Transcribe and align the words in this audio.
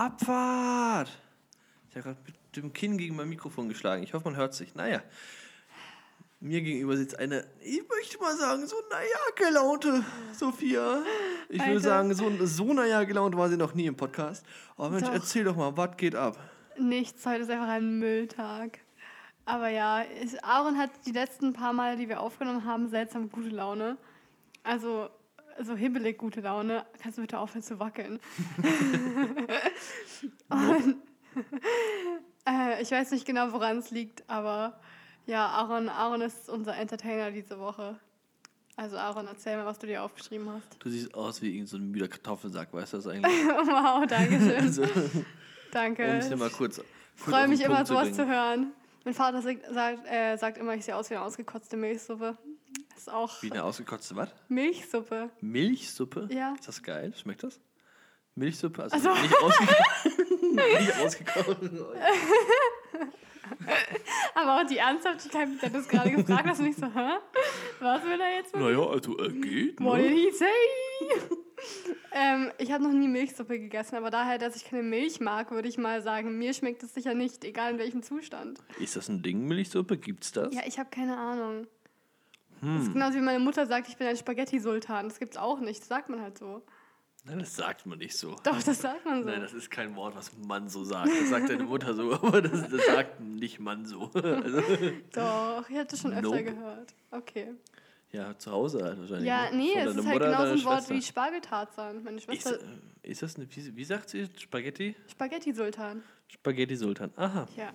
Abfahrt! 0.00 1.10
Ich 1.90 1.96
habe 1.96 2.04
gerade 2.04 2.18
mit 2.24 2.56
dem 2.56 2.72
Kinn 2.72 2.96
gegen 2.96 3.16
mein 3.16 3.28
Mikrofon 3.28 3.68
geschlagen. 3.68 4.02
Ich 4.02 4.14
hoffe, 4.14 4.24
man 4.30 4.36
hört 4.36 4.54
sich. 4.54 4.74
Naja. 4.74 5.02
Mir 6.40 6.62
gegenüber 6.62 6.96
sitzt 6.96 7.18
eine, 7.18 7.46
ich 7.60 7.82
möchte 7.86 8.18
mal 8.18 8.34
sagen, 8.34 8.66
so 8.66 8.76
naja 8.88 9.18
gelaunte 9.36 10.02
Sophia. 10.32 11.02
Ich 11.50 11.60
würde 11.66 11.80
sagen, 11.80 12.14
so, 12.14 12.32
so 12.46 12.72
naja 12.72 13.04
gelaunt 13.04 13.36
war 13.36 13.50
sie 13.50 13.58
noch 13.58 13.74
nie 13.74 13.84
im 13.84 13.94
Podcast. 13.94 14.42
Aber 14.78 14.88
Mensch, 14.88 15.04
Doch. 15.04 15.12
erzähl 15.12 15.44
doch 15.44 15.54
mal, 15.54 15.76
was 15.76 15.94
geht 15.98 16.14
ab? 16.14 16.38
Nichts, 16.78 17.26
heute 17.26 17.42
ist 17.42 17.50
einfach 17.50 17.68
ein 17.68 17.98
Mülltag. 17.98 18.78
Aber 19.44 19.68
ja, 19.68 20.02
Aaron 20.40 20.78
hat 20.78 20.92
die 21.04 21.12
letzten 21.12 21.52
paar 21.52 21.74
Mal, 21.74 21.98
die 21.98 22.08
wir 22.08 22.20
aufgenommen 22.20 22.64
haben, 22.64 22.88
seltsam 22.88 23.30
gute 23.30 23.50
Laune. 23.50 23.98
Also 24.62 25.10
so 25.64 25.76
hibbelig 25.76 26.18
gute 26.18 26.40
Laune. 26.40 26.84
Kannst 27.02 27.18
du 27.18 27.22
bitte 27.22 27.38
aufhören 27.38 27.62
zu 27.62 27.78
wackeln? 27.78 28.20
Und, 30.48 30.96
äh, 32.46 32.82
ich 32.82 32.90
weiß 32.90 33.10
nicht 33.12 33.26
genau, 33.26 33.52
woran 33.52 33.78
es 33.78 33.90
liegt, 33.90 34.28
aber 34.28 34.80
ja, 35.26 35.46
Aaron, 35.46 35.88
Aaron 35.88 36.22
ist 36.22 36.48
unser 36.48 36.76
Entertainer 36.76 37.30
diese 37.30 37.58
Woche. 37.58 37.98
Also 38.76 38.96
Aaron, 38.96 39.26
erzähl 39.26 39.56
mal, 39.56 39.66
was 39.66 39.78
du 39.78 39.86
dir 39.86 40.02
aufgeschrieben 40.02 40.48
hast. 40.50 40.76
Du 40.78 40.88
siehst 40.88 41.14
aus 41.14 41.42
wie 41.42 41.48
irgendein 41.48 41.66
so 41.66 41.76
ein 41.76 41.90
müder 41.90 42.08
Kartoffelsack, 42.08 42.72
weißt 42.72 42.94
du 42.94 42.96
das 42.96 43.06
eigentlich? 43.06 43.32
wow, 43.46 44.06
danke 44.06 44.40
schön. 44.40 44.50
Also, 44.60 44.84
Danke. 45.70 46.02
um 46.04 46.16
es 46.16 46.28
dir 46.28 46.36
mal 46.36 46.50
kurz. 46.50 46.78
Ich 46.78 47.22
freue 47.22 47.46
mich 47.46 47.60
immer, 47.60 47.84
sowas 47.86 48.08
zu 48.08 48.14
zu 48.14 48.26
hören. 48.26 48.72
Mein 49.04 49.14
Vater 49.14 49.40
sagt, 49.40 49.60
sagt, 49.72 50.06
äh, 50.06 50.36
sagt 50.36 50.58
immer, 50.58 50.74
ich 50.74 50.84
sehe 50.84 50.96
aus 50.96 51.10
wie 51.10 51.14
eine 51.14 51.24
ausgekotzte 51.24 51.76
Milchsuppe. 51.76 52.36
Das 53.00 53.06
ist 53.06 53.14
auch 53.14 53.42
Wie 53.42 53.50
eine 53.50 53.64
ausgekotzte 53.64 54.14
was? 54.14 54.28
Milchsuppe. 54.50 55.30
Milchsuppe? 55.40 56.28
Ja. 56.30 56.52
Ist 56.52 56.68
das 56.68 56.82
geil? 56.82 57.14
Schmeckt 57.16 57.42
das? 57.44 57.58
Milchsuppe? 58.34 58.82
Also 58.82 59.08
Also- 59.08 59.22
nicht 59.22 59.34
ausgekocht. 59.40 60.42
nicht 60.52 60.96
ausgekocht. 60.98 61.58
Aber 64.34 64.60
auch 64.60 64.66
die 64.66 64.76
Ernsthaftigkeit, 64.76 65.48
mit 65.48 65.62
der 65.62 65.70
du 65.70 65.78
es 65.78 65.88
gerade 65.88 66.10
gefragt 66.10 66.46
hast, 66.46 66.60
nicht 66.60 66.78
so, 66.78 66.86
hä? 66.86 67.16
Was 67.80 68.02
will 68.04 68.20
er 68.20 68.36
jetzt? 68.36 68.54
mit 68.54 68.62
Naja, 68.62 68.86
also 68.86 69.18
äh, 69.18 69.28
geht. 69.30 69.80
What 69.80 69.98
did 69.98 70.10
Ne? 70.10 70.16
he 70.16 70.30
say? 70.30 70.46
ähm, 72.12 72.52
ich 72.58 72.70
habe 72.72 72.84
noch 72.84 72.92
nie 72.92 73.08
Milchsuppe 73.08 73.58
gegessen, 73.58 73.96
aber 73.96 74.10
daher, 74.10 74.36
dass 74.36 74.56
ich 74.56 74.64
keine 74.66 74.82
Milch 74.82 75.20
mag, 75.20 75.50
würde 75.52 75.68
ich 75.68 75.78
mal 75.78 76.02
sagen, 76.02 76.36
mir 76.36 76.52
schmeckt 76.52 76.82
es 76.82 76.92
sicher 76.92 77.14
nicht, 77.14 77.44
egal 77.46 77.72
in 77.72 77.78
welchem 77.78 78.02
Zustand. 78.02 78.58
Ist 78.78 78.94
das 78.96 79.08
ein 79.08 79.22
Ding, 79.22 79.46
Milchsuppe? 79.46 79.96
Gibt's 79.96 80.32
das? 80.32 80.54
Ja, 80.54 80.62
ich 80.66 80.78
habe 80.78 80.90
keine 80.90 81.16
Ahnung. 81.16 81.66
Das 82.60 82.68
Hm. 82.68 82.82
ist 82.82 82.92
genauso 82.92 83.14
wie 83.16 83.20
meine 83.22 83.38
Mutter 83.38 83.66
sagt, 83.66 83.88
ich 83.88 83.96
bin 83.96 84.06
ein 84.06 84.16
Spaghetti-Sultan. 84.16 85.08
Das 85.08 85.18
gibt's 85.18 85.36
auch 85.36 85.60
nicht, 85.60 85.80
das 85.80 85.88
sagt 85.88 86.08
man 86.08 86.20
halt 86.20 86.38
so. 86.38 86.62
Nein, 87.24 87.38
das 87.40 87.54
sagt 87.54 87.84
man 87.84 87.98
nicht 87.98 88.16
so. 88.16 88.36
Doch, 88.44 88.62
das 88.62 88.80
sagt 88.80 89.04
man 89.04 89.22
so. 89.22 89.28
Nein, 89.28 89.40
das 89.42 89.52
ist 89.52 89.70
kein 89.70 89.94
Wort, 89.94 90.16
was 90.16 90.30
man 90.38 90.68
so 90.70 90.84
sagt. 90.84 91.10
Das 91.10 91.28
sagt 91.28 91.50
deine 91.50 91.64
Mutter 91.64 91.92
so, 91.94 92.12
aber 92.22 92.40
das, 92.40 92.68
das 92.70 92.86
sagt 92.86 93.20
nicht 93.20 93.60
man 93.60 93.84
so. 93.84 94.10
Also, 94.14 94.62
Doch, 95.12 95.68
ich 95.68 95.76
hatte 95.76 95.96
schon 95.96 96.12
öfter 96.12 96.22
Nope. 96.22 96.44
gehört. 96.44 96.94
Okay. 97.10 97.54
ja, 98.12 98.36
zu 98.38 98.50
Hause 98.50 98.82
halt 98.84 98.98
wahrscheinlich. 99.00 99.26
Ja, 99.28 99.50
ne? 99.50 99.56
nee, 99.58 99.74
es 99.78 99.96
ist 99.96 100.06
halt 100.06 100.20
genauso 100.22 100.52
ein 100.52 100.64
Wort 100.64 100.88
wie 100.88 101.02
Spargeltarzan. 101.02 102.02
Meine 102.04 102.16
Ist, 102.16 102.24
Schwester, 102.24 102.58
äh, 102.58 103.10
ist 103.10 103.22
das 103.22 103.36
eine, 103.36 103.46
wie, 103.54 103.76
wie 103.76 103.84
sagt 103.84 104.08
sie? 104.08 104.26
Spaghetti? 104.38 104.96
Spaghetti-Sultan. 105.10 106.02
Spaghetti 106.28 106.76
Sultan. 106.76 107.10
Aha. 107.16 107.46
Ja, 107.56 107.70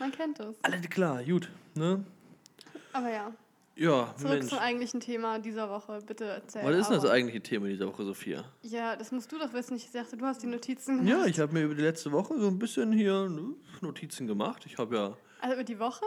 man 0.00 0.10
kennt 0.10 0.40
es. 0.40 0.56
Alles 0.62 0.88
klar, 0.90 1.22
gut. 1.22 1.48
Ne? 1.74 2.04
Aber 2.92 3.10
ja, 3.12 3.32
Ja, 3.78 4.12
zurück 4.16 4.32
Mensch. 4.38 4.48
zum 4.48 4.58
eigentlichen 4.58 4.98
Thema 5.00 5.38
dieser 5.38 5.70
Woche. 5.70 6.00
Bitte 6.04 6.24
erzähl. 6.24 6.64
Was 6.64 6.76
ist 6.76 6.88
denn 6.90 7.00
das 7.00 7.08
eigentliche 7.10 7.40
Thema 7.42 7.68
dieser 7.68 7.86
Woche, 7.86 8.04
Sophia? 8.04 8.44
Ja, 8.62 8.96
das 8.96 9.12
musst 9.12 9.30
du 9.30 9.38
doch 9.38 9.52
wissen. 9.52 9.76
Ich 9.76 9.90
dachte, 9.92 10.16
du 10.16 10.24
hast 10.26 10.42
die 10.42 10.48
Notizen 10.48 11.06
Ja, 11.06 11.14
gemacht. 11.14 11.28
ich 11.30 11.38
habe 11.38 11.52
mir 11.52 11.62
über 11.62 11.74
die 11.76 11.82
letzte 11.82 12.10
Woche 12.10 12.38
so 12.40 12.48
ein 12.48 12.58
bisschen 12.58 12.90
hier 12.92 13.28
ne, 13.28 13.54
Notizen 13.80 14.26
gemacht. 14.26 14.64
Ich 14.66 14.78
habe 14.78 14.96
ja, 14.96 15.16
Also 15.40 15.54
über 15.54 15.64
die 15.64 15.78
Woche? 15.78 16.04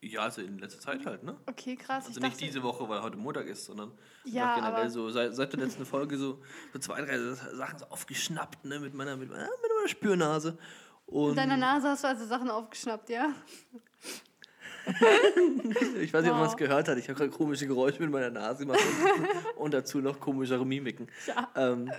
ja, 0.00 0.20
also 0.22 0.40
in 0.42 0.58
letzter 0.58 0.80
Zeit 0.80 1.04
halt, 1.06 1.22
ne? 1.22 1.36
Okay, 1.46 1.76
krass. 1.76 2.06
Also 2.06 2.10
ich 2.10 2.16
nicht 2.22 2.34
dachte, 2.34 2.44
diese 2.46 2.62
Woche, 2.62 2.88
weil 2.88 3.02
heute 3.02 3.16
Montag 3.18 3.46
ist, 3.46 3.66
sondern 3.66 3.92
Ja, 4.24 4.54
generell 4.54 4.88
so 4.90 5.10
seit, 5.10 5.34
seit 5.34 5.52
der 5.52 5.60
letzten 5.60 5.84
Folge 5.86 6.16
so, 6.18 6.42
so 6.72 6.78
zwei, 6.78 7.00
drei 7.02 7.18
Sachen 7.34 7.78
so 7.78 7.86
aufgeschnappt, 7.86 8.64
ne, 8.64 8.80
mit 8.80 8.94
meiner, 8.94 9.16
mit 9.16 9.28
meiner, 9.30 9.44
mit 9.44 9.70
meiner 9.76 9.88
Spürnase. 9.88 10.56
Und 11.06 11.28
Mit 11.30 11.38
deiner 11.38 11.56
Nase 11.58 11.88
hast 11.88 12.04
du 12.04 12.08
also 12.08 12.24
Sachen 12.26 12.48
aufgeschnappt, 12.50 13.10
ja? 13.10 13.34
Ich 16.00 16.12
weiß 16.12 16.22
nicht, 16.22 16.32
ob 16.32 16.38
man 16.38 16.46
es 16.46 16.52
Wow. 16.52 16.56
gehört 16.56 16.88
hat. 16.88 16.98
Ich 16.98 17.08
habe 17.08 17.18
gerade 17.18 17.30
komische 17.30 17.66
Geräusche 17.66 18.00
mit 18.02 18.10
meiner 18.10 18.30
Nase 18.30 18.64
gemacht 18.66 18.80
und, 19.16 19.56
und 19.56 19.74
dazu 19.74 19.98
noch 20.00 20.20
komischere 20.20 20.64
Mimiken. 20.66 21.08
Ja. 21.26 21.50
Ähm, 21.56 21.90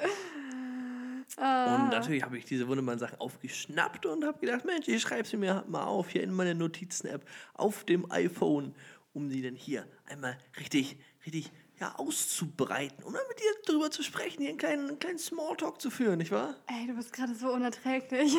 Ah. 1.37 1.75
Und 1.83 1.89
natürlich 1.89 2.23
habe 2.23 2.37
ich 2.37 2.45
diese 2.45 2.65
wunderbaren 2.67 2.99
Sachen 2.99 3.19
aufgeschnappt 3.19 4.05
und 4.05 4.23
habe 4.23 4.39
gedacht, 4.39 4.63
Mensch, 4.63 4.87
ich 4.87 5.01
schreibe 5.01 5.27
sie 5.27 5.35
mir 5.35 5.65
mal 5.67 5.83
auf 5.83 6.09
hier 6.09 6.23
in 6.23 6.31
meine 6.31 6.55
Notizen-App 6.55 7.25
auf 7.55 7.83
dem 7.83 8.09
iPhone, 8.09 8.73
um 9.13 9.29
sie 9.29 9.41
dann 9.41 9.55
hier 9.55 9.85
einmal 10.05 10.37
richtig, 10.59 10.97
richtig 11.25 11.51
ja, 11.81 11.93
auszubreiten, 11.95 13.03
um 13.03 13.11
dann 13.11 13.23
mit 13.27 13.39
dir 13.39 13.51
drüber 13.65 13.91
zu 13.91 14.01
sprechen, 14.01 14.39
hier 14.41 14.49
einen 14.49 14.57
kleinen, 14.59 14.87
einen 14.87 14.99
kleinen 14.99 15.17
Smalltalk 15.17 15.81
zu 15.81 15.89
führen, 15.89 16.19
nicht 16.19 16.31
wahr? 16.31 16.55
Ey, 16.67 16.87
du 16.87 16.93
bist 16.93 17.11
gerade 17.11 17.35
so 17.35 17.51
unerträglich. 17.51 18.33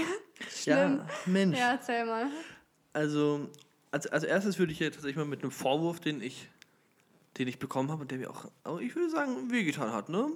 Schlimm. 0.49 0.99
Ja, 0.99 1.07
Mensch. 1.27 1.59
Ja, 1.59 1.73
erzähl 1.73 2.07
mal. 2.07 2.29
Also, 2.95 3.51
als, 3.97 4.07
als 4.07 4.25
erstes 4.25 4.59
würde 4.59 4.73
ich 4.73 4.79
ja 4.79 4.91
tatsächlich 4.91 5.17
mal 5.17 5.25
mit 5.25 5.43
einem 5.43 5.51
Vorwurf, 5.51 6.01
den 6.01 6.21
ich, 6.21 6.49
den 7.39 7.49
ich 7.49 7.59
bekommen 7.59 7.91
habe 7.91 8.03
und 8.03 8.11
der 8.11 8.19
mir 8.19 8.31
auch, 8.31 8.45
ich 8.81 8.95
würde 8.95 9.09
sagen, 9.11 9.51
wehgetan 9.51 9.93
hat, 9.93 10.11
ne? 10.11 10.29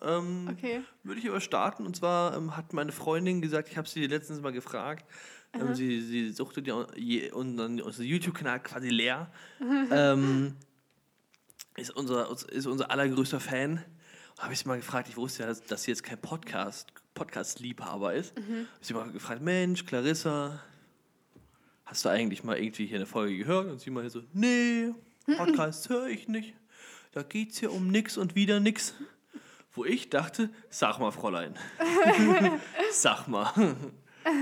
Ähm, 0.00 0.48
Okay. 0.50 0.82
Würde 1.04 1.20
ich 1.20 1.28
aber 1.28 1.40
starten. 1.40 1.86
Und 1.86 1.94
zwar 1.94 2.36
ähm, 2.36 2.56
hat 2.56 2.72
meine 2.72 2.90
Freundin 2.92 3.40
gesagt, 3.42 3.68
ich 3.68 3.76
habe 3.76 3.88
sie 3.88 4.06
letztens 4.06 4.40
mal 4.40 4.52
gefragt, 4.52 5.04
ähm, 5.52 5.74
sie, 5.74 6.00
sie 6.00 6.30
suchte 6.30 6.62
die, 6.62 7.30
unseren, 7.30 7.80
unseren 7.80 8.04
YouTube-Kanal 8.04 8.60
quasi 8.60 8.88
leer. 8.88 9.30
ähm, 9.90 10.56
ist, 11.76 11.90
unser, 11.90 12.30
ist 12.50 12.66
unser 12.66 12.90
allergrößter 12.90 13.38
Fan. 13.38 13.84
Habe 14.38 14.52
ich 14.52 14.58
sie 14.58 14.68
mal 14.68 14.78
gefragt, 14.78 15.08
ich 15.08 15.16
wusste 15.16 15.44
ja, 15.44 15.48
dass, 15.48 15.62
dass 15.62 15.84
sie 15.84 15.92
jetzt 15.92 16.02
kein 16.02 16.20
Podcast, 16.20 16.92
Podcast-Liebhaber 17.14 18.14
ist. 18.14 18.34
Habe 18.36 18.66
sie 18.80 18.94
mal 18.94 19.10
gefragt, 19.12 19.42
Mensch, 19.42 19.86
Clarissa, 19.86 20.60
hast 21.86 22.04
du 22.04 22.08
eigentlich 22.10 22.44
mal 22.44 22.58
irgendwie 22.58 22.86
hier 22.86 22.96
eine 22.96 23.06
Folge 23.06 23.38
gehört? 23.38 23.70
Und 23.70 23.80
sie 23.80 23.90
meinte 23.90 24.10
so, 24.10 24.22
nee, 24.32 24.92
Podcasts 25.36 25.88
höre 25.88 26.08
ich 26.08 26.28
nicht. 26.28 26.54
Da 27.12 27.22
geht 27.22 27.52
es 27.52 27.58
hier 27.58 27.72
um 27.72 27.88
nix 27.88 28.18
und 28.18 28.34
wieder 28.34 28.60
nix. 28.60 28.94
Wo 29.72 29.84
ich 29.84 30.10
dachte, 30.10 30.50
sag 30.68 30.98
mal, 30.98 31.10
Fräulein. 31.12 31.54
sag 32.92 33.28
mal. 33.28 33.76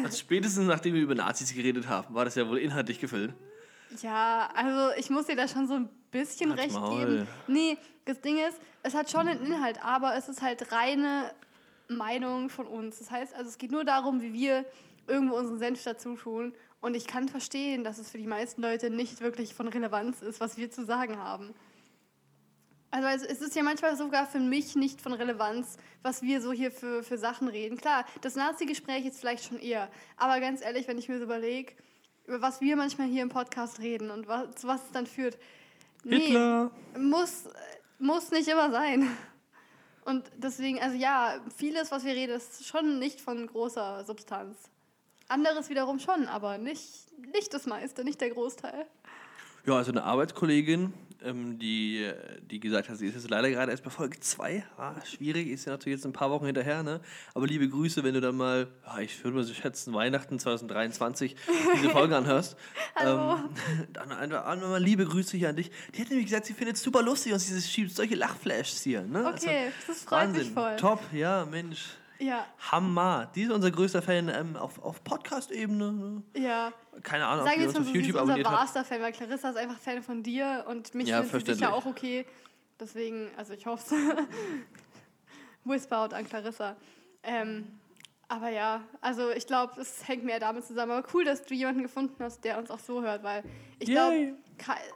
Also 0.03 0.19
spätestens 0.19 0.67
nachdem 0.67 0.95
wir 0.95 1.03
über 1.03 1.15
Nazis 1.15 1.53
geredet 1.53 1.89
haben, 1.89 2.15
war 2.15 2.25
das 2.25 2.35
ja 2.37 2.49
wohl 2.49 2.59
inhaltlich 2.59 3.01
gefüllt. 3.01 3.35
Ja, 4.01 4.49
also 4.55 4.97
ich 4.99 5.11
muss 5.11 5.27
dir 5.27 5.37
da 5.37 5.47
schon 5.47 5.67
so 5.67 5.75
ein 5.75 5.89
bisschen 6.11 6.51
Halt's 6.51 6.63
recht 6.65 6.75
Maul. 6.75 6.99
geben. 6.99 7.29
Nee, 7.49 7.77
das 8.05 8.21
Ding 8.21 8.39
ist, 8.39 8.59
es 8.83 8.95
hat 8.95 9.11
schon 9.11 9.29
einen 9.29 9.45
Inhalt, 9.45 9.85
aber 9.85 10.17
es 10.17 10.29
ist 10.29 10.41
halt 10.41 10.73
reine 10.73 11.31
Meinung 11.89 12.49
von 12.49 12.67
uns. 12.67 12.99
Das 12.99 13.11
heißt, 13.11 13.35
also 13.35 13.49
es 13.51 13.59
geht 13.59 13.73
nur 13.73 13.85
darum, 13.85 14.23
wie 14.23 14.33
wir 14.33 14.65
irgendwo 15.07 15.37
unseren 15.37 15.59
Senf 15.59 15.83
dazu 15.83 16.17
tun. 16.17 16.55
Und 16.85 16.95
ich 16.95 17.07
kann 17.07 17.31
verstehen, 17.31 17.83
dass 17.83 17.97
es 17.99 18.11
für 18.11 18.19
die 18.19 18.27
meisten 18.27 18.61
Leute 18.61 18.91
nicht 18.91 19.23
wirklich 19.23 19.55
von 19.55 19.69
Relevanz 19.69 20.21
ist, 20.21 20.39
was 20.41 20.59
wir 20.59 20.71
zu 20.71 20.85
sagen 20.85 21.17
haben. 21.19 21.55
Also 22.91 23.09
es- 23.09 23.23
es 23.23 23.41
ist 23.41 23.57
ja 23.57 23.63
manchmal 23.63 23.97
sogar 23.97 24.27
für 24.27 24.39
mich 24.39 24.77
nicht 24.77 25.01
von 25.01 25.15
Relevanz, 25.15 25.79
was 26.03 26.21
wir 26.21 26.43
so 26.43 26.53
hier 26.53 26.71
für, 26.71 27.03
für 27.03 27.17
Sachen 27.17 27.49
reden. 27.49 27.79
Klar, 27.79 28.05
das 28.21 28.35
Nazi-Gespräch 28.37 29.07
ist 29.07 29.19
vielleicht 29.19 29.45
schon 29.45 29.59
eher. 29.59 29.91
Aber 30.19 30.39
ganz 30.41 30.61
ehrlich, 30.61 30.87
wenn 30.87 30.99
ich 30.99 31.09
mir 31.09 31.17
so 31.17 31.25
überlege, 31.25 31.73
über 32.27 32.43
was 32.43 32.61
wir 32.61 32.77
manchmal 32.77 33.07
hier 33.09 33.23
im 33.23 33.31
Podcast 33.31 33.79
reden 33.81 34.11
und 34.11 34.29
was, 34.29 34.55
zu 34.57 34.67
was 34.69 34.85
es 34.85 34.93
dann 34.93 35.07
führt. 35.07 35.39
Nee, 36.05 36.19
Hitler. 36.19 36.71
muss, 36.99 37.45
muss 37.99 38.31
nicht 38.31 38.47
immer 38.49 38.71
sein. 38.71 39.09
Und 40.05 40.31
deswegen, 40.37 40.79
also 40.83 40.97
ja, 40.97 41.41
vieles, 41.57 41.91
was 41.91 42.05
wir 42.05 42.13
reden, 42.13 42.37
ist 42.37 42.67
schon 42.67 42.99
nicht 42.99 43.23
von 43.23 43.47
großer 43.47 44.05
Substanz. 44.05 44.59
Anderes 45.29 45.69
wiederum 45.71 45.99
schon, 45.99 46.29
aber 46.29 46.59
nicht, 46.59 46.91
nicht 47.33 47.53
das 47.55 47.67
meiste, 47.67 48.05
nicht 48.05 48.21
der 48.21 48.31
Großteil. 48.31 48.87
Ja, 49.67 49.77
also 49.77 49.93
eine 49.93 50.05
Arbeitskollegin, 50.05 50.93
ähm, 51.25 51.59
die, 51.59 52.07
die 52.43 52.61
gesagt 52.61 52.91
hat, 52.91 52.99
sie 52.99 53.07
ist 53.07 53.15
jetzt 53.15 53.31
leider 53.31 53.49
gerade 53.49 53.73
erst 53.73 53.83
bei 53.83 53.89
Folge 53.89 54.21
2. 54.21 54.63
Ah, 54.77 54.95
schwierig, 55.07 55.49
ist 55.49 55.65
ja 55.65 55.73
natürlich 55.73 55.97
jetzt 55.97 56.05
ein 56.05 56.13
paar 56.13 56.31
Wochen 56.31 56.45
hinterher, 56.45 56.83
ne? 56.83 57.01
Aber 57.33 57.47
liebe 57.47 57.67
Grüße, 57.67 58.05
wenn 58.05 58.13
du 58.13 58.21
dann 58.21 58.37
mal, 58.37 58.69
ja, 58.87 58.99
ich 58.99 59.25
würde 59.25 59.39
mal 59.39 59.45
so 59.45 59.55
schätzen, 59.55 59.95
Weihnachten 59.95 60.39
2023 60.39 61.35
diese 61.77 61.89
Folge 61.91 62.15
anhörst. 62.15 62.57
Hallo. 62.95 63.37
Ähm, 63.37 63.49
dann 63.95 64.13
einfach 64.13 64.45
einfach 64.45 64.69
mal 64.69 64.83
liebe 64.83 65.07
Grüße 65.07 65.39
hier 65.39 65.49
an 65.49 65.57
dich. 65.57 65.71
Die 65.95 66.03
hat 66.03 66.11
nämlich 66.11 66.27
gesagt, 66.27 66.45
sie 66.45 66.53
findet 66.53 66.77
es 66.77 66.83
super 66.83 67.01
lustig 67.01 67.33
und 67.33 67.39
sie 67.39 67.61
schiebt 67.63 67.95
solche 67.97 68.17
Lachflashs 68.17 68.83
hier, 68.83 69.01
ne? 69.01 69.27
Okay, 69.35 69.71
das 69.87 70.03
freut 70.03 70.33
mich 70.33 70.51
voll. 70.51 70.77
Top, 70.77 71.01
ja, 71.13 71.47
Mensch. 71.47 71.87
Ja, 72.25 72.47
Hammer. 72.71 73.31
Die 73.35 73.43
ist 73.43 73.51
unser 73.51 73.71
größter 73.71 74.01
Fan 74.01 74.31
ähm, 74.31 74.57
auf, 74.57 74.83
auf 74.83 75.05
Podcast-Ebene. 75.05 75.93
Ne? 75.93 76.23
ja. 76.37 76.73
Keine 77.03 77.27
Ahnung, 77.27 77.45
ob 77.45 77.49
Sagen 77.51 77.61
ihr 77.61 77.69
wir 77.69 77.69
uns 77.69 77.75
jetzt 77.75 77.75
mal 77.75 77.81
auf 77.81 77.87
so, 77.89 77.95
YouTube 77.95 78.13
unser 78.13 78.23
abonniert 78.23 78.47
habt. 78.47 78.59
wahrster 78.59 78.85
Fan, 78.85 79.03
weil 79.03 79.13
Clarissa 79.13 79.51
ist 79.51 79.57
einfach 79.57 79.79
Fan 79.79 80.03
von 80.03 80.23
dir 80.23 80.65
und 80.69 80.95
mich 80.95 81.09
Ja, 81.09 81.23
findet 81.23 81.47
sie 81.47 81.55
sicher 81.55 81.75
auch 81.75 81.85
okay. 81.85 82.25
Deswegen, 82.81 83.29
also 83.37 83.53
ich 83.53 83.67
hoffe 83.67 83.95
es. 83.95 84.01
Whisper 85.65 85.99
out 85.99 86.15
an 86.15 86.27
Clarissa. 86.27 86.77
Ähm, 87.23 87.67
Aber 88.29 88.49
ja, 88.49 88.83
also 89.01 89.31
ich 89.31 89.47
glaube, 89.47 89.79
es 89.81 90.07
hängt 90.09 90.25
mehr 90.25 90.41
damit 90.41 90.65
zusammen. 90.65 90.93
Aber 90.93 91.07
cool, 91.13 91.25
dass 91.25 91.45
du 91.45 91.55
jemanden 91.55 91.83
gefunden 91.83 92.17
hast, 92.23 92.43
der 92.45 92.59
uns 92.59 92.71
auch 92.71 92.79
so 92.79 93.03
hört, 93.03 93.23
weil 93.23 93.43
ich 93.79 93.91
glaube, 93.91 94.35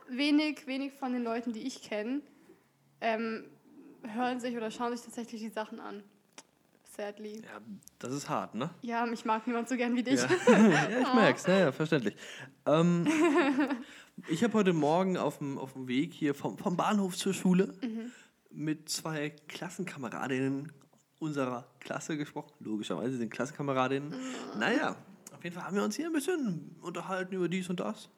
wenig, 0.08 0.66
wenig 0.66 0.92
von 0.94 1.12
den 1.12 1.24
Leuten, 1.24 1.52
die 1.52 1.66
ich 1.66 1.82
kenne, 1.82 2.22
ähm, 3.00 3.44
hören 4.14 4.40
sich 4.40 4.56
oder 4.56 4.70
schauen 4.70 4.96
sich 4.96 5.04
tatsächlich 5.04 5.42
die 5.42 5.50
Sachen 5.50 5.78
an. 5.80 6.02
Sadly. 6.98 7.36
Ja, 7.36 7.60
das 8.00 8.12
ist 8.12 8.28
hart, 8.28 8.56
ne? 8.56 8.70
Ja, 8.82 9.06
mich 9.06 9.24
mag 9.24 9.46
niemand 9.46 9.68
so 9.68 9.76
gern 9.76 9.94
wie 9.94 10.02
dich. 10.02 10.20
Ja, 10.20 10.28
ja 10.58 11.00
ich 11.02 11.14
merk's, 11.14 11.46
ja, 11.46 11.58
ja, 11.60 11.70
verständlich. 11.70 12.16
Ähm, 12.66 13.06
ich 14.28 14.42
habe 14.42 14.54
heute 14.54 14.72
Morgen 14.72 15.16
auf 15.16 15.38
dem, 15.38 15.58
auf 15.58 15.74
dem 15.74 15.86
Weg 15.86 16.12
hier 16.12 16.34
vom, 16.34 16.58
vom 16.58 16.76
Bahnhof 16.76 17.16
zur 17.16 17.34
Schule 17.34 17.72
mit 18.50 18.88
zwei 18.88 19.30
Klassenkameradinnen 19.46 20.72
unserer 21.20 21.68
Klasse 21.78 22.16
gesprochen. 22.16 22.52
Logischerweise 22.58 23.16
sind 23.16 23.30
Klassenkameradinnen. 23.30 24.12
Naja, 24.58 24.96
auf 25.36 25.44
jeden 25.44 25.54
Fall 25.54 25.66
haben 25.66 25.76
wir 25.76 25.84
uns 25.84 25.94
hier 25.94 26.06
ein 26.06 26.12
bisschen 26.12 26.74
unterhalten 26.80 27.32
über 27.32 27.48
dies 27.48 27.70
und 27.70 27.78
das. 27.78 28.10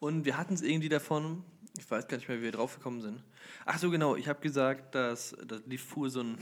Und 0.00 0.26
wir 0.26 0.36
hatten 0.36 0.52
es 0.52 0.60
irgendwie 0.60 0.90
davon, 0.90 1.44
ich 1.78 1.90
weiß 1.90 2.06
gar 2.08 2.18
nicht 2.18 2.28
mehr, 2.28 2.40
wie 2.40 2.42
wir 2.42 2.52
drauf 2.52 2.76
gekommen 2.76 3.00
sind. 3.00 3.24
Ach 3.64 3.78
so, 3.78 3.88
genau, 3.88 4.16
ich 4.16 4.28
habe 4.28 4.40
gesagt, 4.40 4.94
dass 4.94 5.34
da 5.46 5.56
lief 5.64 5.82
fuhr 5.82 6.10
so 6.10 6.20
ein 6.20 6.36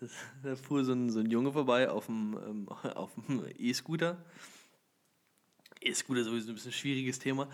da 0.42 0.56
fuhr 0.56 0.84
so 0.84 0.92
ein, 0.92 1.10
so 1.10 1.20
ein 1.20 1.30
Junge 1.30 1.52
vorbei 1.52 1.90
auf 1.90 2.06
dem, 2.06 2.38
ähm, 2.46 2.68
auf 2.94 3.10
dem 3.14 3.44
E-Scooter. 3.58 4.16
E-Scooter 5.80 6.20
ist 6.20 6.26
sowieso 6.26 6.50
ein 6.50 6.54
bisschen 6.54 6.70
ein 6.70 6.74
schwieriges 6.74 7.18
Thema. 7.18 7.48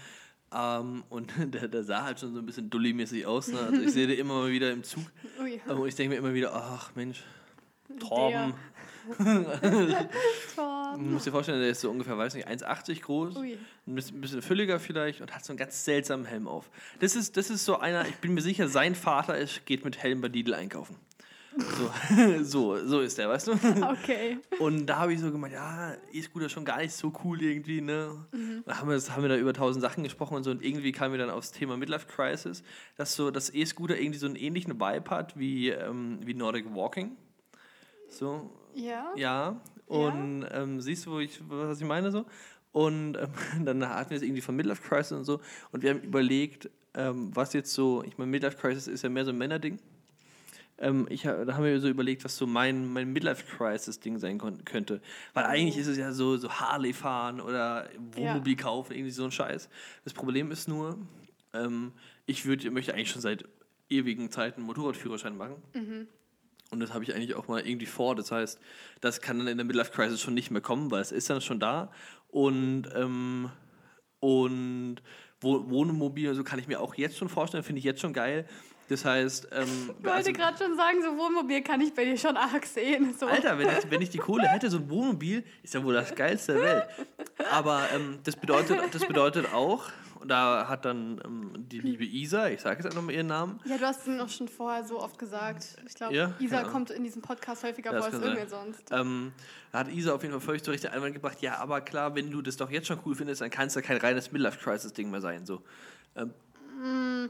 Ähm, 0.53 1.05
und 1.09 1.33
der, 1.55 1.69
der 1.69 1.85
sah 1.85 2.05
halt 2.05 2.21
schon 2.21 2.33
so 2.33 2.41
ein 2.41 2.47
bisschen 2.47 2.71
dulli-mäßig 2.71 3.27
aus. 3.27 3.49
Ne? 3.49 3.59
Also 3.59 3.83
ich 3.83 3.93
sehe 3.93 4.07
den 4.07 4.19
immer 4.19 4.35
mal 4.35 4.51
wieder 4.51 4.71
im 4.73 4.83
Zug. 4.83 5.05
Ui. 5.41 5.61
Ähm, 5.69 5.81
Und 5.81 5.89
ich 5.89 5.95
denke 5.95 6.15
mir 6.15 6.19
immer 6.19 6.35
wieder, 6.35 6.55
ach 6.55 6.95
Mensch, 6.95 7.25
Torben. 8.01 8.55
Torben. 10.55 11.05
Du 11.05 11.11
musst 11.11 11.27
dir 11.27 11.31
vorstellen, 11.31 11.61
der 11.61 11.71
ist 11.71 11.81
so 11.81 11.91
ungefähr, 11.91 12.19
weiß 12.19 12.35
nicht, 12.35 12.49
1,80 12.49 13.03
groß. 13.03 13.37
Ui. 13.37 13.59
Ein 13.87 13.95
bisschen, 13.95 14.19
ein 14.19 14.21
bisschen 14.21 14.43
fülliger 14.43 14.81
vielleicht 14.81 15.21
und 15.21 15.35
hat 15.35 15.45
so 15.45 15.53
einen 15.53 15.59
ganz 15.59 15.85
seltsamen 15.85 16.27
Helm 16.27 16.49
auf. 16.49 16.71
Das 16.99 17.15
ist, 17.15 17.37
das 17.37 17.51
ist 17.51 17.65
so 17.65 17.79
einer, 17.79 18.07
ich 18.09 18.17
bin 18.17 18.35
mir 18.35 18.41
sicher, 18.41 18.69
sein 18.69 18.95
Vater 18.95 19.39
ist, 19.39 19.65
geht 19.67 19.85
mit 19.85 19.99
Helm 19.99 20.21
bei 20.21 20.29
Lidl 20.29 20.55
einkaufen. 20.55 20.97
So, 21.59 21.91
so, 22.43 22.87
so 22.87 23.01
ist 23.01 23.17
der, 23.19 23.29
weißt 23.29 23.49
du? 23.49 23.53
Okay. 24.03 24.39
Und 24.59 24.87
da 24.87 24.99
habe 24.99 25.15
ich 25.15 25.21
so 25.21 25.31
gemeint, 25.33 25.55
ja, 25.55 25.95
E-Scooter 26.13 26.49
schon 26.49 26.65
gar 26.65 26.79
nicht 26.79 26.93
so 26.93 27.13
cool 27.25 27.41
irgendwie, 27.43 27.81
ne? 27.81 28.27
Und 28.33 28.65
da 28.67 28.79
haben 28.79 28.91
wir, 28.91 28.97
haben 28.97 29.23
wir 29.23 29.29
da 29.29 29.37
über 29.37 29.53
tausend 29.53 29.83
Sachen 29.83 30.05
gesprochen 30.05 30.37
und 30.37 30.45
so 30.45 30.51
und 30.51 30.63
irgendwie 30.63 30.93
kamen 30.93 31.13
wir 31.13 31.19
dann 31.19 31.31
aufs 31.31 31.53
Thema 31.53 31.77
Midlife 31.77 32.07
Crisis, 32.07 32.63
dass 32.97 33.15
so 33.17 33.31
das 33.31 33.53
E-Scooter 33.55 33.99
irgendwie 33.99 34.19
so 34.19 34.27
einen 34.27 34.37
ähnlichen 34.37 34.75
Vibe 34.79 35.11
hat 35.11 35.39
wie, 35.39 35.71
ähm, 35.71 36.19
wie 36.25 36.35
Nordic 36.35 36.67
Walking. 36.75 37.17
So, 38.09 38.51
Ja? 38.75 39.13
ja. 39.17 39.61
Und 39.87 40.47
ähm, 40.51 40.81
siehst 40.81 41.07
du, 41.07 41.13
wo 41.13 41.19
ich, 41.21 41.41
was 41.49 41.81
ich 41.81 41.87
meine 41.87 42.11
so? 42.11 42.27
Und 42.73 43.17
ähm, 43.17 43.31
dann 43.65 43.89
hatten 43.89 44.11
wir 44.11 44.17
es 44.17 44.23
irgendwie 44.23 44.43
von 44.43 44.57
Midlife 44.57 44.83
Crisis 44.83 45.13
und 45.13 45.25
so 45.25 45.41
und 45.73 45.83
wir 45.83 45.91
haben 45.91 46.01
überlegt, 46.03 46.69
ähm, 46.95 47.31
was 47.35 47.53
jetzt 47.55 47.73
so, 47.73 48.03
ich 48.05 48.19
meine, 48.19 48.31
Midlife 48.31 48.57
Crisis 48.57 48.89
ist 48.89 49.03
ja 49.03 49.09
mehr 49.09 49.25
so 49.25 49.31
ein 49.31 49.39
Männerding. 49.39 49.79
Ähm, 50.79 51.07
ich, 51.09 51.23
da 51.23 51.47
haben 51.55 51.65
wir 51.65 51.81
so 51.81 51.89
überlegt, 51.89 52.25
was 52.25 52.37
so 52.37 52.47
mein, 52.47 52.93
mein 52.93 53.13
Midlife-Crisis-Ding 53.13 54.19
sein 54.19 54.39
könnte. 54.65 55.01
Weil 55.33 55.45
eigentlich 55.45 55.79
ist 55.79 55.87
es 55.87 55.97
ja 55.97 56.13
so, 56.13 56.37
so 56.37 56.51
Harley 56.51 56.93
fahren 56.93 57.41
oder 57.41 57.89
Wohnmobil 58.13 58.57
kaufen, 58.57 58.93
irgendwie 58.93 59.11
so 59.11 59.25
ein 59.25 59.31
Scheiß. 59.31 59.69
Das 60.05 60.13
Problem 60.13 60.51
ist 60.51 60.69
nur, 60.69 60.99
ähm, 61.55 61.93
ich 62.27 62.45
würd, 62.45 62.71
möchte 62.73 62.93
eigentlich 62.93 63.11
schon 63.11 63.23
seit 63.23 63.45
ewigen 63.89 64.31
Zeiten 64.31 64.61
einen 64.61 64.67
Motorradführerschein 64.67 65.37
machen. 65.37 65.57
Und 66.73 66.81
das 66.81 66.93
habe 66.93 67.05
ich 67.05 67.15
eigentlich 67.15 67.37
auch 67.37 67.49
mal 67.49 67.67
irgendwie 67.67 67.87
vor. 67.87 68.15
Das 68.17 68.33
heißt, 68.33 68.61
das 69.01 69.21
kann 69.21 69.39
dann 69.39 69.47
in 69.47 69.57
der 69.57 69.65
Midlife-Crisis 69.65 70.21
schon 70.21 70.35
nicht 70.35 70.51
mehr 70.51 70.61
kommen, 70.61 70.91
weil 70.91 71.01
es 71.01 71.13
ist 71.13 71.31
dann 71.31 71.41
schon 71.41 71.61
da. 71.61 71.91
Und, 72.29 72.89
ähm, 72.95 73.51
und 74.21 74.97
Wo- 75.41 75.69
Wohnmobil, 75.71 76.35
so 76.35 76.43
kann 76.45 76.59
ich 76.59 76.67
mir 76.67 76.81
auch 76.81 76.95
jetzt 76.97 77.17
schon 77.19 77.29
vorstellen, 77.29 77.63
finde 77.63 77.79
ich 77.79 77.85
jetzt 77.85 78.01
schon 78.01 78.13
geil. 78.13 78.47
Das 78.89 79.05
heißt, 79.05 79.49
ähm, 79.53 79.65
Ich 79.65 79.89
wollte 80.05 80.13
also- 80.13 80.33
gerade 80.33 80.59
schon 80.59 80.77
sagen, 80.77 81.03
so 81.03 81.17
Wohnmobil 81.19 81.63
kann 81.63 81.81
ich 81.81 81.93
bei 81.95 82.05
dir 82.05 82.17
schon 82.17 82.37
arg 82.37 82.65
sehen. 82.67 83.15
So. 83.19 83.27
Alter, 83.27 83.59
wenn 83.59 83.69
ich, 83.69 83.91
wenn 83.91 84.01
ich 84.03 84.11
die 84.11 84.19
Kohle 84.19 84.47
hätte, 84.49 84.71
so 84.71 84.77
ein 84.79 84.89
Wohnmobil 84.89 85.43
ist 85.63 85.75
ja 85.75 85.83
wohl 85.83 85.95
das 85.95 86.15
geilste 86.15 86.55
der 86.55 86.63
Welt. 86.63 86.87
Aber 87.51 87.83
ähm, 87.95 88.19
das, 88.23 88.37
bedeutet, 88.37 88.79
das 88.93 89.05
bedeutet 89.05 89.53
auch, 89.53 89.91
und 90.21 90.29
da 90.29 90.67
hat 90.69 90.85
dann 90.85 91.21
ähm, 91.25 91.51
die 91.69 91.81
liebe 91.81 92.05
Isa, 92.05 92.49
ich 92.49 92.61
sage 92.61 92.77
jetzt 92.77 92.87
einfach 92.87 93.03
mal 93.03 93.13
ihren 93.13 93.27
Namen, 93.27 93.61
Ja, 93.65 93.77
du 93.77 93.85
hast 93.85 94.03
es 94.03 94.07
noch 94.07 94.29
schon 94.29 94.49
vorher 94.49 94.85
so 94.85 95.01
oft 95.01 95.19
gesagt. 95.19 95.77
Ich 95.87 95.95
glaube, 95.95 96.15
Ja? 96.15 96.33
Isa 96.39 96.63
Ja. 96.63 96.69
kommt 96.69 96.91
in 96.91 97.03
diesem 97.05 97.23
Podcast 97.23 97.65
häufiger 97.65 97.93
Ja, 97.93 97.99
vor 97.99 98.07
als 98.07 98.15
irgendwer 98.23 98.49
sonst. 98.49 98.91
ähm, 98.93 99.33
da 99.73 99.81
hat 99.81 99.89
Isa 99.93 100.13
auf 100.15 100.23
jeden 100.23 100.33
Fall 100.33 100.41
völlig 100.41 100.63
zu 100.63 100.71
Recht 100.71 100.85
den 100.85 100.93
Einwand 100.93 101.13
gebracht, 101.15 101.39
ja, 101.43 101.59
aber 101.59 101.81
klar, 101.81 102.15
wenn 102.15 102.31
du 102.31 102.41
das 102.41 102.57
doch 102.57 102.71
jetzt 102.71 102.87
schon 102.87 102.99
cool 103.05 103.15
findest, 103.17 103.41
dann 103.41 103.51
kann 103.51 103.67
es 103.67 103.75
ja 103.75 103.83
kein 103.83 103.99
reines 103.99 104.31
Midlife-Crisis-Ding 104.33 105.11
mehr 105.11 105.21
sein. 105.21 105.45
So. 105.45 105.63
Ähm, 106.17 106.33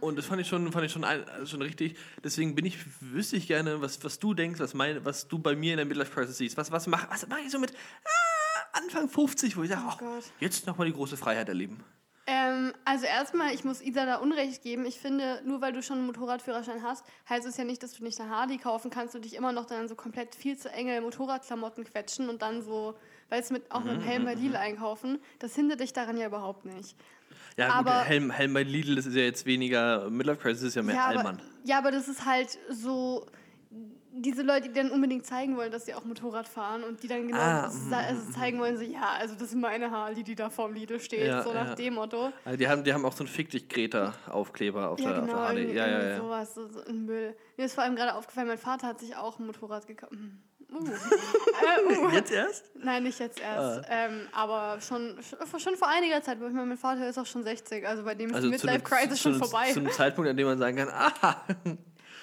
Und 0.01 0.17
das 0.17 0.27
fand 0.27 0.41
ich 0.41 0.49
schon, 0.49 0.71
fand 0.73 0.85
ich 0.85 0.93
schon, 0.93 1.05
ein, 1.05 1.25
schon 1.45 1.63
richtig. 1.63 1.97
Deswegen 2.25 2.55
bin 2.55 2.67
ich, 2.67 2.79
wüsste 3.01 3.37
ich 3.37 3.47
gerne, 3.47 3.81
was, 3.81 4.03
was 4.03 4.19
du 4.19 4.35
denkst, 4.35 4.59
was, 4.59 4.75
mein, 4.75 5.05
was 5.05 5.29
du 5.29 5.39
bei 5.39 5.55
mir 5.55 5.73
in 5.73 5.77
der 5.77 5.87
Midlife-Crisis 5.87 6.39
siehst. 6.39 6.57
Was, 6.57 6.73
was 6.73 6.87
mache 6.87 7.07
was 7.11 7.27
mach 7.29 7.39
ich 7.39 7.51
so 7.51 7.59
mit 7.59 7.73
ah, 8.05 8.79
Anfang 8.79 9.09
50, 9.09 9.57
wo 9.57 9.63
ich 9.63 9.71
sage, 9.71 9.83
Oh 9.87 10.05
oh, 10.05 10.23
jetzt 10.41 10.67
nochmal 10.67 10.87
die 10.87 10.93
große 10.93 11.17
Freiheit 11.17 11.49
erleben. 11.49 11.85
Ähm, 12.29 12.73
also 12.85 13.07
erstmal, 13.07 13.55
ich 13.55 13.65
muss 13.65 13.81
Isa 13.81 14.05
da 14.05 14.17
Unrecht 14.17 14.63
geben. 14.63 14.85
Ich 14.85 14.99
finde, 14.99 15.41
nur 15.45 15.61
weil 15.61 15.73
du 15.73 15.81
schon 15.81 15.99
einen 15.99 16.07
Motorradführerschein 16.07 16.83
hast, 16.83 17.05
heißt 17.29 17.47
es 17.47 17.57
ja 17.57 17.63
nicht, 17.63 17.85
dass 17.85 17.93
du 17.93 18.03
nicht 18.03 18.21
eine 18.21 18.31
Harley 18.31 18.59
kaufen 18.59 18.91
kannst 18.91 19.15
und 19.15 19.25
dich 19.25 19.35
immer 19.35 19.53
noch 19.53 19.67
dann 19.67 19.87
so 19.87 19.95
komplett 19.95 20.35
viel 20.35 20.59
zu 20.59 20.69
enge 20.71 21.01
Motorradklamotten 21.01 21.85
quetschen 21.85 22.29
und 22.29 22.43
dann 22.43 22.63
so, 22.63 22.97
weil 23.29 23.41
es 23.41 23.51
mit 23.51 23.71
auch 23.71 23.85
mit 23.85 23.93
dem 23.93 24.01
Helm 24.01 24.25
bei 24.25 24.35
Lidl 24.35 24.57
einkaufen. 24.57 25.21
Das 25.39 25.55
hindert 25.55 25.79
dich 25.79 25.93
daran 25.93 26.17
ja 26.17 26.27
überhaupt 26.27 26.65
nicht. 26.65 26.97
Ja, 27.57 27.67
gut, 27.69 27.75
Aber- 27.89 28.01
Helm, 28.05 28.31
Helm 28.31 28.53
bei 28.55 28.63
Lidl, 28.63 28.97
das 28.97 29.07
ist 29.07 29.15
ja 29.15 29.23
jetzt 29.23 29.47
weniger 29.47 30.11
Midlife-Crisis, 30.11 30.61
das 30.61 30.69
ist 30.71 30.75
ja 30.77 30.83
mehr 30.83 30.95
ja, 30.97 31.05
aber, 31.07 31.19
Allmann. 31.19 31.43
ja, 31.65 31.79
aber 31.79 31.91
das 31.91 32.09
ist 32.09 32.25
halt 32.25 32.59
so 32.71 33.27
diese 34.19 34.41
Leute, 34.43 34.69
die 34.71 34.73
dann 34.75 34.91
unbedingt 34.91 35.27
zeigen 35.27 35.59
wollen, 35.59 35.71
dass 35.71 35.85
sie 35.85 35.93
auch 35.93 36.05
Motorrad 36.05 36.49
fahren 36.49 36.83
und 36.85 37.03
die 37.03 37.07
dann 37.09 37.27
genau 37.29 37.39
Ah, 37.39 37.69
mhm, 37.71 37.93
also 37.93 38.31
zeigen 38.33 38.59
wollen, 38.59 38.79
so 38.79 38.83
ja, 38.83 39.11
also 39.21 39.35
das 39.35 39.49
ist 39.49 39.55
meine 39.57 39.91
Harley, 39.91 40.23
die 40.23 40.35
da 40.35 40.49
vorm 40.49 40.73
Lidl 40.73 40.99
steht, 41.01 41.27
Ja, 41.27 41.43
so 41.43 41.53
nach 41.53 41.67
ja. 41.69 41.75
dem 41.75 41.95
Motto. 41.95 42.33
Also 42.47 42.57
die, 42.57 42.67
haben, 42.67 42.83
die 42.83 42.95
haben 42.95 43.05
auch 43.05 43.13
so 43.13 43.25
einen 43.25 43.29
Fick 43.29 43.51
dich 43.51 43.69
Greta-Aufkleber 43.69 44.89
auf, 44.89 44.99
Ja, 45.01 45.11
der, 45.11 45.19
auf 45.19 45.27
genau, 45.27 45.37
der 45.39 45.47
Harley. 45.49 45.61
irgendwie, 45.65 45.77
Ja, 45.77 45.87
ja, 45.89 46.09
ja. 46.09 46.17
sowas, 46.17 46.55
so, 46.55 46.67
so 46.67 46.81
ein 46.87 47.05
Müll. 47.05 47.37
Mir 47.59 47.67
ist 47.67 47.75
vor 47.75 47.85
allem 47.85 47.95
gerade 47.95 48.15
aufgefallen, 48.15 48.49
mein 48.49 48.57
Vater 48.59 48.87
hat 48.87 49.01
sich 49.01 49.15
auch 49.17 49.39
ein 49.39 49.45
Motorrad 49.47 49.87
gekauft. 49.87 50.13
Uh. 50.73 50.85
äh, 51.93 51.97
uh. 51.97 52.09
Jetzt 52.11 52.33
erst? 52.33 52.71
Nein, 52.75 53.05
nicht 53.05 53.19
jetzt 53.19 53.41
erst, 53.41 53.87
Ah. 53.89 53.89
ähm, 53.89 54.29
aber 54.33 54.81
schon, 54.81 55.17
schon, 55.59 55.77
vor 55.77 55.89
einiger 55.89 56.21
Zeit. 56.23 56.41
weil 56.41 56.49
Ich 56.49 56.55
meine, 56.55 56.67
mein 56.67 56.79
Vater 56.79 57.09
ist 57.09 57.19
auch 57.19 57.27
schon 57.27 57.43
60, 57.45 57.87
also 57.87 58.03
bei 58.05 58.15
dem 58.15 58.31
ist 58.31 58.37
Also 58.37 58.49
die 58.49 58.53
Midlife-Crisis 58.53 59.21
schon 59.21 59.35
vorbei. 59.37 59.73
zu 59.73 59.81
einem 59.81 59.91
Zeitpunkt, 59.93 60.29
an 60.29 60.37
dem 60.37 60.47
man 60.47 60.59
sagen 60.59 60.77
kann, 60.77 60.89
ah, 60.89 61.37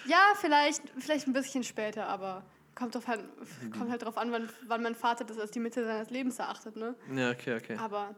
Ja, 0.05 0.33
vielleicht, 0.39 0.81
vielleicht 0.97 1.27
ein 1.27 1.33
bisschen 1.33 1.63
später, 1.63 2.07
aber 2.07 2.43
kommt, 2.75 2.93
drauf 2.95 3.07
an, 3.07 3.29
kommt 3.77 3.89
halt 3.89 4.03
drauf 4.03 4.17
an, 4.17 4.31
wann, 4.31 4.49
wann 4.67 4.83
mein 4.83 4.95
Vater 4.95 5.23
das 5.23 5.39
als 5.39 5.51
die 5.51 5.59
Mitte 5.59 5.85
seines 5.85 6.09
Lebens 6.09 6.39
erachtet, 6.39 6.75
ne? 6.75 6.95
ja, 7.15 7.31
okay, 7.31 7.55
okay. 7.55 7.77
Aber 7.77 8.13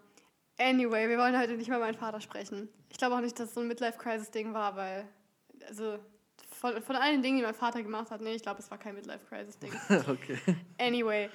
anyway, 0.58 1.08
wir 1.08 1.18
wollen 1.20 1.40
heute 1.40 1.54
nicht 1.54 1.68
über 1.68 1.78
meinen 1.80 1.98
Vater 1.98 2.22
sprechen. 2.22 2.70
Ich 2.90 2.98
glaube 2.98 3.16
auch 3.16 3.22
nicht, 3.22 3.38
dass 3.40 3.50
es 3.50 3.54
so 3.54 3.62
ein 3.62 3.68
Midlife-Crisis-Ding 3.68 4.54
war, 4.54 4.76
weil, 4.76 5.08
also 5.68 6.00
von, 6.60 6.82
von 6.82 6.96
allen 6.96 7.22
Dingen, 7.22 7.38
die 7.38 7.44
mein 7.44 7.54
Vater 7.54 7.84
gemacht 7.84 8.12
hat, 8.12 8.22
nee, 8.22 8.36
ich 8.36 8.42
glaube, 8.42 8.60
es 8.60 8.70
war 8.72 8.78
kein 8.78 8.96
Midlife-Crisis-Ding. 8.96 9.72
okay. 10.08 10.38
Anyway. 10.80 11.30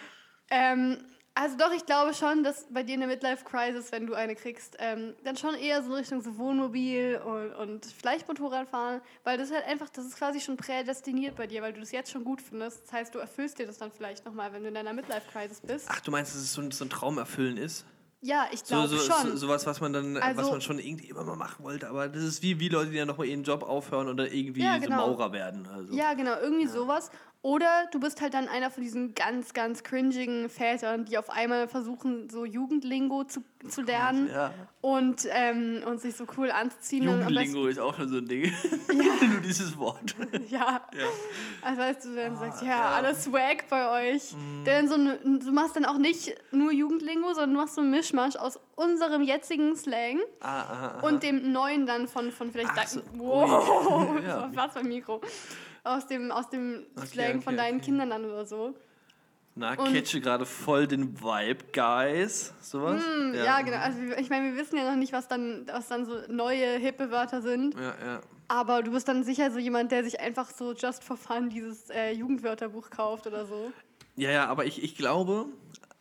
Ähm, 0.51 0.99
also 1.35 1.57
doch, 1.57 1.73
ich 1.73 1.87
glaube 1.87 2.13
schon, 2.13 2.43
dass 2.43 2.67
bei 2.71 2.83
dir 2.83 2.95
eine 2.95 3.07
Midlife-Crisis, 3.07 3.93
wenn 3.93 4.07
du 4.07 4.15
eine 4.15 4.35
kriegst, 4.35 4.77
ähm, 4.81 5.15
dann 5.25 5.37
schon 5.37 5.55
eher 5.55 5.83
so 5.83 5.91
in 5.91 5.97
Richtung 5.97 6.21
so 6.21 6.37
Wohnmobil 6.37 7.21
und, 7.25 7.55
und 7.55 7.87
vielleicht 7.87 8.27
Motorradfahren, 8.27 9.01
weil 9.23 9.39
das 9.39 9.53
halt 9.53 9.65
einfach, 9.67 9.89
das 9.91 10.07
ist 10.07 10.17
quasi 10.17 10.41
schon 10.41 10.57
prädestiniert 10.57 11.37
bei 11.37 11.47
dir, 11.47 11.63
weil 11.63 11.73
du 11.73 11.81
das 11.81 11.93
jetzt 11.93 12.11
schon 12.11 12.25
gut 12.25 12.43
findest. 12.43 12.85
Das 12.85 12.93
heißt, 12.93 13.15
du 13.15 13.21
erfüllst 13.21 13.59
dir 13.59 13.67
das 13.67 13.79
dann 13.79 13.93
vielleicht 13.93 14.27
nochmal, 14.27 14.53
wenn 14.53 14.63
du 14.63 14.69
in 14.69 14.75
deiner 14.75 14.93
Midlife-Crisis 14.93 15.61
bist. 15.61 15.87
Ach, 15.89 16.01
du 16.01 16.11
meinst, 16.11 16.35
dass 16.35 16.43
es 16.43 16.53
so 16.53 16.63
ein, 16.63 16.73
so 16.73 16.85
ein 16.85 16.91
Traum 16.91 17.17
erfüllen 17.17 17.57
ist? 17.57 17.87
Ja, 18.23 18.47
ich 18.53 18.61
So, 18.61 18.75
glaube 18.75 18.89
so, 18.89 18.97
schon. 18.99 19.31
so, 19.31 19.37
sowas, 19.37 19.67
was 19.67 19.81
man 19.81 19.95
dann, 19.95 20.15
was 20.17 20.23
Also- 20.23 20.51
man 20.51 20.61
schon 20.61 20.79
irgendwie 20.79 21.09
immer 21.09 21.25
mal 21.25 21.37
machen 21.37 21.65
wollte. 21.65 21.89
Aber 21.89 22.07
das 22.09 22.23
ist 22.23 22.43
wie, 22.43 22.61
wie 22.61 22.69
Leute, 22.69 22.91
die 22.91 22.99
dann 22.99 23.09
nochmal 23.09 23.27
ihren 23.27 23.45
Job 23.45 23.63
aufhören 23.63 24.09
und 24.09 24.19
dann 24.19 24.27
irgendwie 24.27 24.63
Ja, 24.63 24.75
so 24.75 24.81
genau. 24.83 24.97
Maurer 25.09 25.33
werden. 25.33 25.67
Also. 25.73 25.95
Ja, 25.95 26.13
genau, 26.13 26.37
irgendwie 26.39 26.67
sowas. 26.67 27.11
Oder 27.43 27.87
du 27.91 28.01
bist 28.01 28.21
halt 28.21 28.35
dann 28.35 28.49
einer 28.49 28.71
von 28.71 28.83
diesen 28.83 29.15
ganz, 29.15 29.55
ganz 29.55 29.83
cringigen 29.83 30.51
Vätern, 30.51 31.07
die 31.07 31.17
auf 31.17 31.31
einmal 31.31 31.69
versuchen, 31.69 32.29
so 32.29 32.45
Jugendlingo 32.45 33.25
zu, 33.25 33.43
zu 33.67 33.81
lernen 33.81 34.29
Ja. 34.31 34.53
und, 34.83 35.27
ähm, 35.31 35.83
und 35.87 36.03
sich 36.03 36.17
so 36.17 36.27
cool 36.37 36.51
anzuziehen. 36.51 37.05
Jugendlingo 37.05 37.67
ist 37.67 37.79
auch 37.79 37.97
schon 37.97 38.09
so 38.11 38.19
ein 38.19 38.27
Ding. 38.27 38.53
Nur 38.93 39.41
dieses 39.41 39.77
Wort. 39.79 40.15
Ja. 40.51 40.83
Ja. 40.93 41.07
Also 41.63 41.81
weißt 41.81 42.05
du, 42.05 42.15
dann 42.15 42.37
sagst, 42.37 42.63
ja, 42.63 42.69
ja. 42.69 42.77
Mhm. 42.77 42.95
alles 42.97 43.25
Swag 43.25 43.69
bei 43.71 44.13
euch. 44.15 44.35
Denn 44.67 44.89
so 44.89 44.97
du 44.97 45.53
machst 45.53 45.77
dann 45.77 45.85
auch 45.85 45.99
nicht 45.99 46.35
nur 46.51 46.73
Jugendlingo, 46.73 47.29
sondern 47.33 47.55
du 47.55 47.61
machst 47.61 47.75
so 47.75 47.81
einen 47.81 47.91
Mischmasch 47.91 48.37
aus 48.37 48.59
unserem 48.75 49.23
jetzigen 49.23 49.77
Slang 49.77 50.19
Ah, 50.41 50.61
ah, 50.63 50.95
ah. 51.01 51.07
und 51.07 51.23
dem 51.23 51.53
neuen 51.53 51.87
dann 51.87 52.09
von, 52.09 52.33
von 52.33 52.51
vielleicht... 52.51 52.89
So. 52.89 53.01
Wow, 53.15 54.21
ja. 54.27 54.51
war 54.55 54.69
beim 54.75 54.89
Mikro. 54.89 55.21
Aus 55.85 56.07
dem, 56.07 56.31
aus 56.31 56.51
dem 56.51 56.87
Okay, 56.97 57.07
Slang 57.07 57.43
von 57.43 57.55
okay, 57.55 57.63
deinen 57.63 57.77
okay. 57.77 57.85
Kindern 57.87 58.11
dann 58.11 58.25
oder 58.25 58.45
so. 58.45 58.75
Na, 59.55 59.75
Und- 59.75 59.93
catche 59.93 60.21
gerade 60.21 60.47
voll 60.47 60.87
den 60.87 61.21
Vibe, 61.21 61.65
Guys. 61.73 62.55
Sowas? 62.61 63.03
Hm, 63.05 63.35
ja. 63.35 63.61
genau. 63.63 63.79
Also 63.79 63.99
ich 64.19 64.31
meine, 64.31 64.53
wir 64.53 64.61
wissen 64.61 64.77
ja 64.77 64.89
noch 64.89 64.97
nicht, 64.97 65.13
was 65.13 65.27
dann, 65.29 65.67
was 65.67 65.89
dann 65.89 66.05
so 66.07 66.15
neue, 66.29 66.79
hippe 66.79 67.11
Wörter 67.11 67.43
sind. 67.43 67.75
Ja, 67.75 67.95
ja. 68.05 68.21
Aber 68.49 68.83
du 68.83 68.91
bist 68.93 69.07
dann 69.09 69.23
sicher 69.25 69.51
so 69.51 69.59
jemand, 69.59 69.93
der 69.93 70.03
sich 70.05 70.21
einfach 70.21 70.51
so 70.51 70.73
just 70.73 71.05
for 71.05 71.17
fun 71.17 71.51
dieses 71.51 71.89
äh, 71.91 72.13
Jugendwörterbuch 72.13 72.91
kauft 72.91 73.27
oder 73.27 73.45
so. 73.47 73.73
Ja, 74.17 74.31
ja, 74.31 74.47
aber 74.47 74.65
ich, 74.67 74.83
ich 74.83 74.97
glaube, 74.97 75.47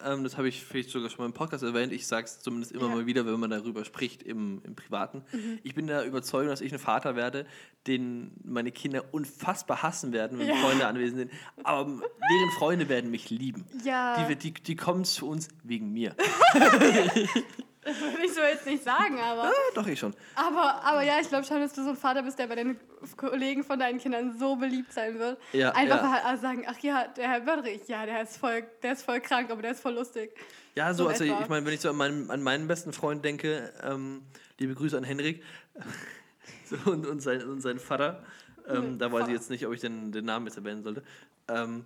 ähm, 0.03 0.24
das 0.24 0.38
habe 0.38 0.48
ich 0.48 0.63
vielleicht 0.63 0.89
sogar 0.89 1.10
schon 1.10 1.20
mal 1.20 1.25
im 1.25 1.34
Podcast 1.34 1.63
erwähnt, 1.63 1.91
ich 1.91 2.08
sage 2.08 2.25
es 2.25 2.39
zumindest 2.39 2.72
immer 2.72 2.88
Ja. 2.89 2.96
mal 2.96 3.06
wieder, 3.06 3.25
wenn 3.25 3.39
man 3.39 3.50
darüber 3.50 3.84
spricht 3.86 4.24
im, 4.24 4.62
im 4.63 4.75
Privaten. 4.75 5.24
Ich 5.63 5.75
bin 5.75 5.88
der 5.88 6.06
Überzeugung, 6.06 6.50
dass 6.50 6.62
ich 6.62 6.72
ein 6.74 6.79
Vater 6.79 7.15
werde, 7.15 7.46
den 7.88 8.32
meine 8.44 8.72
Kinder 8.72 9.03
unfassbar 9.13 9.84
hassen 9.84 10.12
werden, 10.13 10.39
wenn 10.39 10.48
Ja. 10.48 10.56
Freunde 10.56 10.88
anwesend 10.88 11.20
sind. 11.20 11.32
Aber 11.63 11.86
deren 11.86 12.51
Freunde 12.58 12.89
werden 12.89 13.12
mich 13.12 13.29
lieben. 13.29 13.65
Ja. 13.84 14.25
Die, 14.27 14.36
die, 14.36 14.53
die 14.53 14.75
kommen 14.75 15.03
zu 15.06 15.27
uns 15.27 15.50
wegen 15.63 15.91
mir. 15.91 16.15
Das 17.89 18.01
würde 18.01 18.25
ich 18.25 18.34
so 18.34 18.41
jetzt 18.41 18.65
nicht 18.65 18.84
sagen, 18.84 19.19
aber. 19.19 19.46
Ah, 19.46 19.51
doch, 19.74 19.88
ich 19.88 20.00
schon. 20.00 20.13
Aber, 20.36 20.84
aber 20.84 21.01
ja, 21.01 21.19
ich 21.19 21.27
glaube 21.27 21.46
schon, 21.46 21.60
dass 21.60 21.74
du 21.74 21.84
so 21.84 21.89
ein 21.89 21.96
Vater 21.96 22.22
bist, 22.22 22.38
der 22.38 22.48
bei 22.48 22.55
den 22.55 22.79
Kollegen 23.17 23.63
von 23.63 23.79
deinen 23.79 23.98
Kindern 24.00 24.38
so 24.38 24.55
beliebt 24.55 24.93
sein 24.93 25.17
wird. 25.17 25.39
Ja, 25.53 25.72
Einfach 25.72 26.03
ja. 26.03 26.24
halt 26.24 26.41
sagen, 26.41 26.65
ach 26.67 26.77
ja, 26.79 27.08
der 27.08 27.29
Herr 27.29 27.39
Bödrich, 27.41 27.88
ja, 27.88 28.05
der 28.05 28.22
ist 28.22 28.38
voll, 28.38 28.63
der 28.84 28.93
ist 28.93 29.03
voll 29.03 29.19
krank, 29.22 29.50
aber 29.50 29.62
der 29.62 29.72
ist 29.72 29.81
voll 29.81 29.93
lustig. 29.93 30.31
Ja, 30.75 30.93
so, 30.93 31.05
So 31.05 31.10
also 31.10 31.24
etwa. 31.24 31.41
ich 31.41 31.50
meine, 31.50 31.65
wenn 31.65 31.74
ich 31.74 31.81
so 31.81 31.89
an 31.89 31.96
meinen, 31.96 32.29
an 32.29 32.43
meinen 32.43 32.67
besten 32.67 32.93
Freund 32.93 33.25
denke, 33.25 33.74
ähm, 33.84 34.22
liebe 34.60 34.75
Grüße 34.75 34.98
an 34.98 35.03
Henrik 35.03 35.43
so, 36.65 36.91
und, 36.91 37.08
und, 37.08 37.22
sein, 37.22 37.43
und 37.43 37.62
seinen 37.62 37.79
Vater, 37.79 38.24
ähm, 38.67 38.93
Mhm, 38.93 39.00
da 39.00 39.12
weiß 39.12 39.27
ich 39.27 39.34
jetzt 39.34 39.50
nicht, 39.50 39.65
ob 39.65 39.74
ich 39.74 39.81
den, 39.81 40.12
den 40.12 40.25
Namen 40.25 40.46
jetzt 40.46 40.58
erwähnen 40.58 40.84
sollte. 40.84 41.01
Ähm, 41.48 41.86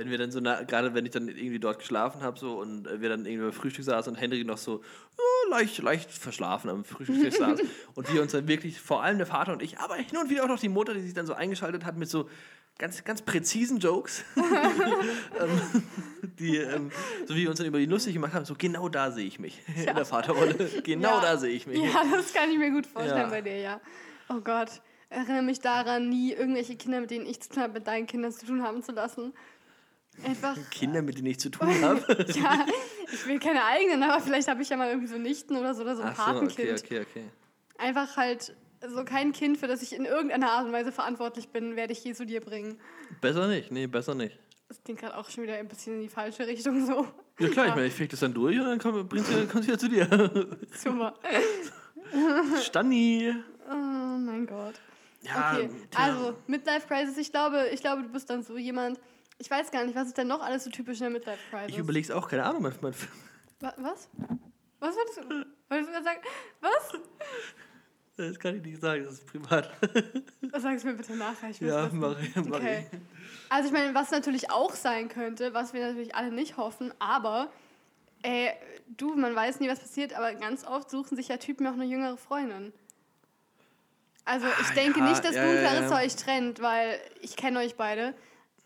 wenn 0.00 0.10
wir 0.10 0.16
dann 0.16 0.30
so, 0.30 0.40
nah- 0.40 0.62
gerade 0.62 0.94
wenn 0.94 1.04
ich 1.04 1.10
dann 1.12 1.28
irgendwie 1.28 1.58
dort 1.58 1.78
geschlafen 1.80 2.22
habe 2.22 2.38
so, 2.38 2.58
und 2.58 2.86
äh, 2.86 3.02
wir 3.02 3.10
dann 3.10 3.26
irgendwie 3.26 3.44
beim 3.44 3.52
Frühstück 3.52 3.84
saßen 3.84 4.14
und 4.14 4.18
Henrik 4.18 4.46
noch 4.46 4.56
so 4.56 4.82
ja, 5.18 5.50
leicht, 5.58 5.76
leicht 5.82 6.10
verschlafen 6.10 6.70
am 6.70 6.84
Frühstückstisch 6.84 7.34
saß 7.34 7.60
und 7.94 8.12
wir 8.12 8.22
uns 8.22 8.32
dann 8.32 8.48
wirklich, 8.48 8.80
vor 8.80 9.02
allem 9.02 9.18
der 9.18 9.26
Vater 9.26 9.52
und 9.52 9.62
ich, 9.62 9.78
aber 9.78 9.96
hin 9.96 10.16
und 10.16 10.30
wieder 10.30 10.44
auch 10.44 10.48
noch 10.48 10.58
die 10.58 10.70
Mutter, 10.70 10.94
die 10.94 11.02
sich 11.02 11.12
dann 11.12 11.26
so 11.26 11.34
eingeschaltet 11.34 11.84
hat 11.84 11.98
mit 11.98 12.08
so 12.08 12.30
ganz, 12.78 13.04
ganz 13.04 13.20
präzisen 13.20 13.78
Jokes 13.78 14.24
ähm, 14.36 15.82
die, 16.38 16.56
ähm, 16.56 16.90
so 17.26 17.34
wie 17.34 17.42
wir 17.42 17.50
uns 17.50 17.58
dann 17.58 17.66
über 17.66 17.78
die 17.78 17.84
lustig 17.86 18.14
gemacht 18.14 18.32
haben, 18.32 18.46
so 18.46 18.54
genau 18.56 18.88
da 18.88 19.10
sehe 19.10 19.26
ich 19.26 19.38
mich 19.38 19.60
in 19.76 19.94
der 19.94 20.06
Vaterrolle. 20.06 20.54
Genau 20.82 21.16
Ja. 21.16 21.20
da 21.20 21.36
sehe 21.36 21.50
ich 21.50 21.66
mich. 21.66 21.78
Ja, 21.78 22.02
das 22.10 22.32
kann 22.32 22.50
ich 22.50 22.58
mir 22.58 22.70
gut 22.70 22.86
vorstellen 22.86 23.18
Ja. 23.18 23.28
bei 23.28 23.42
dir, 23.42 23.58
ja. 23.58 23.80
Oh 24.30 24.40
Gott, 24.40 24.80
erinnere 25.10 25.42
mich 25.42 25.60
daran, 25.60 26.08
nie 26.08 26.32
irgendwelche 26.32 26.76
Kinder, 26.76 27.00
mit 27.00 27.10
denen 27.10 27.26
ich 27.26 27.40
zu 27.42 27.50
tun 27.50 27.62
habe, 27.62 27.74
mit 27.74 27.86
deinen 27.86 28.06
Kindern 28.06 28.32
zu 28.32 28.46
tun 28.46 28.62
haben 28.62 28.82
zu 28.82 28.92
lassen. 28.92 29.34
Einfach, 30.24 30.56
Kinder, 30.70 31.02
mit 31.02 31.16
denen 31.16 31.28
ich 31.28 31.40
zu 31.40 31.50
tun 31.50 31.68
habe. 31.82 32.00
ja, 32.34 32.66
ich 33.12 33.26
will 33.26 33.38
keine 33.38 33.64
eigenen, 33.64 34.02
aber 34.02 34.20
vielleicht 34.20 34.48
habe 34.48 34.62
ich 34.62 34.68
ja 34.68 34.76
mal 34.76 34.88
irgendwie 34.88 35.08
so 35.08 35.16
Nichten 35.16 35.56
oder 35.56 35.74
so 35.74 35.82
oder 35.82 35.96
so 35.96 36.02
ein 36.02 36.14
Ach 36.14 36.16
so, 36.16 36.36
okay, 36.36 36.46
Patenkind. 36.46 36.84
okay, 36.84 37.00
okay. 37.00 37.24
Einfach 37.78 38.16
halt 38.16 38.54
so 38.86 39.04
kein 39.04 39.32
Kind, 39.32 39.58
für 39.58 39.66
das 39.66 39.82
ich 39.82 39.94
in 39.94 40.04
irgendeiner 40.04 40.50
Art 40.50 40.66
und 40.66 40.72
Weise 40.72 40.92
verantwortlich 40.92 41.48
bin, 41.48 41.76
werde 41.76 41.92
ich 41.92 42.04
je 42.04 42.12
zu 42.14 42.26
dir 42.26 42.40
bringen. 42.40 42.78
Besser 43.20 43.48
nicht, 43.48 43.70
nee, 43.70 43.86
besser 43.86 44.14
nicht. 44.14 44.38
Das 44.68 44.82
klingt 44.84 45.00
gerade 45.00 45.16
auch 45.16 45.28
schon 45.28 45.44
wieder 45.44 45.54
ein 45.54 45.68
bisschen 45.68 45.94
in 45.94 46.00
die 46.02 46.08
falsche 46.08 46.46
Richtung 46.46 46.86
so. 46.86 47.06
Ja 47.38 47.48
klar, 47.48 47.68
ich 47.68 47.74
meine, 47.74 47.86
ich 47.86 47.94
feg 47.94 48.10
das 48.10 48.20
dann 48.20 48.34
durch 48.34 48.58
und 48.58 48.66
dann 48.66 48.78
komm, 48.78 49.08
bringst 49.08 49.32
du, 49.32 49.46
kommst 49.46 49.68
du 49.68 49.72
wieder 49.72 49.78
zu 49.78 49.88
dir. 49.88 50.56
Super. 50.76 51.14
Stanni. 52.62 53.34
Oh 53.68 53.74
mein 53.74 54.46
Gott. 54.46 54.74
Ja, 55.22 55.52
okay, 55.52 55.70
tja. 55.90 56.00
also 56.00 56.36
Midlife 56.46 56.86
Crisis, 56.86 57.18
ich 57.18 57.30
glaube, 57.30 57.68
ich 57.72 57.80
glaube, 57.80 58.02
du 58.02 58.08
bist 58.08 58.30
dann 58.30 58.42
so 58.42 58.56
jemand. 58.56 58.98
Ich 59.40 59.50
weiß 59.50 59.70
gar 59.70 59.84
nicht, 59.84 59.94
was 59.96 60.08
ist 60.08 60.18
denn 60.18 60.28
noch 60.28 60.42
alles 60.42 60.64
so 60.64 60.70
typisch 60.70 60.98
in 60.98 61.04
der 61.04 61.10
Midlife 61.10 61.38
Crisis? 61.50 61.68
Ich 61.70 61.78
überleg's 61.78 62.10
auch, 62.10 62.28
keine 62.28 62.44
Ahnung. 62.44 62.60
Mein, 62.62 62.74
mein, 62.82 62.94
Wa- 63.60 63.74
was? 63.78 64.08
Was 64.80 64.94
wolltest 64.94 65.18
du? 65.18 65.22
Wolltest 65.68 65.88
du 65.88 65.92
gerade 65.92 66.04
sagen? 66.04 66.20
Was? 66.60 66.92
das 68.16 68.38
kann 68.38 68.56
ich 68.56 68.62
nicht 68.62 68.80
sagen, 68.82 69.04
das 69.04 69.14
ist 69.14 69.26
privat. 69.26 69.70
Sag 70.58 70.76
es 70.76 70.84
mir 70.84 70.92
bitte 70.92 71.16
nachher. 71.16 71.48
Ich 71.50 71.60
ja, 71.60 71.86
wissen. 71.86 71.98
mach 72.00 72.20
ich, 72.20 72.36
mach 72.36 72.58
Okay. 72.58 72.86
Also 73.48 73.68
ich 73.68 73.72
meine, 73.72 73.94
was 73.94 74.10
natürlich 74.10 74.50
auch 74.50 74.74
sein 74.74 75.08
könnte, 75.08 75.54
was 75.54 75.72
wir 75.72 75.86
natürlich 75.86 76.14
alle 76.14 76.30
nicht 76.30 76.56
hoffen, 76.58 76.92
aber 76.98 77.50
äh, 78.22 78.50
du, 78.96 79.14
man 79.16 79.34
weiß 79.34 79.58
nie, 79.60 79.70
was 79.70 79.80
passiert, 79.80 80.12
aber 80.12 80.34
ganz 80.34 80.64
oft 80.66 80.90
suchen 80.90 81.16
sich 81.16 81.28
ja 81.28 81.38
Typen 81.38 81.66
auch 81.66 81.72
eine 81.72 81.84
jüngere 81.86 82.18
Freundin. 82.18 82.72
Also 84.26 84.46
ich 84.60 84.68
Ah, 84.70 84.74
denke 84.74 85.00
ja, 85.00 85.08
nicht, 85.08 85.24
dass 85.24 85.34
ja, 85.34 85.42
du 85.42 85.50
und 85.50 85.58
Clarissa 85.60 85.98
ja. 86.00 86.06
euch 86.06 86.14
trennt, 86.14 86.60
weil 86.60 87.00
ich 87.22 87.36
kenne 87.36 87.58
euch 87.60 87.74
beide. 87.76 88.14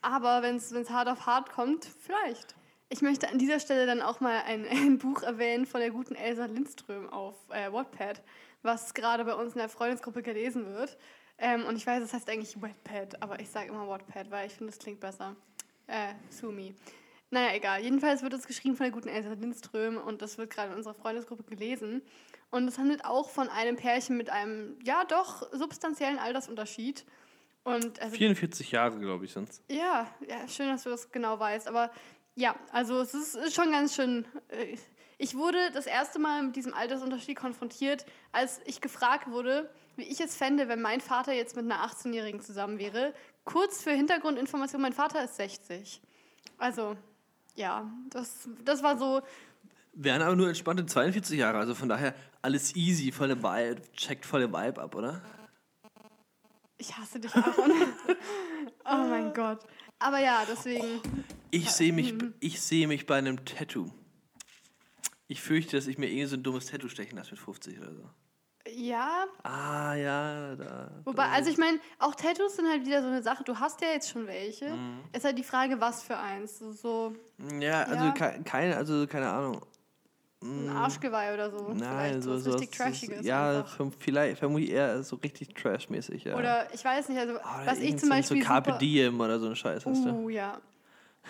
Aber 0.05 0.43
wenn 0.43 0.57
es 0.57 0.91
hart 0.91 1.09
auf 1.09 1.25
hart 1.25 1.51
kommt, 1.51 1.87
vielleicht. 2.01 2.55
Ich 2.91 3.01
möchte 3.01 3.27
an 3.31 3.39
dieser 3.39 3.59
Stelle 3.59 3.87
dann 3.87 4.03
auch 4.03 4.21
mal 4.21 4.43
ein, 4.47 4.67
ein 4.71 4.99
Buch 4.99 5.23
erwähnen 5.23 5.65
von 5.65 5.81
der 5.81 5.91
guten 5.91 6.15
Elsa 6.15 6.45
Lindström 6.45 7.09
auf 7.09 7.35
äh, 7.49 7.73
Wattpad, 7.73 8.23
was 8.63 8.93
gerade 8.93 9.25
bei 9.25 9.35
uns 9.35 9.55
in 9.55 9.61
der 9.61 9.71
Freundesgruppe 9.71 10.23
gelesen 10.23 10.67
wird. 10.67 10.99
Ähm, 11.39 11.65
und 11.65 11.77
ich 11.77 11.87
weiß, 11.87 12.03
es 12.03 12.13
heißt 12.13 12.29
eigentlich 12.29 12.61
Wattpad, 12.61 13.23
aber 13.23 13.41
ich 13.41 13.49
sage 13.49 13.69
immer 13.69 13.89
Wattpad, 13.89 14.31
weil 14.31 14.47
ich 14.47 14.53
finde, 14.53 14.75
es 14.75 14.79
klingt 14.79 15.01
besser. 15.01 15.37
Äh, 15.87 16.13
Sumi. 16.29 16.75
Naja, 17.31 17.55
egal. 17.55 17.81
Jedenfalls 17.83 18.23
wird 18.23 18.35
es 18.35 18.47
geschrieben 18.47 18.77
von 18.77 18.85
der 18.85 18.93
guten 18.93 19.09
Elsa 19.09 19.33
Lindström 19.33 19.97
und 19.97 20.21
das 20.21 20.37
wird 20.37 20.51
gerade 20.51 20.73
in 20.73 20.77
unserer 20.77 20.95
Freundesgruppe 20.95 21.45
gelesen. 21.45 22.03
Und 22.51 22.69
es 22.69 22.77
handelt 22.77 23.07
auch 23.07 23.31
von 23.31 23.49
einem 23.49 23.77
Pärchen 23.77 24.19
mit 24.19 24.29
einem, 24.29 24.79
ja 24.85 25.05
doch, 25.05 25.51
substanziellen 25.53 26.19
Altersunterschied. 26.19 27.07
Und 27.65 28.01
also 28.01 28.17
44 28.17 28.71
Jahre, 28.71 28.99
glaube 28.99 29.25
ich, 29.25 29.33
sind's. 29.33 29.63
ja, 29.69 30.07
ja, 30.29 30.47
schön, 30.49 30.69
dass 30.69 30.83
du 30.85 30.91
das 30.91 31.11
genau 31.11 31.39
weißt. 31.39 31.67
Aber 31.67 31.91
ja, 32.35 32.55
also 32.73 33.01
es 33.01 33.15
ist, 33.15 33.35
ist 33.35 33.55
schon 33.55 33.73
ganz 33.73 33.95
schön. 33.95 34.27
äh, 34.49 34.77
Ich 35.19 35.35
wurde 35.35 35.59
das 35.73 35.87
erste 35.87 36.19
Mal 36.19 36.43
mit 36.43 36.57
diesem 36.57 36.75
Altersunterschied 36.75 37.37
konfrontiert, 37.37 38.05
als 38.33 38.61
ich 38.67 38.81
gefragt 38.81 39.31
wurde, 39.31 39.71
wie 39.97 40.03
ich 40.03 40.21
es 40.21 40.37
fände, 40.37 40.69
wenn 40.69 40.83
mein 40.83 41.01
Vater 41.01 41.33
jetzt 41.33 41.57
mit 41.57 41.65
einer 41.65 41.87
18-Jährigen 41.87 42.41
zusammen 42.41 42.79
wäre. 42.79 43.15
Kurz 43.45 43.83
für 43.83 43.93
Hintergrundinformation, 43.93 44.83
mein 44.83 44.93
Vater 44.93 45.25
ist 45.25 45.37
60. 45.37 46.03
Also, 46.59 46.97
ja, 47.55 47.91
das, 48.11 48.49
das 48.65 48.83
war 48.83 48.99
so, 48.99 49.23
Wären 49.97 50.23
aber 50.23 50.35
nur 50.35 50.49
entspannte 50.49 50.85
42 50.87 51.39
Jahre, 51.39 51.59
also 51.59 51.75
von 51.77 51.89
daher 51.89 52.15
alles 52.43 52.75
easy, 52.75 53.13
volle 53.13 53.41
Vibe, 53.43 53.81
checkt 53.93 54.27
volle 54.27 54.53
Vibe 54.53 54.83
ab, 54.83 54.95
oder? 54.97 55.23
Ich 56.79 56.97
hasse 56.97 57.21
dich, 57.21 57.35
Aaron. 57.35 57.73
oh 58.85 59.09
mein 59.09 59.33
Gott. 59.35 59.61
Aber 59.99 60.19
ja, 60.19 60.45
deswegen, 60.49 61.01
Ich 61.51 61.71
sehe 61.71 61.93
mich, 61.93 62.15
ich 62.41 62.61
sehe 62.61 62.87
mich 62.89 63.07
bei 63.07 63.17
einem 63.17 63.45
Tattoo. 63.45 63.91
Ich 65.29 65.41
fürchte, 65.41 65.77
dass 65.77 65.87
ich 65.87 65.97
mir 65.99 66.07
irgendwie 66.09 66.27
so 66.27 66.37
ein 66.37 66.43
dummes 66.43 66.67
Tattoo 66.67 66.89
stechen 66.89 67.17
lasse 67.17 67.31
mit 67.33 67.41
50 67.41 67.79
oder 67.81 67.95
so. 67.95 68.11
ja, 68.71 69.25
Ah, 69.43 69.95
ja, 69.95 70.57
da. 70.57 70.91
Wobei, 71.05 71.25
also 71.29 71.51
ich 71.51 71.57
meine, 71.59 71.79
auch 71.99 72.15
Tattoos 72.15 72.57
sind 72.57 72.69
halt 72.69 72.85
wieder 72.85 73.01
so 73.03 73.09
eine 73.09 73.23
Sache. 73.23 73.43
Du 73.45 73.59
hast 73.59 73.81
ja 73.81 73.89
jetzt 73.89 74.11
schon 74.11 74.27
welche. 74.27 74.71
Mhm. 74.71 75.01
Ist 75.13 75.25
halt 75.25 75.39
die 75.39 75.45
Frage, 75.45 75.81
was 75.81 76.03
für 76.03 76.19
eins. 76.19 76.59
So, 76.59 76.73
so 76.73 77.15
Ja, 77.61 77.85
also 77.85 78.05
Ja. 78.07 78.11
ke- 78.13 78.43
keine, 78.45 78.77
also 78.77 79.07
keine 79.07 79.31
Ahnung. 79.31 79.61
Ein 80.45 80.69
Arschgeweih 80.69 81.35
oder 81.35 81.51
so. 81.51 81.73
Nein, 81.73 81.79
Vielleicht 81.81 82.23
so, 82.23 82.31
was 82.35 82.45
so 82.45 82.53
richtig 82.53 82.71
Trashiges. 82.77 83.27
Ja, 83.27 83.65
vielleicht 83.99 84.39
vermutlich 84.39 84.71
eher 84.71 85.03
so 85.03 85.17
richtig 85.17 85.55
trashmäßig, 85.55 86.25
ja. 86.25 86.37
Oder 86.37 86.69
ich 86.73 86.85
weiß 86.85 87.09
nicht, 87.09 87.19
also 87.19 87.35
oder 87.35 87.43
was 87.65 87.81
ich 87.81 87.97
zum 87.97 88.11
Beispiel 88.11 88.41
so 88.43 88.47
Carpe. 88.47 88.77
Diem 88.79 89.21
oder 89.21 89.39
so 89.41 89.49
ein 89.49 89.57
Scheiß, 89.57 89.87
weißt 89.87 90.05
du? 90.07 90.11
Uh, 90.11 90.29
ja. 90.29 90.61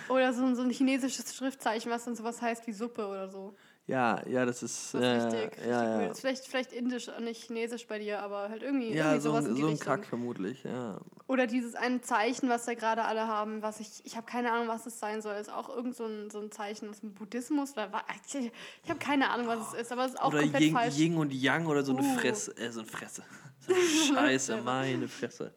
Oder 0.08 0.32
so, 0.32 0.54
so 0.54 0.62
ein 0.62 0.70
chinesisches 0.70 1.34
Schriftzeichen, 1.34 1.90
was 1.90 2.04
dann 2.04 2.16
sowas 2.16 2.42
heißt 2.42 2.66
wie 2.66 2.72
Suppe 2.72 3.06
oder 3.06 3.28
so. 3.28 3.54
Ja, 3.86 4.26
ja, 4.26 4.46
das 4.46 4.62
ist 4.62 4.94
Das 4.94 5.02
äh, 5.02 5.18
ist 5.18 5.24
richtig, 5.26 5.42
richtig 5.42 5.66
ja, 5.66 6.00
ja. 6.02 6.06
Ist 6.10 6.20
Vielleicht, 6.20 6.46
vielleicht 6.46 6.72
indisch 6.72 7.08
und 7.08 7.24
nicht 7.24 7.44
chinesisch 7.44 7.86
bei 7.86 7.98
dir, 7.98 8.20
aber 8.22 8.48
halt 8.48 8.62
irgendwie, 8.62 8.94
Ja, 8.94 9.12
irgendwie 9.12 9.20
so 9.20 9.30
sowas 9.30 9.44
ein, 9.44 9.50
in 9.50 9.54
die 9.56 9.60
so 9.60 9.66
ein 9.66 9.72
Richtung. 9.72 9.86
Kack 9.86 10.06
vermutlich, 10.06 10.64
ja. 10.64 10.98
Oder 11.26 11.46
dieses 11.46 11.74
eine 11.74 12.00
Zeichen, 12.00 12.48
was 12.48 12.64
da 12.64 12.72
gerade 12.74 13.04
alle 13.04 13.26
haben, 13.26 13.60
was 13.60 13.80
ich, 13.80 14.00
ich 14.04 14.16
habe 14.16 14.24
keine 14.26 14.52
Ahnung, 14.52 14.68
was 14.68 14.86
es 14.86 14.98
sein 14.98 15.20
soll. 15.20 15.34
Ist 15.34 15.52
auch 15.52 15.68
irgend 15.68 15.94
so 15.96 16.06
ein, 16.06 16.30
so 16.30 16.40
ein 16.40 16.50
Zeichen 16.50 16.88
aus 16.88 17.00
dem 17.00 17.12
Buddhismus 17.12 17.72
oder 17.74 17.92
was? 17.92 18.02
Ich, 18.34 18.50
ich 18.84 18.88
habe 18.90 18.98
keine 18.98 19.28
Ahnung, 19.30 19.48
was 19.48 19.74
es 19.74 19.80
ist, 19.82 19.92
aber 19.92 20.06
es 20.06 20.12
ist 20.12 20.20
auch 20.20 20.28
Oder 20.28 20.40
komplett 20.40 20.62
Yin, 20.62 20.72
falsch. 20.72 20.96
Yin 20.96 21.16
und 21.18 21.32
Yang 21.34 21.66
oder 21.66 21.82
so 21.84 21.94
eine 21.94 22.06
Uh. 22.06 22.18
Fresse, 22.18 22.56
äh, 22.56 22.70
so 22.70 22.80
eine 22.80 22.88
Fresse. 22.88 23.22
So 23.66 23.74
eine 23.74 23.82
Scheiße, 24.38 24.56
meine 24.62 25.08
Fresse. 25.08 25.52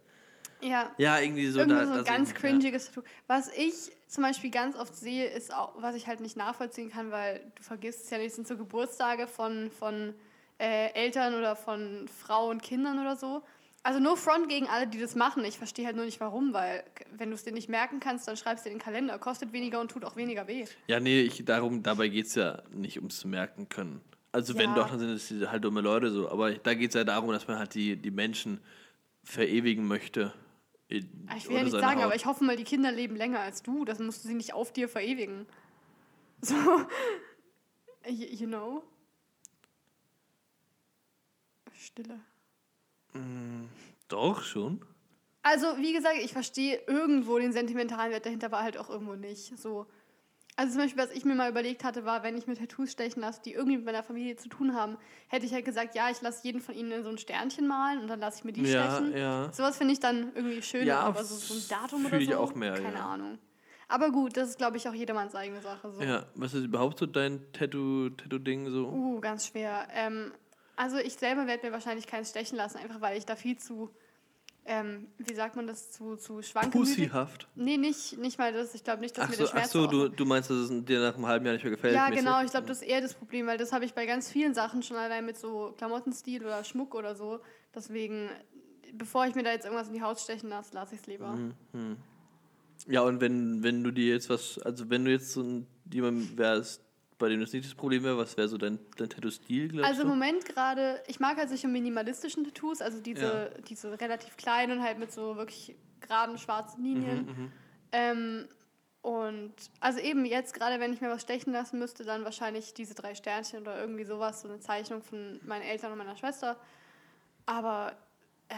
Ja, 0.62 0.91
Ja, 0.98 1.19
irgendwie 1.19 1.48
so. 1.48 1.60
irgendwie 1.60 1.77
da, 1.79 1.86
so 1.86 2.00
ein 2.00 2.03
ganz 2.03 2.34
cringiges 2.34 2.88
Tattoo. 2.88 3.03
Was 3.27 3.50
ich 3.55 3.91
zum 4.07 4.23
Beispiel 4.23 4.51
ganz 4.51 4.75
oft 4.75 4.95
sehe, 4.95 5.27
ist 5.27 5.53
auch, 5.53 5.73
was 5.81 5.95
ich 5.95 6.07
halt 6.07 6.21
nicht 6.21 6.37
nachvollziehen 6.37 6.89
kann, 6.89 7.11
weil 7.11 7.41
du 7.55 7.63
vergisst 7.63 8.05
es 8.05 8.09
ja 8.09 8.17
nicht, 8.17 8.33
sind 8.33 8.47
so 8.47 8.57
Geburtstage 8.57 9.27
von, 9.27 9.69
von 9.71 10.13
äh, 10.59 10.93
Eltern 10.93 11.35
oder 11.35 11.55
von 11.55 12.07
Frauen, 12.07 12.61
Kindern 12.61 12.99
oder 12.99 13.15
so. 13.15 13.43
Also 13.83 13.99
no 13.99 14.15
front 14.15 14.49
gegen 14.49 14.67
alle, 14.67 14.87
die 14.87 14.99
das 14.99 15.15
machen. 15.15 15.45
Ich 15.45 15.57
verstehe 15.57 15.85
halt 15.85 15.95
nur 15.95 16.05
nicht 16.05 16.19
warum, 16.19 16.53
weil 16.53 16.83
wenn 17.11 17.29
du 17.29 17.35
es 17.35 17.43
dir 17.43 17.53
nicht 17.53 17.69
merken 17.69 17.99
kannst, 17.99 18.27
dann 18.27 18.35
schreibst 18.35 18.65
du 18.65 18.69
dir 18.69 18.73
in 18.73 18.79
den 18.79 18.83
Kalender. 18.83 19.17
Kostet 19.17 19.53
weniger 19.53 19.79
und 19.79 19.91
tut 19.91 20.03
auch 20.03 20.15
weniger 20.15 20.47
weh. 20.47 20.65
Ja, 20.87 20.99
nee, 20.99 21.21
ich, 21.21 21.45
darum, 21.45 21.83
dabei 21.83 22.09
geht 22.09 22.25
es 22.25 22.35
ja 22.35 22.63
nicht 22.71 22.97
ums 22.97 23.19
zu 23.19 23.27
merken 23.27 23.69
können. 23.69 24.01
Also 24.31 24.57
wenn 24.57 24.71
Ja. 24.71 24.75
doch, 24.75 24.89
dann 24.89 24.99
sind 24.99 25.11
es 25.11 25.49
halt 25.49 25.63
dumme 25.63 25.81
Leute 25.81 26.11
so. 26.11 26.29
Aber 26.29 26.53
da 26.53 26.73
geht 26.73 26.89
es 26.89 26.95
ja 26.95 27.03
darum, 27.03 27.31
dass 27.31 27.47
man 27.47 27.59
halt 27.59 27.75
die, 27.75 27.95
die 27.95 28.11
Menschen 28.11 28.59
verewigen 29.23 29.87
möchte 29.87 30.33
Ich 30.89 31.50
will 31.50 31.58
ja 31.58 31.63
nicht 31.63 31.72
sagen, 31.72 31.98
Haut. 31.98 32.06
aber 32.06 32.15
ich 32.15 32.25
hoffe 32.25 32.44
mal, 32.44 32.56
die 32.56 32.63
Kinder 32.63 32.91
leben 32.91 33.15
länger 33.15 33.39
als 33.39 33.62
du. 33.62 33.84
Das 33.84 34.00
musst 34.00 34.24
du 34.24 34.29
sie 34.29 34.36
nicht 34.36 34.53
auf 34.53 34.72
dir 34.72 34.89
verewigen. 34.89 35.46
So. 36.39 36.53
You, 38.06 38.27
you 38.27 38.46
know? 38.46 38.84
Stille. 41.74 42.20
Doch, 44.08 44.44
schon. 44.44 44.86
Also, 45.41 45.77
wie 45.77 45.94
gesagt, 45.94 46.17
ich 46.22 46.34
verstehe 46.34 46.79
irgendwo 46.86 47.39
den 47.39 47.53
sentimentalen 47.53 48.12
Wert 48.12 48.27
dahinter, 48.27 48.48
aber 48.48 48.62
halt 48.62 48.77
auch 48.77 48.89
irgendwo 48.89 49.15
nicht. 49.15 49.58
So. 49.58 49.88
Also 50.59 50.73
zum 50.73 50.81
Beispiel, 50.81 51.03
was 51.03 51.11
ich 51.11 51.23
mir 51.23 51.35
mal 51.35 51.51
überlegt 51.51 51.83
hatte, 51.83 52.03
war, 52.03 52.23
wenn 52.23 52.35
ich 52.35 52.47
mir 52.47 52.55
Tattoos 52.55 52.91
stechen 52.91 53.21
lasse, 53.21 53.41
die 53.45 53.53
irgendwie 53.53 53.77
mit 53.77 53.85
meiner 53.85 54.01
Familie 54.01 54.37
zu 54.37 54.49
tun 54.49 54.73
haben, 54.73 54.97
hätte 55.27 55.45
ich 55.45 55.53
halt 55.53 55.65
gesagt, 55.65 55.93
ja, 55.93 56.09
ich 56.09 56.19
lasse 56.21 56.43
jeden 56.43 56.61
von 56.61 56.73
ihnen 56.73 56.91
in 56.91 57.03
so 57.03 57.09
ein 57.09 57.19
Sternchen 57.19 57.67
malen 57.67 57.99
und 57.99 58.07
dann 58.07 58.19
lasse 58.19 58.39
ich 58.39 58.43
mir 58.43 58.53
die 58.53 58.65
Ja, 58.65 58.95
stechen. 58.97 59.15
ja. 59.15 59.53
Sowas 59.53 59.77
finde 59.77 59.93
ich 59.93 59.99
dann 59.99 60.31
irgendwie 60.33 60.63
schöner, 60.63 60.85
Ja, 60.87 60.99
aber 61.01 61.23
so, 61.23 61.35
so 61.35 61.53
ein 61.53 61.63
Datum 61.69 62.05
oder 62.07 62.17
ich 62.17 62.25
so, 62.25 62.37
auch 62.37 62.55
mehr, 62.55 62.73
keine 62.73 62.95
ja. 62.97 63.05
Ahnung. 63.05 63.37
Aber 63.87 64.09
gut, 64.11 64.35
das 64.35 64.49
ist, 64.49 64.57
glaube 64.57 64.77
ich, 64.77 64.89
auch 64.89 64.93
jedermanns 64.95 65.35
eigene 65.35 65.61
Sache. 65.61 65.91
So. 65.91 66.01
Ja, 66.01 66.25
was 66.33 66.55
ist 66.55 66.65
überhaupt 66.65 66.97
so 66.97 67.05
dein 67.05 67.39
Tattoo- 67.53 68.09
Tattoo-Ding 68.17 68.69
so? 68.71 68.87
Uh, 68.87 69.21
ganz 69.21 69.45
schwer. 69.47 69.87
Ähm, 69.93 70.31
also 70.75 70.97
ich 70.97 71.13
selber 71.13 71.45
werde 71.45 71.67
mir 71.67 71.71
wahrscheinlich 71.71 72.07
keins 72.07 72.31
stechen 72.31 72.57
lassen, 72.57 72.79
einfach 72.79 72.99
weil 72.99 73.15
ich 73.15 73.27
da 73.27 73.35
viel 73.35 73.57
zu, 73.57 73.91
ähm, 74.69 75.07
wie 75.17 75.33
sagt 75.33 75.55
man 75.55 75.65
das, 75.65 75.91
zu, 75.91 76.17
zu 76.17 76.41
schwanken. 76.41 76.71
Pussyhaft. 76.71 77.47
Nee, 77.55 77.77
nicht, 77.77 78.17
nicht 78.17 78.38
mal 78.38 78.51
das. 78.51 78.75
Ich 78.75 78.83
glaube 78.83 79.00
nicht, 79.01 79.17
dass 79.17 79.25
Ach 79.25 79.29
mir 79.29 79.36
so, 79.36 79.43
der 79.43 79.47
ach 79.47 79.51
Schmerz 79.53 79.71
so 79.71 79.86
auch- 79.86 79.89
du, 79.89 80.09
du 80.09 80.25
meinst, 80.25 80.50
dass 80.50 80.57
es 80.57 80.86
dir 80.86 81.00
nach 81.00 81.15
einem 81.15 81.25
halben 81.25 81.45
Jahr 81.45 81.53
nicht 81.53 81.63
mehr 81.63 81.71
gefällt? 81.71 81.95
Ja, 81.95 82.09
mäßig? 82.09 82.19
genau. 82.25 82.43
Ich 82.43 82.51
glaube, 82.51 82.67
das 82.67 82.81
ist 82.81 82.88
eher 82.88 83.00
das 83.01 83.13
Problem, 83.13 83.47
weil 83.47 83.57
das 83.57 83.71
habe 83.71 83.86
ich 83.86 83.93
bei 83.93 84.05
ganz 84.05 84.29
vielen 84.29 84.53
Sachen 84.53 84.83
schon 84.83 84.97
allein 84.97 85.25
mit 85.25 85.38
so 85.38 85.74
Klamottenstil 85.77 86.43
oder 86.45 86.63
Schmuck 86.63 86.93
oder 86.95 87.15
so. 87.15 87.39
Deswegen, 87.74 88.29
bevor 88.93 89.25
ich 89.25 89.36
mir 89.36 89.43
da 89.43 89.51
jetzt 89.51 89.65
irgendwas 89.65 89.88
in 89.88 89.93
die 89.93 90.01
Haut 90.01 90.19
stechen 90.19 90.50
lasse, 90.50 90.74
lasse 90.75 90.95
ich 90.95 91.01
es 91.01 91.07
lieber. 91.07 91.38
Mhm. 91.74 91.97
Ja, 92.88 93.01
und 93.01 93.21
wenn, 93.21 93.63
wenn 93.63 93.83
du 93.83 93.91
dir 93.91 94.13
jetzt 94.13 94.29
was, 94.29 94.59
also 94.59 94.89
wenn 94.89 95.05
du 95.05 95.12
jetzt 95.12 95.31
so 95.33 95.41
ein, 95.41 95.67
jemand 95.91 96.38
wärst, 96.38 96.83
bei 97.17 97.29
dem 97.29 97.39
das 97.41 97.51
nicht 97.53 97.65
das 97.65 97.74
Problem 97.75 98.03
wäre, 98.03 98.17
was 98.17 98.38
wäre 98.38 98.47
so 98.47 98.57
dein, 98.57 98.79
dein 98.97 99.09
Tattoo-Stil, 99.09 99.69
glaubst 99.69 99.89
Also 99.89 100.01
im? 100.03 100.09
Moment 100.09 100.45
gerade, 100.45 101.01
ich 101.07 101.19
mag 101.19 101.38
halt 101.38 101.50
solche 101.50 101.67
minimalistischen 101.67 102.43
Tattoos, 102.43 102.81
also 102.81 103.00
diese, 103.01 103.51
Ja. 103.55 103.62
diese 103.69 104.00
relativ 104.00 104.38
kleinen, 104.38 104.81
halt 104.83 105.00
mit 105.00 105.12
so 105.12 105.36
wirklich 105.36 105.75
geraden 106.00 106.38
schwarzen 106.38 106.83
Linien. 106.83 107.25
Mhm, 107.25 107.51
Ähm, 107.91 108.47
und 109.01 109.53
also 109.79 110.00
eben 110.00 110.25
jetzt 110.25 110.53
gerade, 110.53 110.79
wenn 110.81 110.91
ich 110.91 111.00
mir 111.01 111.09
was 111.09 111.21
stechen 111.21 111.53
lassen 111.53 111.79
müsste, 111.79 112.03
dann 112.03 112.25
wahrscheinlich 112.25 112.74
diese 112.74 112.93
drei 112.93 113.15
Sternchen 113.15 113.62
oder 113.62 113.79
irgendwie 113.79 114.03
sowas, 114.03 114.41
so 114.41 114.50
eine 114.50 114.59
Zeichnung 114.59 115.01
von 115.01 115.39
meinen 115.45 115.62
Eltern 115.62 115.91
und 115.93 115.97
meiner 115.97 116.17
Schwester. 116.17 116.57
Aber 117.45 117.95
äh, 118.50 118.55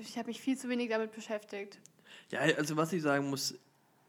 ich 0.00 0.16
habe 0.16 0.28
mich 0.28 0.40
viel 0.40 0.56
zu 0.56 0.68
wenig 0.68 0.88
damit 0.90 1.12
beschäftigt. 1.12 1.78
Ja, 2.30 2.40
also 2.40 2.76
was 2.76 2.92
ich 2.92 3.02
sagen 3.02 3.28
muss, 3.28 3.54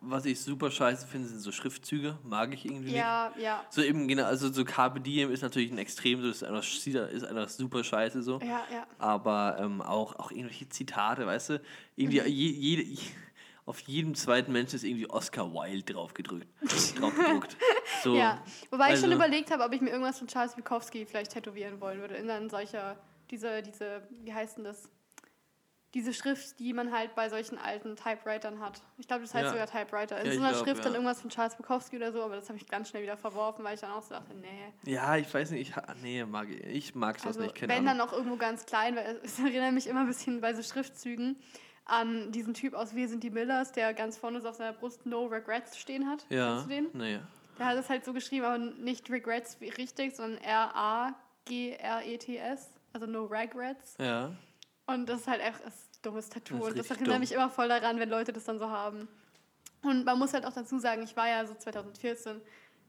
was 0.02 0.26
ich 0.26 0.40
super 0.40 0.72
scheiße 0.72 1.06
finde, 1.08 1.28
sind 1.28 1.40
so 1.40 1.52
Schriftzüge. 1.52 2.18
Mag 2.24 2.54
ich 2.54 2.66
irgendwie 2.66 2.86
nicht. 2.92 2.96
Ja, 2.98 3.34
ja. 3.38 3.64
So 3.70 3.82
eben, 3.82 4.08
genau, 4.08 4.24
also 4.26 4.52
so 4.52 4.64
Carpe 4.64 5.02
Diem 5.02 5.32
ist 5.32 5.42
natürlich 5.42 5.72
ein 5.72 5.78
Extrem, 5.78 6.22
so 6.22 6.30
ist 6.30 6.44
einfach, 6.44 6.64
ist 6.64 7.24
einfach 7.26 7.50
super 7.50 7.84
scheiße 7.84 8.24
so. 8.24 8.40
Ja, 8.40 8.64
ja. 8.72 8.88
Aber 8.98 9.58
ähm, 9.60 9.82
auch, 9.82 10.16
auch 10.18 10.32
irgendwelche 10.32 10.70
Zitate, 10.70 11.26
weißt 11.26 11.50
du? 11.50 11.62
Irgendwie 11.96 12.22
je, 12.22 12.50
jede, 12.52 13.02
auf 13.66 13.80
jedem 13.82 14.16
zweiten 14.16 14.52
Menschen 14.52 14.78
ist 14.78 14.84
irgendwie 14.84 15.10
Oscar 15.10 15.54
Wilde 15.54 15.94
draufgedrückt. 15.94 16.48
draufgedruckt. 17.00 17.56
So, 18.04 18.16
Ja, 18.16 18.42
wobei 18.72 18.94
ich 18.94 19.00
schon 19.00 19.12
also- 19.12 19.16
überlegt 19.16 19.52
habe, 19.52 19.64
ob 19.64 19.74
ich 19.74 19.82
mir 19.82 19.90
irgendwas 19.90 20.18
von 20.20 20.28
Charles 20.28 20.56
Bukowski 20.56 21.06
vielleicht 21.06 21.32
tätowieren 21.32 21.82
wollen 21.82 22.00
würde. 22.00 22.16
In 22.16 22.28
dann 22.28 22.50
solcher, 22.50 22.96
diese, 23.30 23.62
diese, 23.62 24.08
wie 24.24 24.34
heißt 24.34 24.58
denn 24.58 24.64
das? 24.64 24.88
Diese 25.96 26.14
Schrift, 26.14 26.60
die 26.60 26.72
man 26.74 26.92
halt 26.92 27.16
bei 27.16 27.30
solchen 27.30 27.58
alten 27.58 27.96
Typewritern 27.96 28.60
hat. 28.60 28.80
Ich 29.00 29.08
glaube, 29.08 29.24
das 29.24 29.34
heißt 29.34 29.46
Ja. 29.46 29.50
sogar 29.52 29.66
Typewriter. 29.68 30.20
In 30.20 30.28
Ja, 30.28 30.32
so 30.34 30.38
ich 30.38 30.44
einer 30.46 30.54
glaub, 30.54 30.66
Schrift 30.68 30.86
dann 30.86 30.92
ja. 30.92 30.98
irgendwas 31.00 31.20
von 31.22 31.32
Charles 31.32 31.56
Bukowski 31.56 31.96
oder 31.98 32.12
so, 32.12 32.22
aber 32.24 32.36
das 32.36 32.48
habe 32.48 32.58
ich 32.60 32.68
ganz 32.68 32.90
schnell 32.90 33.02
wieder 33.02 33.18
verworfen, 33.18 33.64
weil 33.66 33.74
ich 33.74 33.82
dann 33.82 33.92
auch 33.92 34.04
so 34.04 34.14
dachte, 34.14 34.36
nee. 34.36 34.72
Ja, 34.92 35.18
ich 35.18 35.34
weiß 35.34 35.50
nicht, 35.52 35.70
ich, 35.70 35.76
nee, 36.04 36.24
mag 36.26 36.48
ich, 36.50 36.94
mag's 36.94 37.24
das 37.24 37.30
Also 37.30 37.42
nicht, 37.42 37.56
keine 37.56 37.74
wenn 37.74 37.88
Ahnung. 37.88 37.98
dann 38.00 38.08
auch 38.08 38.14
irgendwo 38.14 38.36
ganz 38.38 38.66
klein, 38.68 38.96
weil 38.96 39.20
es 39.24 39.40
erinnert 39.40 39.74
mich 39.74 39.88
immer 39.88 40.02
ein 40.02 40.08
bisschen 40.08 40.42
bei 40.42 40.54
so 40.54 40.62
Schriftzügen 40.62 41.38
an 41.86 42.32
diesen 42.32 42.54
Typ 42.54 42.76
aus 42.76 42.94
Wir 42.94 43.08
sind 43.10 43.24
die 43.24 43.32
Millers, 43.32 43.72
der 43.72 43.96
ganz 43.96 44.16
vorne 44.16 44.42
so 44.42 44.50
auf 44.50 44.56
seiner 44.58 44.74
Brust 44.74 45.08
No 45.08 45.26
Regrets 45.26 45.76
stehen 45.76 46.08
hat. 46.08 46.24
ja, 46.30 46.50
Kennst 46.52 46.66
du 46.66 46.70
den? 46.70 46.88
naja. 46.94 47.20
Der 47.58 47.66
hat 47.66 47.78
es 47.78 47.90
halt 47.90 48.06
so 48.06 48.14
geschrieben, 48.14 48.46
aber 48.46 48.58
nicht 48.60 49.10
Regrets 49.10 49.60
wie 49.60 49.70
richtig, 49.70 50.16
sondern 50.16 50.40
R-A-G-R-E-T-S. 51.50 52.74
Also 52.94 53.06
No 53.06 53.26
Regrets. 53.26 53.96
Ja. 54.00 54.32
Und 54.94 55.08
das 55.08 55.22
ist 55.22 55.28
halt 55.28 55.42
echt 55.42 55.64
ein 55.66 55.72
dummes 56.02 56.30
Tattoo. 56.30 56.58
Das 56.60 56.68
und 56.70 56.78
das 56.78 56.90
erinnert 56.90 57.14
dumm. 57.14 57.20
mich 57.20 57.32
immer 57.32 57.50
voll 57.50 57.68
daran, 57.68 58.00
wenn 58.00 58.10
Leute 58.10 58.34
das 58.34 58.46
dann 58.46 58.60
so 58.60 58.70
haben. 58.70 59.08
Und 59.82 60.06
man 60.06 60.18
muss 60.20 60.34
halt 60.34 60.46
auch 60.46 60.54
dazu 60.54 60.78
sagen, 60.80 61.04
ich 61.04 61.16
war 61.16 61.28
ja 61.30 61.46
so 61.46 61.54
2014 61.54 62.42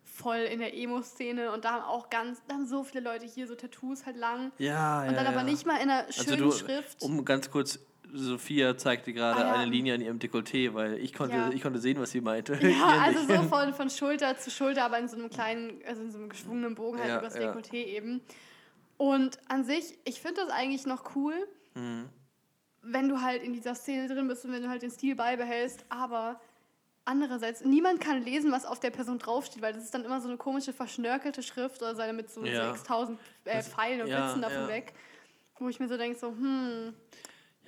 voll 0.03 0.39
in 0.39 0.59
der 0.59 0.77
Emo-Szene 0.77 1.53
und 1.53 1.65
da 1.65 1.73
haben 1.73 1.85
auch 1.85 2.11
ganz, 2.11 2.43
da 2.49 2.55
haben 2.55 2.67
so 2.67 2.83
viele 2.83 3.01
Leute 3.05 3.27
hier 3.27 3.47
so 3.47 3.55
Tattoos 3.55 4.07
halt 4.07 4.17
lang. 4.17 4.51
Ja, 4.59 5.01
Und 5.03 5.13
ja, 5.13 5.13
dann 5.13 5.27
aber 5.27 5.39
ja. 5.39 5.43
nicht 5.45 5.67
mal 5.67 5.77
in 5.77 5.89
einer 5.91 6.07
Also 6.07 6.25
schönen 6.25 6.39
du, 6.39 6.53
Schrift. 6.53 7.01
um 7.03 7.25
ganz 7.25 7.51
kurz, 7.51 7.79
Sophia 8.13 8.77
zeigte 8.77 9.13
gerade 9.13 9.45
Ah, 9.45 9.47
ja. 9.49 9.55
eine 9.55 9.71
Linie 9.71 9.95
an 9.95 10.01
ihrem 10.01 10.19
Dekolleté, 10.19 10.75
weil 10.75 10.95
ich 10.99 11.13
konnte, 11.15 11.53
ich 11.55 11.63
konnte 11.63 11.79
sehen, 11.79 12.01
was 12.01 12.11
sie 12.11 12.21
meinte. 12.21 12.55
Ja, 12.61 12.99
also 13.05 13.21
so 13.25 13.43
von, 13.45 13.73
von 13.73 13.89
Schulter 13.89 14.37
zu 14.37 14.51
Schulter, 14.51 14.85
aber 14.85 14.99
in 14.99 15.07
so 15.07 15.17
einem 15.17 15.31
kleinen, 15.31 15.81
also 15.87 16.03
in 16.03 16.11
so 16.11 16.19
einem 16.19 16.29
geschwungenen 16.29 16.75
Bogen 16.75 16.99
halt 17.01 17.21
übers 17.21 17.35
ja. 17.37 17.53
Dekolleté 17.53 17.85
eben. 17.85 18.21
Und 18.97 19.39
an 19.49 19.65
sich, 19.65 19.97
ich 20.05 20.21
finde 20.21 20.41
das 20.43 20.51
eigentlich 20.51 20.87
noch 20.87 21.15
cool, 21.15 21.35
Mhm. 21.75 22.09
wenn 22.83 23.09
du 23.09 23.21
halt 23.21 23.43
in 23.43 23.53
dieser 23.53 23.75
Szene 23.75 24.09
drin 24.13 24.27
bist 24.27 24.45
und 24.45 24.53
wenn 24.53 24.63
du 24.63 24.69
halt 24.69 24.83
den 24.83 24.91
Stil 24.91 25.15
beibehältst, 25.15 25.85
aber 25.91 26.41
andererseits, 27.05 27.65
niemand 27.65 28.01
kann 28.01 28.23
lesen, 28.25 28.53
was 28.53 28.65
auf 28.65 28.81
der 28.81 28.91
Person 28.91 29.19
draufsteht, 29.19 29.63
weil 29.63 29.73
das 29.73 29.85
ist 29.85 29.95
dann 29.95 30.05
immer 30.05 30.21
so 30.21 30.29
eine 30.29 30.37
komische, 30.37 30.73
verschnörkelte 30.73 31.43
Schrift 31.43 31.83
oder 31.83 31.95
seine 31.95 32.13
mit 32.13 32.31
so 32.31 32.45
Ja. 32.45 32.73
6000 32.73 33.19
äh, 33.45 33.63
Pfeilen 33.63 34.01
und 34.03 34.09
ja, 34.09 34.23
Blitzen 34.23 34.43
davon 34.43 34.63
ja. 34.63 34.69
weg. 34.69 34.95
Wo 35.59 35.69
ich 35.69 35.79
mir 35.79 35.89
so 35.89 35.97
denke, 35.99 36.19
so, 36.19 36.29
hm, 36.29 36.95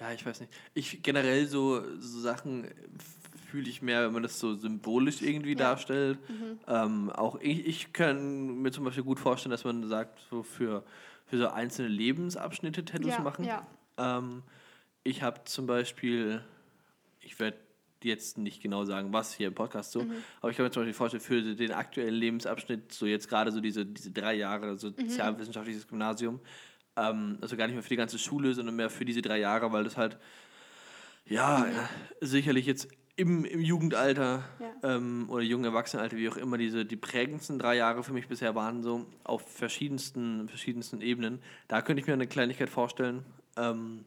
Ja, 0.01 0.13
ich 0.13 0.25
weiß 0.25 0.41
nicht. 0.41 0.53
Ich 0.75 1.03
generell 1.03 1.47
so, 1.47 1.83
so 2.01 2.21
Sachen 2.21 2.69
fühle 3.51 3.69
ich 3.69 3.83
mehr, 3.83 4.07
wenn 4.07 4.13
man 4.15 4.23
das 4.23 4.39
so 4.41 4.55
symbolisch 4.55 5.21
irgendwie 5.21 5.51
Ja. 5.53 5.59
darstellt. 5.59 6.19
Ähm, 6.67 7.11
auch 7.11 7.39
ich, 7.41 7.67
ich 7.67 7.93
kann 7.93 8.63
mir 8.63 8.71
zum 8.73 8.85
Beispiel 8.85 9.05
gut 9.05 9.21
vorstellen, 9.21 9.51
dass 9.51 9.65
man 9.65 9.87
sagt, 9.89 10.21
so 10.31 10.43
für, 10.43 10.85
für 11.27 11.37
so 11.39 11.49
einzelne 11.49 11.89
Lebensabschnitte 11.89 12.85
Tattoos 12.85 13.19
machen. 13.19 13.45
ja. 13.45 13.67
Ähm, 13.99 14.43
ich 15.05 15.23
habe 15.23 15.45
zum 15.45 15.67
Beispiel, 15.67 16.43
ich 17.21 17.39
werde 17.41 17.59
jetzt 18.03 18.37
nicht 18.39 18.61
genau 18.63 18.85
sagen, 18.85 19.13
was 19.13 19.33
hier 19.33 19.47
im 19.49 19.55
Podcast 19.55 19.93
so, 19.93 20.01
aber 20.41 20.51
ich 20.51 20.57
kann 20.57 20.65
mir 20.67 20.71
zum 20.73 20.83
Beispiel 20.83 20.95
vorstellen, 20.95 21.23
für 21.23 21.55
den 21.55 21.73
aktuellen 21.73 22.15
Lebensabschnitt, 22.15 22.93
so 22.93 23.07
jetzt 23.07 23.29
gerade 23.29 23.53
so 23.53 23.61
diese, 23.61 23.87
diese 23.87 24.11
drei 24.11 24.35
Jahre 24.35 24.77
sozialwissenschaftliches 24.77 25.87
Gymnasium, 25.87 26.41
ähm, 26.97 27.39
also 27.41 27.57
gar 27.57 27.67
nicht 27.67 27.75
mehr 27.75 27.83
für 27.83 27.89
die 27.89 27.97
ganze 27.97 28.19
Schule, 28.19 28.55
sondern 28.55 28.75
mehr 28.77 28.91
für 28.91 29.05
diese 29.05 29.23
drei 29.23 29.39
Jahre, 29.39 29.73
weil 29.73 29.85
das 29.85 29.97
halt, 29.97 30.19
ja, 31.27 31.65
äh, 31.65 31.71
sicherlich 32.21 32.67
jetzt 32.67 32.89
im, 33.15 33.45
im 33.45 33.61
Jugendalter 33.61 34.43
Ja. 34.59 34.97
ähm, 34.97 35.27
oder 35.29 35.43
jungen 35.43 35.65
Erwachsenenalter, 35.65 36.17
wie 36.17 36.29
auch 36.29 36.37
immer, 36.37 36.59
diese 36.59 36.85
die 36.85 36.97
prägendsten 36.97 37.59
drei 37.59 37.77
Jahre 37.77 38.03
für 38.03 38.13
mich 38.13 38.27
bisher 38.27 38.55
waren, 38.55 38.83
so 38.83 39.07
auf 39.23 39.43
verschiedensten, 39.49 40.49
verschiedensten 40.49 41.01
Ebenen. 41.03 41.41
Da 41.69 41.83
könnte 41.83 42.01
ich 42.01 42.07
mir 42.07 42.15
eine 42.15 42.27
Kleinigkeit 42.27 42.71
vorstellen. 42.71 43.25
Ähm, 43.57 44.05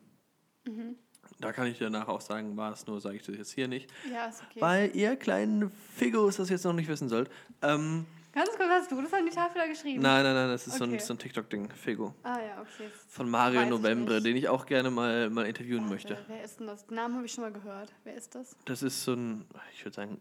Da 1.39 1.51
kann 1.51 1.67
ich 1.67 1.77
danach 1.79 2.08
auch 2.08 2.21
sagen, 2.21 2.55
war 2.55 2.71
es 2.73 2.86
nur, 2.88 3.01
sage 3.01 3.17
ich 3.17 3.23
das 3.23 3.36
jetzt 3.36 3.51
hier 3.51 3.67
nicht. 3.67 3.91
Ja, 4.12 4.27
ist 4.27 4.41
okay. 4.43 4.62
Weil 4.62 4.95
ihr 4.95 5.15
kleinen 5.15 5.71
Figos 5.95 6.38
das 6.38 6.49
jetzt 6.49 6.63
noch 6.63 6.73
nicht 6.73 6.88
wissen 6.88 7.10
sollt. 7.10 7.29
Ähm, 7.62 8.05
Ganz 8.34 8.49
kurz, 8.49 8.67
hast 8.69 8.91
du 8.91 9.01
das 9.01 9.13
an 9.13 9.25
die 9.25 9.31
Tafel 9.31 9.62
da 9.62 9.65
geschrieben? 9.67 10.01
nein, 10.01 10.23
nein, 10.23 10.34
nein, 10.36 10.49
das 10.49 10.67
ist 10.67 10.75
so 10.77 10.84
ein, 10.84 10.89
Okay. 10.91 10.99
so 10.99 11.13
ein 11.13 11.17
TikTok-Ding, 11.19 11.69
Figo. 11.71 12.13
Ah 12.23 12.38
ja, 12.39 12.62
okay. 12.62 12.89
Von 13.08 13.29
Mario 13.29 13.62
Weiß 13.81 14.17
ich 14.17 14.23
den 14.23 14.36
ich 14.36 14.49
auch 14.49 14.65
gerne 14.65 14.91
mal, 14.91 15.29
mal 15.29 15.45
interviewen 15.45 15.84
Warte, 15.84 15.93
möchte. 15.93 16.17
Wer 16.27 16.43
ist 16.43 16.60
denn 16.60 16.67
das? 16.67 16.86
Den 16.86 16.95
Namen 16.95 17.15
habe 17.15 17.25
ich 17.25 17.31
schon 17.31 17.43
mal 17.45 17.53
gehört. 17.53 17.93
Wer 18.03 18.15
ist 18.15 18.36
das? 18.36 18.58
Das 18.65 18.84
ist 18.84 19.03
so 19.05 19.13
ein, 19.13 19.45
ich 19.73 19.86
würde 19.86 19.95
sagen, 19.95 20.19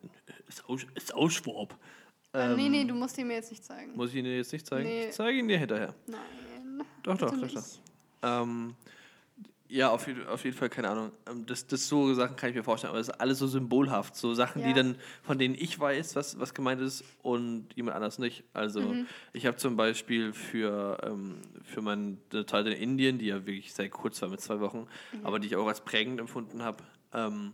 Sau- 0.48 0.78
Sauschwab. 1.04 1.76
Äh, 2.32 2.54
nee, 2.54 2.68
nee, 2.68 2.84
du 2.84 2.94
musst 2.94 3.18
ihn 3.18 3.26
mir 3.26 3.34
jetzt 3.34 3.50
nicht 3.50 3.64
zeigen. 3.64 3.90
Ähm, 3.92 3.96
Muss 3.96 4.10
ich 4.10 4.16
ihn 4.16 4.24
dir 4.24 4.36
jetzt 4.36 4.52
nicht 4.52 4.66
zeigen? 4.66 4.84
Nee. 4.88 5.06
Ich 5.08 5.14
zeige 5.14 5.38
ihn 5.38 5.48
dir 5.48 5.58
hinterher. 5.58 5.94
Nein. 6.06 6.20
Doch, 7.02 7.16
doch, 7.18 7.30
doch, 7.36 7.48
doch. 7.52 7.64
Ähm, 8.22 8.74
ja, 9.74 9.90
auf, 9.90 10.06
jeden- 10.06 10.26
auf 10.28 10.44
jeden 10.44 10.56
Fall, 10.56 10.68
keine 10.68 10.88
Ahnung. 10.88 11.10
Ähm, 11.28 11.46
Das, 11.46 11.66
das 11.66 11.88
so 11.88 12.14
Sachen 12.14 12.36
kann 12.36 12.50
ich 12.50 12.54
mir 12.54 12.62
vorstellen, 12.62 12.90
aber 12.90 12.98
das 12.98 13.08
ist 13.08 13.20
alles 13.20 13.38
so 13.38 13.46
symbolhaft. 13.48 14.14
So 14.14 14.32
Sachen, 14.34 14.62
die 14.62 14.68
Ja. 14.68 14.74
dann, 14.76 14.96
von 15.22 15.36
denen 15.38 15.54
ich 15.56 15.78
weiß, 15.80 16.14
was, 16.14 16.38
was 16.38 16.54
gemeint 16.54 16.80
ist 16.80 17.02
und 17.22 17.66
jemand 17.74 17.96
anders 17.96 18.18
nicht. 18.20 18.44
Also 18.52 18.80
Mhm. 18.82 19.06
ich 19.32 19.46
habe 19.46 19.56
zum 19.56 19.76
Beispiel 19.76 20.32
für, 20.32 20.98
ähm, 21.02 21.40
für 21.64 21.82
meine 21.82 22.18
Zeit 22.46 22.66
in 22.66 22.72
Indien, 22.74 23.18
die 23.18 23.26
ja 23.26 23.36
wirklich 23.46 23.74
sehr 23.74 23.88
kurz 23.90 24.22
war 24.22 24.28
mit 24.28 24.40
zwei 24.40 24.60
Wochen, 24.60 24.86
Mhm. 25.12 25.26
aber 25.26 25.40
die 25.40 25.48
ich 25.48 25.56
auch 25.56 25.66
als 25.66 25.80
prägend 25.80 26.20
empfunden 26.20 26.62
habe, 26.62 26.84
ähm, 27.12 27.52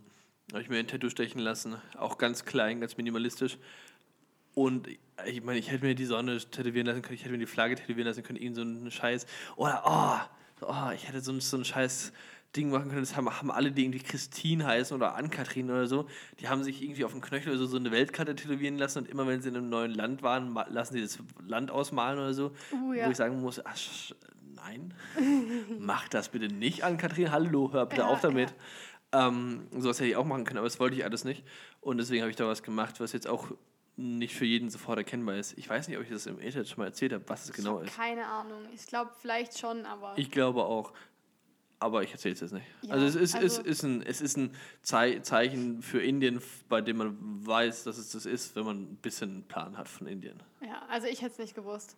habe 0.51 0.61
ich 0.61 0.69
mir 0.69 0.77
ein 0.77 0.87
Tattoo 0.87 1.09
stechen 1.09 1.39
lassen. 1.41 1.75
Auch 1.97 2.17
ganz 2.19 2.45
klein, 2.45 2.81
ganz 2.81 2.97
minimalistisch. 2.97 3.57
Und 4.53 4.87
ich 5.25 5.41
meine, 5.43 5.57
ich 5.59 5.71
hätte 5.71 5.85
mir 5.85 5.95
die 5.95 6.05
Sonne 6.05 6.37
tätowieren 6.37 6.85
lassen 6.85 7.01
können, 7.01 7.15
ich 7.15 7.21
hätte 7.21 7.31
mir 7.31 7.37
die 7.39 7.45
Flagge 7.45 7.75
tätowieren 7.75 8.07
lassen 8.07 8.21
können, 8.23 8.37
irgend 8.37 8.55
so 8.57 8.61
einen 8.61 8.91
Scheiß. 8.91 9.25
Oder, 9.55 9.81
oh, 9.85 10.19
oh 10.61 10.91
ich 10.93 11.07
hätte 11.07 11.21
so, 11.21 11.37
so 11.39 11.57
einen 11.57 11.65
Scheiß 11.65 12.11
Ding 12.55 12.69
machen 12.69 12.89
können. 12.89 13.01
Das 13.01 13.15
haben, 13.15 13.29
haben 13.29 13.51
alle, 13.51 13.71
die 13.71 13.83
irgendwie 13.83 13.99
Christine 13.99 14.65
heißen 14.65 14.95
oder 14.95 15.15
Ann-Kathrin 15.15 15.69
oder 15.69 15.87
so, 15.87 16.07
die 16.39 16.49
haben 16.49 16.63
sich 16.63 16.81
irgendwie 16.81 17.05
auf 17.05 17.11
dem 17.11 17.21
Knöchel 17.21 17.51
oder 17.51 17.59
so, 17.59 17.65
so 17.65 17.77
eine 17.77 17.91
Weltkarte 17.91 18.35
tätowieren 18.35 18.77
lassen 18.77 18.99
und 18.99 19.07
immer 19.07 19.27
wenn 19.27 19.41
sie 19.41 19.49
in 19.49 19.55
einem 19.55 19.69
neuen 19.69 19.91
Land 19.91 20.21
waren, 20.21 20.53
lassen 20.69 20.93
sie 20.93 21.01
das 21.01 21.19
Land 21.45 21.71
ausmalen 21.71 22.19
oder 22.19 22.33
so. 22.33 22.51
Uh, 22.71 22.93
ja. 22.93 23.07
Wo 23.07 23.11
ich 23.11 23.17
sagen 23.17 23.39
muss, 23.39 23.65
ach, 23.65 23.77
nein, 24.55 24.93
mach 25.79 26.07
das 26.09 26.29
bitte 26.29 26.53
nicht, 26.53 26.83
Ann-Kathrin, 26.83 27.31
hallo, 27.31 27.71
hör 27.71 27.85
bitte 27.85 28.01
Ja, 28.01 28.07
auf 28.07 28.21
damit. 28.21 28.53
Ähm, 29.13 29.67
sowas 29.77 29.99
hätte 29.99 30.09
ich 30.09 30.15
auch 30.15 30.25
machen 30.25 30.45
können, 30.45 30.59
aber 30.59 30.67
das 30.67 30.79
wollte 30.79 30.95
ich 30.95 31.03
alles 31.03 31.25
nicht. 31.25 31.43
Und 31.81 31.97
deswegen 31.97 32.21
habe 32.21 32.31
ich 32.31 32.37
da 32.37 32.47
was 32.47 32.63
gemacht, 32.63 32.99
was 32.99 33.11
jetzt 33.11 33.27
auch 33.27 33.51
nicht 33.97 34.35
für 34.35 34.45
jeden 34.45 34.69
sofort 34.69 34.97
erkennbar 34.97 35.35
ist. 35.35 35.57
Ich 35.57 35.69
weiß 35.69 35.87
nicht, 35.87 35.97
ob 35.97 36.03
ich 36.03 36.09
das 36.09 36.25
im 36.25 36.39
Internet 36.39 36.67
schon 36.67 36.79
mal 36.79 36.85
erzählt 36.85 37.13
habe, 37.13 37.23
was 37.27 37.45
es 37.45 37.53
genau 37.53 37.79
ist. 37.79 37.95
Keine 37.95 38.25
Ahnung. 38.25 38.61
Ich 38.73 38.85
glaube 38.87 39.11
vielleicht 39.19 39.57
schon, 39.59 39.85
aber. 39.85 40.13
Ich 40.17 40.31
glaube 40.31 40.63
auch. 40.63 40.93
Aber 41.79 42.03
ich 42.03 42.11
erzähle 42.11 42.35
es 42.35 42.41
jetzt 42.41 42.51
nicht. 42.53 42.65
Ja, 42.83 42.93
also 42.93 43.05
es 43.07 43.15
ist, 43.15 43.35
also- 43.35 43.61
es 43.61 43.67
ist 43.67 43.83
ein, 43.83 44.01
es 44.03 44.21
ist 44.21 44.37
ein 44.37 44.55
Zei 44.83 45.19
Zeichen 45.21 45.81
für 45.81 45.99
Indien, 46.01 46.39
bei 46.69 46.79
dem 46.79 46.97
man 46.97 47.17
weiß, 47.45 47.85
dass 47.85 47.97
es 47.97 48.11
das 48.11 48.27
ist, 48.27 48.55
wenn 48.55 48.65
man 48.65 48.83
ein 48.83 48.95
bisschen 48.97 49.31
einen 49.31 49.43
Plan 49.47 49.75
hat 49.77 49.89
von 49.89 50.05
Indien. 50.05 50.41
Ja, 50.61 50.83
also 50.89 51.07
ich 51.07 51.21
hätte 51.23 51.31
es 51.33 51.37
nicht 51.39 51.55
gewusst. 51.55 51.97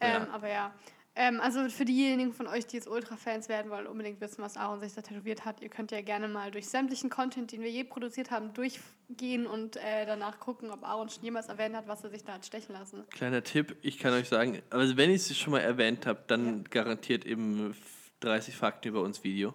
Ja. 0.00 0.22
Ähm, 0.22 0.30
Aber 0.30 0.48
ja. 0.48 0.72
Ähm, 1.16 1.40
also 1.40 1.68
für 1.68 1.84
diejenigen 1.84 2.32
von 2.32 2.48
euch, 2.48 2.66
die 2.66 2.76
jetzt 2.76 2.88
Ultra-Fans 2.88 3.48
werden 3.48 3.70
wollen, 3.70 3.86
unbedingt 3.86 4.20
wissen, 4.20 4.42
was 4.42 4.56
Aaron 4.56 4.80
sich 4.80 4.94
da 4.94 5.00
tätowiert 5.02 5.44
hat, 5.44 5.62
ihr 5.62 5.68
könnt 5.68 5.92
ja 5.92 6.00
gerne 6.00 6.26
mal 6.26 6.50
durch 6.50 6.66
sämtlichen 6.68 7.08
Content, 7.08 7.52
den 7.52 7.60
wir 7.60 7.70
je 7.70 7.84
produziert 7.84 8.32
haben, 8.32 8.52
durchgehen 8.52 9.46
und 9.46 9.76
äh, 9.76 10.06
danach 10.06 10.40
gucken, 10.40 10.70
ob 10.70 10.82
Aaron 10.82 11.08
schon 11.08 11.22
jemals 11.22 11.46
erwähnt 11.46 11.76
hat, 11.76 11.86
was 11.86 12.02
er 12.02 12.10
sich 12.10 12.24
da 12.24 12.34
hat 12.34 12.44
stechen 12.44 12.72
lassen. 12.72 13.04
Kleiner 13.10 13.44
Tipp, 13.44 13.76
ich 13.82 13.98
kann 13.98 14.12
euch 14.12 14.28
sagen, 14.28 14.60
also 14.70 14.96
wenn 14.96 15.10
ich 15.10 15.30
es 15.30 15.38
schon 15.38 15.52
mal 15.52 15.60
erwähnt 15.60 16.04
habe, 16.06 16.24
dann 16.26 16.64
garantiert 16.64 17.24
im 17.24 17.74
30 18.18 18.56
Fakten 18.56 18.88
über 18.88 19.02
uns 19.02 19.22
Video. 19.22 19.54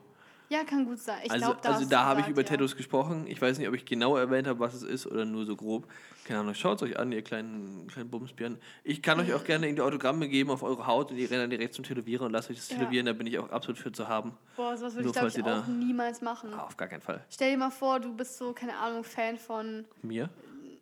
Ja, 0.49 0.63
kann 0.63 0.85
gut 0.85 0.97
sein. 0.99 1.19
Ich 1.23 1.31
also 1.31 1.45
glaube, 1.45 1.59
da 1.61 1.69
also 1.69 1.87
da 1.87 2.05
habe 2.05 2.21
ich 2.21 2.27
über 2.27 2.41
ja. 2.41 2.47
Tattoos 2.47 2.75
gesprochen. 2.75 3.27
Ich 3.27 3.39
weiß 3.39 3.59
nicht, 3.59 3.67
ob 3.67 3.75
ich 3.75 3.85
genau 3.85 4.17
erwähnt 4.17 4.47
habe, 4.47 4.59
was 4.59 4.73
es 4.73 4.81
ist 4.81 5.05
oder 5.05 5.23
nur 5.23 5.45
so 5.45 5.55
grob. 5.55 5.87
Keine 6.25 6.39
Ahnung, 6.39 6.55
schaut 6.55 6.77
es 6.81 6.89
euch 6.89 6.97
an, 6.97 7.11
ihr 7.11 7.21
kleinen, 7.21 7.87
kleinen 7.87 8.09
Bumsbären. 8.09 8.57
Ich 8.83 9.03
kann 9.03 9.19
euch 9.19 9.31
auch 9.33 9.43
gerne 9.43 9.67
irgendwie 9.67 9.83
Autogramme 9.83 10.27
geben 10.27 10.49
auf 10.49 10.63
eure 10.63 10.87
Haut 10.87 11.11
und 11.11 11.17
ihr 11.17 11.29
rennt 11.29 11.43
dann 11.43 11.49
direkt 11.51 11.75
zum 11.75 11.85
Tätowierer 11.85 12.25
und 12.25 12.31
lasst 12.31 12.49
euch 12.49 12.57
das 12.57 12.69
Ja. 12.69 12.77
tätowieren, 12.77 13.05
da 13.05 13.13
bin 13.13 13.27
ich 13.27 13.37
auch 13.37 13.49
absolut 13.51 13.77
für 13.77 13.91
zu 13.91 14.07
haben. 14.07 14.35
Boah, 14.55 14.75
sowas 14.75 14.95
würde 14.95 15.07
ich, 15.07 15.13
glaube 15.13 15.27
ich, 15.27 15.43
auch 15.43 15.67
niemals 15.67 16.21
machen. 16.21 16.51
Ah, 16.51 16.63
auf 16.63 16.77
gar 16.77 16.87
keinen 16.87 17.01
Fall. 17.01 17.23
Stell 17.29 17.51
dir 17.51 17.57
mal 17.57 17.69
vor, 17.69 17.99
du 17.99 18.11
bist 18.15 18.37
so, 18.39 18.51
keine 18.51 18.75
Ahnung, 18.77 19.03
Fan 19.03 19.37
von 19.37 19.85
Mir? 20.01 20.29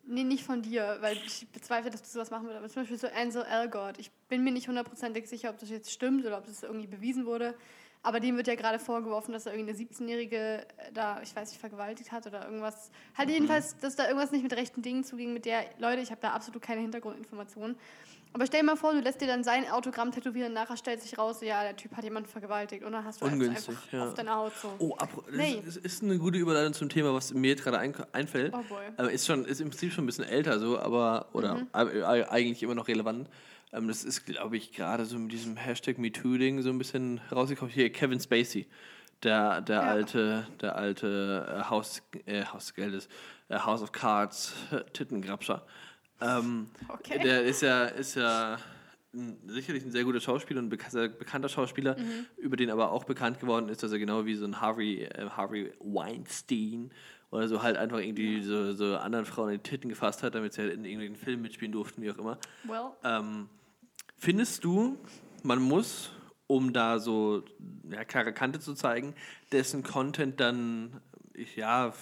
Nee, 0.10 0.24
nicht 0.24 0.46
von 0.46 0.62
dir, 0.62 0.98
weil 1.02 1.18
ich 1.18 1.46
bezweifle, 1.52 1.92
dass 1.92 2.02
du 2.02 2.08
sowas 2.08 2.32
machen 2.32 2.46
würdest. 2.46 2.60
Aber 2.60 2.70
zum 2.70 2.84
Beispiel 2.84 2.98
so 2.98 3.08
Ansel 3.08 3.44
Elgort. 3.44 4.00
Ich 4.00 4.10
bin 4.30 4.42
mir 4.46 4.52
nicht 4.52 4.70
hundertprozentig 4.70 5.28
sicher, 5.28 5.50
ob 5.50 5.58
das 5.60 5.70
jetzt 5.70 5.92
stimmt 5.92 6.26
oder 6.26 6.38
ob 6.38 6.46
das 6.46 6.64
irgendwie 6.64 6.88
bewiesen 6.88 7.26
wurde. 7.26 7.54
Aber 8.04 8.20
dem 8.20 8.38
wird 8.38 8.48
ja 8.48 8.56
gerade 8.56 8.80
vorgeworfen, 8.80 9.34
dass 9.34 9.46
er 9.46 9.54
irgendwie 9.54 9.72
eine 9.74 9.80
17-Jährige 9.80 10.38
äh, 10.38 10.92
da, 10.94 11.20
ich 11.22 11.36
weiß 11.36 11.50
nicht, 11.50 11.60
vergewaltigt 11.60 12.12
hat 12.12 12.26
oder 12.28 12.46
irgendwas. 12.46 12.90
Halt 13.18 13.30
jedenfalls, 13.30 13.78
dass 13.80 13.96
da 13.96 14.06
irgendwas 14.08 14.32
nicht 14.32 14.44
mit 14.44 14.54
rechten 14.54 14.82
Dingen 14.82 15.04
zuging, 15.04 15.34
mit 15.34 15.46
der, 15.46 15.66
Leute, 15.80 16.02
ich 16.02 16.12
habe 16.12 16.22
da 16.22 16.30
absolut 16.32 16.62
keine 16.62 16.82
Hintergrundinformationen. 16.82 17.76
Aber 18.34 18.46
stell 18.46 18.60
dir 18.60 18.66
mal 18.66 18.76
vor, 18.76 18.94
du 18.94 19.00
lässt 19.00 19.20
dir 19.22 19.26
dann 19.28 19.44
sein 19.44 19.68
Autogramm 19.72 20.12
tätowieren 20.12 20.50
und 20.50 20.54
nachher 20.54 20.78
stellt 20.78 21.02
sich 21.02 21.18
raus, 21.18 21.40
ja, 21.42 21.64
der 21.64 21.76
Typ 21.76 21.96
hat 21.96 22.04
jemanden 22.04 22.30
vergewaltigt 22.30 22.84
und 22.84 22.92
dann 22.92 23.04
hast 23.04 23.22
du 23.22 23.26
Ungünstig, 23.26 23.70
einfach 23.70 23.92
ja. 23.94 24.08
auf 24.08 24.14
deiner 24.14 24.36
Haut 24.36 24.54
so. 24.62 24.70
Oh, 24.80 24.96
das, 25.00 25.10
Nee. 25.36 25.62
das 25.66 25.78
ist 25.78 26.04
eine 26.04 26.18
gute 26.20 26.38
Überleitung 26.38 26.74
zum 26.74 26.90
Thema, 26.90 27.14
was 27.14 27.34
mir 27.34 27.50
jetzt 27.50 27.64
gerade 27.64 27.80
ein, 27.80 27.96
einfällt. 28.12 28.54
Oh 28.54 28.62
boy. 28.70 28.84
Aber 28.98 29.12
ist 29.12 29.26
schon, 29.26 29.46
ist 29.46 29.60
im 29.62 29.70
Prinzip 29.70 29.92
schon 29.94 30.04
ein 30.04 30.08
bisschen 30.08 30.26
älter 30.26 30.60
so, 30.60 30.78
aber, 30.78 31.28
oder 31.34 31.56
Mhm. 31.56 31.68
eigentlich 31.74 32.62
immer 32.64 32.76
noch 32.76 32.88
relevant. 32.88 33.28
Ähm, 33.74 33.88
das 33.88 34.04
ist, 34.04 34.26
glaube 34.26 34.58
ich, 34.58 34.72
gerade 34.72 35.06
so 35.06 35.18
mit 35.20 35.32
diesem 35.32 35.58
Hashtag 35.58 35.98
MeToo-Ding 35.98 36.62
so 36.62 36.70
ein 36.70 36.78
bisschen 36.78 37.20
rausgekommen. 37.32 37.74
Hier, 37.74 37.92
Kevin 37.92 38.20
Spacey, 38.20 38.68
der, 39.24 39.62
der 39.62 39.82
Ja. 39.82 39.88
alte, 39.88 40.48
der 40.62 40.76
alte 40.76 41.46
äh, 41.66 41.70
Haus, 41.70 42.02
äh, 42.26 42.46
Haus 42.46 42.68
des 42.68 42.74
Geldes, 42.76 43.10
äh, 43.50 43.58
House 43.60 43.82
of 43.82 43.92
Cards, 43.92 44.54
äh, 44.72 44.84
Tittengrabscher. 44.94 45.66
Ähm, 46.22 46.70
Okay. 46.90 47.20
Der 47.24 47.44
ist 47.44 47.62
ja, 47.62 47.86
ist 47.86 48.16
ja 48.16 48.58
ein, 49.14 49.38
sicherlich 49.48 49.84
ein 49.84 49.92
sehr 49.92 50.04
guter 50.04 50.20
Schauspieler 50.20 50.60
und 50.62 50.70
beka 50.70 50.90
sehr 50.90 51.10
bekannter 51.10 51.50
Schauspieler, 51.50 51.98
Mhm. 51.98 52.26
über 52.38 52.56
den 52.58 52.70
aber 52.70 52.92
auch 52.92 53.04
bekannt 53.04 53.40
geworden 53.40 53.70
ist, 53.70 53.84
dass 53.84 53.92
er 53.92 54.00
genau 54.00 54.26
wie 54.26 54.36
so 54.36 54.46
ein 54.46 54.62
Harvey, 54.62 55.04
äh, 55.04 55.30
Harvey 55.30 55.72
Weinstein 55.80 56.92
oder 57.32 57.48
so 57.50 57.62
halt 57.62 57.76
einfach 57.78 58.00
irgendwie 58.00 58.42
so, 58.42 58.72
so 58.74 58.96
anderen 58.98 59.26
Frauen 59.26 59.50
in 59.50 59.58
die 59.62 59.70
Titten 59.70 59.90
gefasst 59.90 60.24
hat, 60.24 60.34
damit 60.36 60.54
sie 60.54 60.62
halt 60.62 60.74
in 60.74 60.86
irgendwelchen 60.86 61.18
Filmen 61.18 61.42
mitspielen 61.42 61.72
durften, 61.74 62.02
wie 62.02 62.10
auch 62.12 62.18
immer. 62.18 62.38
Well, 62.64 62.92
Ähm, 63.04 63.50
findest 64.18 64.64
du, 64.64 64.98
man 65.44 65.62
muss, 65.62 66.12
um 66.48 66.74
da 66.74 67.00
so 67.00 67.44
ja, 67.90 68.04
klare 68.04 68.34
Kante 68.34 68.60
zu 68.60 68.74
zeigen, 68.74 69.14
dessen 69.52 69.84
Content 69.84 70.40
dann 70.40 71.02
ja, 71.56 71.94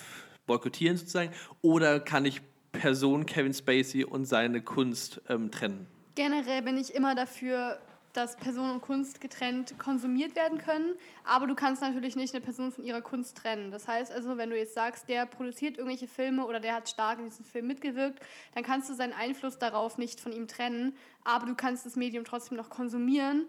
boykottieren 0.47 0.97
sozusagen? 0.97 1.32
Oder 1.62 1.99
kann 1.99 2.25
ich 2.25 2.41
Person 2.71 3.25
Kevin 3.25 3.54
Spacey 3.54 4.04
und 4.04 4.25
seine 4.25 4.62
Kunst 4.62 5.21
ähm, 5.30 5.51
trennen? 5.51 5.88
Generell 6.15 6.62
bin 6.62 6.78
ich 6.78 6.93
immer 6.93 7.15
dafür, 7.15 7.80
dass 8.15 8.36
Person 8.38 8.71
und 8.71 8.82
Kunst 8.82 9.21
getrennt 9.21 9.78
konsumiert 9.78 10.36
werden 10.36 10.58
können, 10.58 10.95
aber 11.23 11.47
du 11.47 11.56
kannst 11.56 11.82
natürlich 11.82 12.15
nicht 12.15 12.34
eine 12.34 12.43
Person 12.43 12.71
von 12.71 12.84
ihrer 12.84 13.01
Kunst 13.01 13.38
trennen. 13.38 13.71
Das 13.71 13.88
heißt 13.88 14.12
also, 14.12 14.38
wenn 14.38 14.49
du 14.49 14.58
jetzt 14.58 14.73
sagst, 14.73 15.10
der 15.10 15.25
produziert 15.25 15.78
irgendwelche 15.78 16.08
Filme 16.08 16.45
oder 16.45 16.60
der 16.60 16.75
hat 16.75 16.89
stark 16.89 17.19
in 17.19 17.25
diesem 17.25 17.45
Film 17.45 17.67
mitgewirkt, 17.67 18.19
dann 18.54 18.63
kannst 18.63 18.89
du 18.89 18.93
seinen 18.93 19.13
Einfluss 19.13 19.60
darauf 19.60 19.97
nicht 19.97 20.19
von 20.19 20.32
ihm 20.32 20.47
trennen, 20.47 20.95
aber 21.23 21.45
du 21.45 21.56
kannst 21.56 21.86
das 21.86 21.95
Medium 21.95 22.23
trotzdem 22.25 22.58
noch 22.58 22.69
konsumieren, 22.69 23.47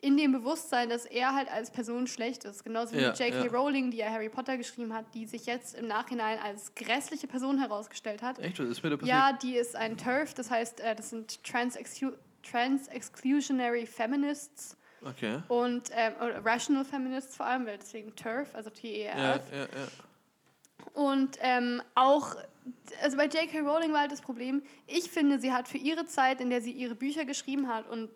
in 0.00 0.16
dem 0.16 0.32
Bewusstsein, 0.32 0.88
dass 0.88 1.06
er 1.06 1.34
halt 1.34 1.50
als 1.50 1.70
Person 1.70 2.06
schlecht 2.06 2.44
ist. 2.44 2.62
Genauso 2.64 2.94
wie 2.94 3.00
Ja, 3.00 3.12
J.K. 3.12 3.44
ja. 3.44 3.50
Rowling, 3.50 3.90
die 3.90 3.96
ja 3.96 4.10
Harry 4.10 4.28
Potter 4.28 4.56
geschrieben 4.56 4.94
hat, 4.94 5.06
die 5.14 5.26
sich 5.26 5.46
jetzt 5.46 5.74
im 5.74 5.88
Nachhinein 5.88 6.38
als 6.38 6.74
grässliche 6.76 7.26
Person 7.26 7.58
herausgestellt 7.58 8.22
hat. 8.22 8.38
Echt, 8.38 8.60
was 8.60 8.68
ist 8.68 8.82
mir 8.84 8.90
da 8.90 8.96
passiert? 8.96 9.16
Ja, 9.16 9.32
die 9.32 9.56
ist 9.56 9.74
ein 9.74 9.96
TERF, 9.96 10.34
das 10.34 10.50
heißt, 10.50 10.80
äh, 10.80 10.94
das 10.94 11.10
sind 11.10 11.42
Trans-Exclu- 12.42 12.50
Trans-Exclusionary 12.50 13.86
Feminists 13.86 14.76
Okay. 15.02 15.40
und 15.48 15.90
ähm, 15.92 16.12
Rational 16.44 16.84
Feminists 16.84 17.36
vor 17.36 17.46
allem, 17.46 17.66
weil 17.66 17.78
deswegen 17.78 18.14
TERF, 18.16 18.54
also 18.54 18.68
Ja, 18.70 18.74
T-E-R-F. 18.74 19.52
ja, 19.52 19.58
ja. 19.58 19.68
Und 20.92 21.38
ähm, 21.40 21.82
auch, 21.94 22.34
also 23.02 23.16
bei 23.16 23.26
J.K. 23.26 23.60
Rowling 23.60 23.92
war 23.92 24.00
halt 24.00 24.12
das 24.12 24.20
Problem, 24.20 24.62
ich 24.86 25.10
finde, 25.10 25.38
sie 25.38 25.52
hat 25.52 25.68
für 25.68 25.78
ihre 25.78 26.06
Zeit, 26.06 26.40
in 26.40 26.50
der 26.50 26.60
sie 26.60 26.72
ihre 26.72 26.94
Bücher 26.96 27.24
geschrieben 27.24 27.68
hat 27.68 27.88
und 27.88 28.10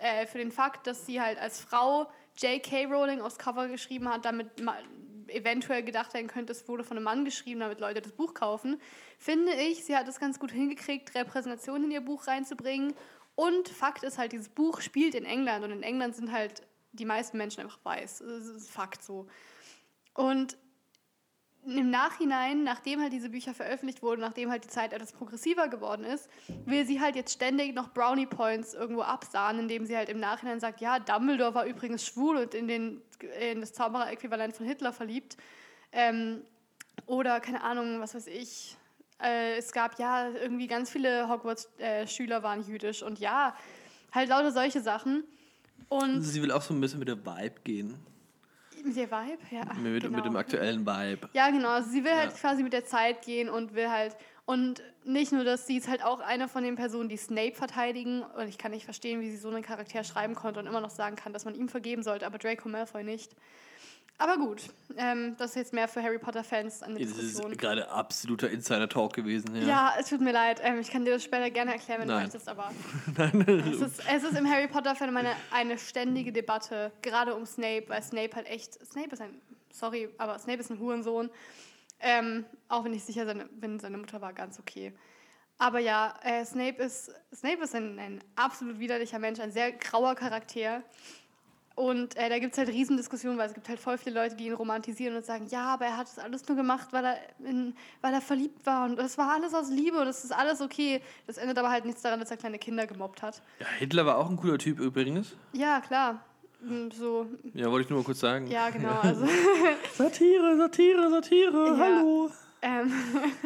äh, 0.00 0.26
für 0.26 0.38
den 0.38 0.52
Fakt, 0.52 0.86
dass 0.86 1.06
sie 1.06 1.20
halt 1.20 1.38
als 1.38 1.60
Frau 1.60 2.08
J.K. 2.36 2.84
Rowling 2.86 3.20
aufs 3.20 3.38
Cover 3.38 3.66
geschrieben 3.68 4.08
hat, 4.08 4.24
damit 4.24 4.62
ma- 4.62 4.76
eventuell 5.26 5.82
gedacht 5.82 6.14
werden 6.14 6.28
könnte, 6.28 6.52
es 6.52 6.66
wurde 6.68 6.84
von 6.84 6.96
einem 6.96 7.04
Mann 7.04 7.24
geschrieben, 7.24 7.60
damit 7.60 7.80
Leute 7.80 8.00
das 8.00 8.12
Buch 8.12 8.32
kaufen, 8.34 8.80
finde 9.18 9.52
ich, 9.54 9.84
sie 9.84 9.96
hat 9.96 10.06
es 10.08 10.20
ganz 10.20 10.38
gut 10.38 10.52
hingekriegt, 10.52 11.14
Repräsentation 11.14 11.84
in 11.84 11.90
ihr 11.90 12.00
Buch 12.00 12.26
reinzubringen. 12.28 12.94
Und 13.38 13.68
Fakt 13.68 14.02
ist 14.02 14.18
halt, 14.18 14.32
dieses 14.32 14.48
Buch 14.48 14.80
spielt 14.80 15.14
in 15.14 15.24
England 15.24 15.64
und 15.64 15.70
in 15.70 15.84
England 15.84 16.16
sind 16.16 16.32
halt 16.32 16.62
die 16.90 17.04
meisten 17.04 17.38
Menschen 17.38 17.60
einfach 17.60 17.78
weiß. 17.84 18.24
Das 18.26 18.46
ist 18.46 18.68
Fakt 18.68 19.00
so. 19.00 19.28
Und 20.12 20.56
im 21.64 21.88
Nachhinein, 21.88 22.64
nachdem 22.64 23.00
halt 23.00 23.12
diese 23.12 23.28
Bücher 23.28 23.54
veröffentlicht 23.54 24.02
wurden, 24.02 24.22
nachdem 24.22 24.50
halt 24.50 24.64
die 24.64 24.68
Zeit 24.68 24.92
etwas 24.92 25.12
progressiver 25.12 25.68
geworden 25.68 26.02
ist, 26.02 26.28
will 26.64 26.84
sie 26.84 27.00
halt 27.00 27.14
jetzt 27.14 27.32
ständig 27.32 27.76
noch 27.76 27.94
Brownie 27.94 28.26
Points 28.26 28.74
irgendwo 28.74 29.02
absahen, 29.02 29.60
indem 29.60 29.86
sie 29.86 29.96
halt 29.96 30.08
im 30.08 30.18
Nachhinein 30.18 30.58
sagt, 30.58 30.80
ja, 30.80 30.98
Dumbledore 30.98 31.54
war 31.54 31.64
übrigens 31.64 32.04
schwul 32.04 32.38
und 32.38 32.54
in, 32.54 32.66
den, 32.66 33.02
in 33.38 33.60
das 33.60 33.72
Zauberer-Äquivalent 33.72 34.56
von 34.56 34.66
Hitler 34.66 34.92
verliebt. 34.92 35.36
Ähm, 35.92 36.42
oder, 37.06 37.38
keine 37.38 37.62
Ahnung, 37.62 38.00
was 38.00 38.16
weiß 38.16 38.26
ich. 38.26 38.77
Äh, 39.22 39.56
es 39.56 39.72
gab 39.72 39.98
ja 39.98 40.28
irgendwie 40.30 40.66
ganz 40.66 40.90
viele 40.90 41.28
Hogwarts-Schüler 41.28 42.42
waren 42.42 42.62
jüdisch 42.62 43.02
und 43.02 43.18
ja, 43.18 43.54
halt 44.12 44.28
lauter 44.28 44.52
solche 44.52 44.80
Sachen. 44.80 45.24
Und 45.88 46.22
Sie 46.22 46.42
will 46.42 46.52
auch 46.52 46.62
so 46.62 46.74
ein 46.74 46.80
bisschen 46.80 46.98
mit 46.98 47.08
der 47.08 47.16
Vibe 47.24 47.60
gehen. 47.64 47.96
mit 48.84 48.94
der 48.96 49.10
Vibe, 49.10 49.38
ja. 49.50 49.64
Mit, 49.74 50.02
genau. 50.02 50.16
mit 50.16 50.24
dem 50.26 50.36
aktuellen 50.36 50.86
Vibe. 50.86 51.28
Ja, 51.32 51.50
genau. 51.50 51.70
Also 51.70 51.90
sie 51.90 52.04
will 52.04 52.14
halt 52.14 52.30
Ja. 52.32 52.36
quasi 52.38 52.62
mit 52.62 52.72
der 52.72 52.84
Zeit 52.84 53.22
gehen 53.22 53.48
und 53.48 53.74
will 53.74 53.88
halt. 53.90 54.16
Und 54.44 54.82
nicht 55.04 55.32
nur 55.32 55.44
das, 55.44 55.66
sie 55.66 55.76
ist 55.76 55.88
halt 55.88 56.02
auch 56.02 56.20
eine 56.20 56.48
von 56.48 56.62
den 56.62 56.76
Personen, 56.76 57.08
die 57.08 57.16
Snape 57.18 57.54
verteidigen. 57.54 58.22
Und 58.22 58.48
ich 58.48 58.56
kann 58.56 58.70
nicht 58.70 58.84
verstehen, 58.84 59.20
wie 59.20 59.30
sie 59.30 59.36
so 59.36 59.48
einen 59.50 59.62
Charakter 59.62 60.04
schreiben 60.04 60.34
konnte 60.34 60.60
und 60.60 60.66
immer 60.66 60.80
noch 60.80 60.90
sagen 60.90 61.16
kann, 61.16 61.32
dass 61.32 61.44
man 61.44 61.54
ihm 61.54 61.68
vergeben 61.68 62.02
sollte, 62.02 62.24
aber 62.26 62.38
Draco 62.38 62.68
Malfoy 62.68 63.02
nicht. 63.04 63.32
Aber 64.20 64.36
gut, 64.36 64.62
ähm, 64.96 65.36
das 65.38 65.50
ist 65.50 65.56
jetzt 65.56 65.72
mehr 65.72 65.86
für 65.86 66.02
Harry 66.02 66.18
Potter-Fans 66.18 66.80
Das 66.80 66.98
ist 66.98 67.40
gerade 67.56 67.88
absoluter 67.88 68.50
Insider-Talk 68.50 69.12
gewesen. 69.12 69.54
Ja. 69.54 69.62
Ja, 69.62 69.94
es 69.96 70.08
tut 70.08 70.20
mir 70.20 70.32
leid. 70.32 70.60
Ähm, 70.64 70.80
ich 70.80 70.90
kann 70.90 71.04
dir 71.04 71.12
das 71.12 71.22
später 71.22 71.48
gerne 71.50 71.74
erklären, 71.74 72.00
wenn 72.00 72.08
Nein. 72.08 72.16
du 72.16 72.22
möchtest, 72.24 72.48
aber 72.48 72.72
es, 73.46 73.80
ist, 73.80 74.02
es 74.12 74.24
ist 74.24 74.36
im 74.36 74.50
Harry 74.50 74.66
Potter-Fan 74.66 75.16
eine, 75.16 75.36
eine 75.52 75.78
ständige 75.78 76.32
Debatte, 76.32 76.90
gerade 77.00 77.36
um 77.36 77.46
Snape, 77.46 77.84
weil 77.88 78.02
Snape 78.02 78.34
halt 78.34 78.48
echt. 78.48 78.74
Snape 78.84 79.10
ist 79.12 79.20
ein. 79.20 79.40
Sorry, 79.72 80.08
aber 80.18 80.36
Snape 80.40 80.58
ist 80.58 80.70
ein 80.70 80.80
Hurensohn. 80.80 81.30
Ähm, 82.00 82.44
auch 82.68 82.84
wenn 82.84 82.94
ich 82.94 83.04
sicher 83.04 83.24
seine, 83.24 83.46
bin, 83.46 83.78
seine 83.78 83.98
Mutter 83.98 84.20
war 84.20 84.32
ganz 84.32 84.58
okay. 84.58 84.92
Aber 85.58 85.78
ja, 85.78 86.14
äh, 86.22 86.44
Snape 86.44 86.82
ist, 86.82 87.12
Snape 87.34 87.62
ist 87.62 87.74
ein, 87.74 87.98
ein 87.98 88.24
absolut 88.34 88.78
widerlicher 88.78 89.18
Mensch, 89.18 89.38
ein 89.38 89.52
sehr 89.52 89.72
grauer 89.72 90.14
Charakter. 90.14 90.82
Und 91.78 92.16
äh, 92.16 92.28
da 92.28 92.40
gibt 92.40 92.52
es 92.54 92.58
halt 92.58 92.68
Riesendiskussionen, 92.70 93.38
weil 93.38 93.46
es 93.48 93.54
gibt 93.54 93.68
halt 93.68 93.78
voll 93.78 93.98
viele 93.98 94.20
Leute, 94.20 94.34
die 94.34 94.46
ihn 94.46 94.52
romantisieren 94.54 95.14
und 95.16 95.24
sagen, 95.24 95.46
ja, 95.48 95.74
aber 95.74 95.84
er 95.86 95.96
hat 95.96 96.08
das 96.08 96.18
alles 96.18 96.46
nur 96.48 96.56
gemacht, 96.56 96.88
weil 96.90 97.04
er, 97.04 97.18
in, 97.48 97.76
weil 98.00 98.12
er 98.12 98.20
verliebt 98.20 98.66
war 98.66 98.84
und 98.84 98.96
das 98.96 99.16
war 99.16 99.30
alles 99.32 99.54
aus 99.54 99.70
Liebe 99.70 99.96
und 99.98 100.06
das 100.06 100.24
ist 100.24 100.32
alles 100.32 100.60
okay. 100.60 101.00
Das 101.28 101.38
ändert 101.38 101.56
aber 101.56 101.70
halt 101.70 101.84
nichts 101.84 102.02
daran, 102.02 102.18
dass 102.18 102.32
er 102.32 102.36
kleine 102.36 102.58
Kinder 102.58 102.86
gemobbt 102.88 103.22
hat. 103.22 103.42
Ja, 103.60 103.66
Hitler 103.78 104.04
war 104.06 104.18
auch 104.18 104.28
ein 104.28 104.36
cooler 104.36 104.58
Typ 104.58 104.80
übrigens. 104.80 105.36
Ja, 105.52 105.80
klar. 105.80 106.20
Und 106.68 106.92
so, 106.94 107.26
Ja, 107.54 107.70
wollte 107.70 107.84
ich 107.84 107.90
nur 107.90 108.00
mal 108.00 108.04
kurz 108.04 108.18
sagen. 108.18 108.48
ja, 108.48 108.70
genau. 108.76 108.98
Also, 109.00 109.24
Satire, 109.94 110.56
Satire, 110.56 111.10
Satire, 111.10 111.66
Ja. 111.68 111.78
hallo. 111.78 112.30
ähm, 112.62 112.92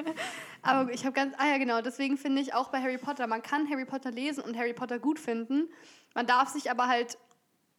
aber 0.62 0.90
ich 0.92 1.04
habe 1.04 1.12
ganz, 1.12 1.34
ah 1.38 1.48
ja, 1.50 1.58
genau, 1.58 1.82
deswegen 1.82 2.16
finde 2.16 2.40
ich 2.40 2.54
auch 2.54 2.68
bei 2.68 2.80
Harry 2.80 2.96
Potter, 2.98 3.26
man 3.26 3.42
kann 3.42 3.68
Harry 3.70 3.84
Potter 3.84 4.10
lesen 4.10 4.42
und 4.42 4.56
Harry 4.56 4.72
Potter 4.72 4.98
gut 4.98 5.18
finden. 5.18 5.68
Man 6.14 6.26
darf 6.26 6.48
sich 6.48 6.70
aber 6.70 6.88
halt, 6.88 7.18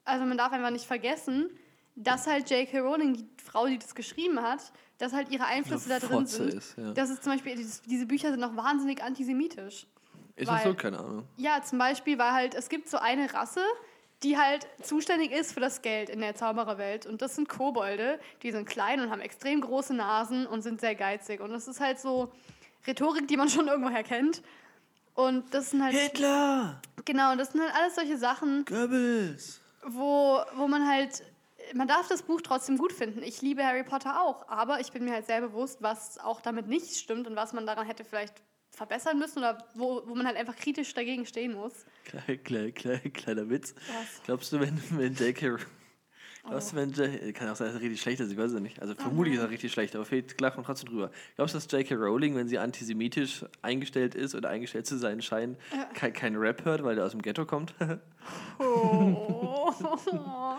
also 0.05 0.25
man 0.25 0.37
darf 0.37 0.51
einfach 0.51 0.69
nicht 0.71 0.85
vergessen, 0.85 1.49
dass 1.95 2.25
halt 2.27 2.49
J.K. 2.49 2.79
Rowling, 2.79 3.13
die 3.13 3.27
Frau, 3.43 3.67
die 3.67 3.77
das 3.77 3.93
geschrieben 3.93 4.41
hat, 4.41 4.71
dass 4.97 5.13
halt 5.13 5.29
ihre 5.29 5.45
Einflüsse 5.45 5.89
da 5.89 5.99
drin 5.99 6.09
Fotze 6.09 6.35
sind. 6.49 6.53
ist, 6.53 6.77
ja. 6.77 6.91
Das 6.93 7.09
ist 7.09 7.23
zum 7.23 7.33
Beispiel, 7.33 7.55
diese 7.55 8.05
Bücher 8.05 8.31
sind 8.31 8.39
noch 8.39 8.55
wahnsinnig 8.55 9.03
antisemitisch. 9.03 9.87
Ist 10.35 10.49
das 10.49 10.63
weil- 10.65 10.71
so? 10.71 10.73
Keine 10.73 10.99
Ahnung. 10.99 11.27
Ja, 11.37 11.61
zum 11.61 11.77
Beispiel, 11.77 12.17
weil 12.17 12.31
halt, 12.31 12.55
es 12.55 12.69
gibt 12.69 12.89
so 12.89 12.97
eine 12.97 13.31
Rasse, 13.33 13.61
die 14.23 14.37
halt 14.37 14.65
zuständig 14.81 15.31
ist 15.31 15.51
für 15.51 15.59
das 15.59 15.81
Geld 15.81 16.09
in 16.09 16.21
der 16.21 16.33
Zaubererwelt. 16.35 17.05
Und 17.05 17.21
das 17.21 17.35
sind 17.35 17.49
Kobolde, 17.49 18.19
die 18.41 18.51
sind 18.51 18.67
klein 18.67 19.01
und 19.01 19.11
haben 19.11 19.21
extrem 19.21 19.61
große 19.61 19.93
Nasen 19.93 20.47
und 20.47 20.61
sind 20.61 20.79
sehr 20.81 20.95
geizig. 20.95 21.41
Und 21.41 21.51
das 21.51 21.67
ist 21.67 21.79
halt 21.79 21.99
so 21.99 22.31
Rhetorik, 22.87 23.27
die 23.27 23.37
man 23.37 23.49
schon 23.49 23.67
irgendwoher 23.67 24.03
kennt. 24.03 24.41
Und 25.13 25.53
das 25.53 25.69
sind 25.69 25.83
halt, 25.83 25.93
Hitler! 25.95 26.81
genau, 27.05 27.35
das 27.35 27.51
sind 27.51 27.61
halt 27.61 27.73
alles 27.75 27.93
solche 27.95 28.17
Sachen, 28.17 28.65
Goebbels! 28.65 29.61
Wo, 29.88 30.41
wo 30.56 30.67
man 30.67 30.88
halt, 30.88 31.24
man 31.74 31.88
darf 31.88 32.08
das 32.08 32.24
Buch 32.24 32.41
trotzdem 32.41 32.78
gut 32.78 32.93
finden. 32.93 33.24
Ich 33.24 33.41
liebe 33.41 33.63
Harry 33.63 33.84
Potter 33.84 34.22
auch, 34.22 34.48
aber 34.48 34.80
ich 34.80 34.91
bin 34.91 35.06
mir 35.06 35.13
halt 35.13 35.26
sehr 35.26 35.41
bewusst, 35.41 35.82
was 35.82 36.17
auch 36.19 36.41
damit 36.41 36.67
nicht 36.67 36.96
stimmt 36.96 37.28
und 37.28 37.36
was 37.36 37.54
man 37.54 37.65
daran 37.65 37.88
hätte 37.88 38.04
vielleicht 38.04 38.41
verbessern 38.72 39.19
müssen 39.19 39.39
oder 39.39 39.65
wo, 39.76 40.02
wo 40.06 40.15
man 40.15 40.26
halt 40.26 40.38
einfach 40.38 40.56
kritisch 40.56 40.93
dagegen 40.93 41.26
stehen 41.26 41.54
muss. 41.54 41.86
Klein, 42.06 42.43
klein, 42.43 42.74
klein, 42.74 43.13
kleiner 43.13 43.50
Witz. 43.50 43.76
Was? 43.88 44.24
Glaubst 44.26 44.52
du, 44.52 44.60
wenn, 44.60 44.82
wenn 44.91 45.13
J.K. 45.13 45.58
Glaubst 46.45 46.73
du, 46.73 46.75
wenn 46.75 46.91
J. 46.91 47.34
Kann 47.34 47.47
auch 47.49 47.56
sein, 47.56 47.67
dass 47.67 47.75
er 47.75 47.82
richtig 47.82 48.01
schlecht 48.01 48.19
ist, 48.19 48.32
ich 48.32 48.38
weiß 48.38 48.51
es 48.51 48.60
nicht. 48.60 48.82
Also 48.82 48.95
vermutlich 48.95 49.36
ist 49.36 49.41
er 49.41 49.49
richtig 49.49 49.71
schlecht, 49.71 49.95
aber 49.95 50.03
fehlt 50.03 50.39
lacht 50.41 50.58
man 50.58 50.65
trotzdem 50.65 50.89
drüber. 50.89 51.10
Glaubst 51.36 51.56
du, 51.56 51.58
dass 51.58 51.71
J.K. 51.71 51.95
Rowling, 51.95 52.36
wenn 52.36 52.47
sie 52.49 52.60
antisemitisch 52.60 53.45
eingestellt 53.62 54.13
ist 54.13 54.36
oder 54.36 54.49
eingestellt 54.49 54.86
zu 54.86 54.97
sein 54.97 55.21
scheint, 55.21 55.58
kein, 55.93 56.12
kein 56.12 56.36
Rap 56.36 56.65
hört, 56.65 56.84
weil 56.84 56.95
der 56.95 57.06
aus 57.06 57.12
dem 57.12 57.21
Ghetto 57.21 57.45
kommt? 57.45 57.73
Oh. 58.60 59.73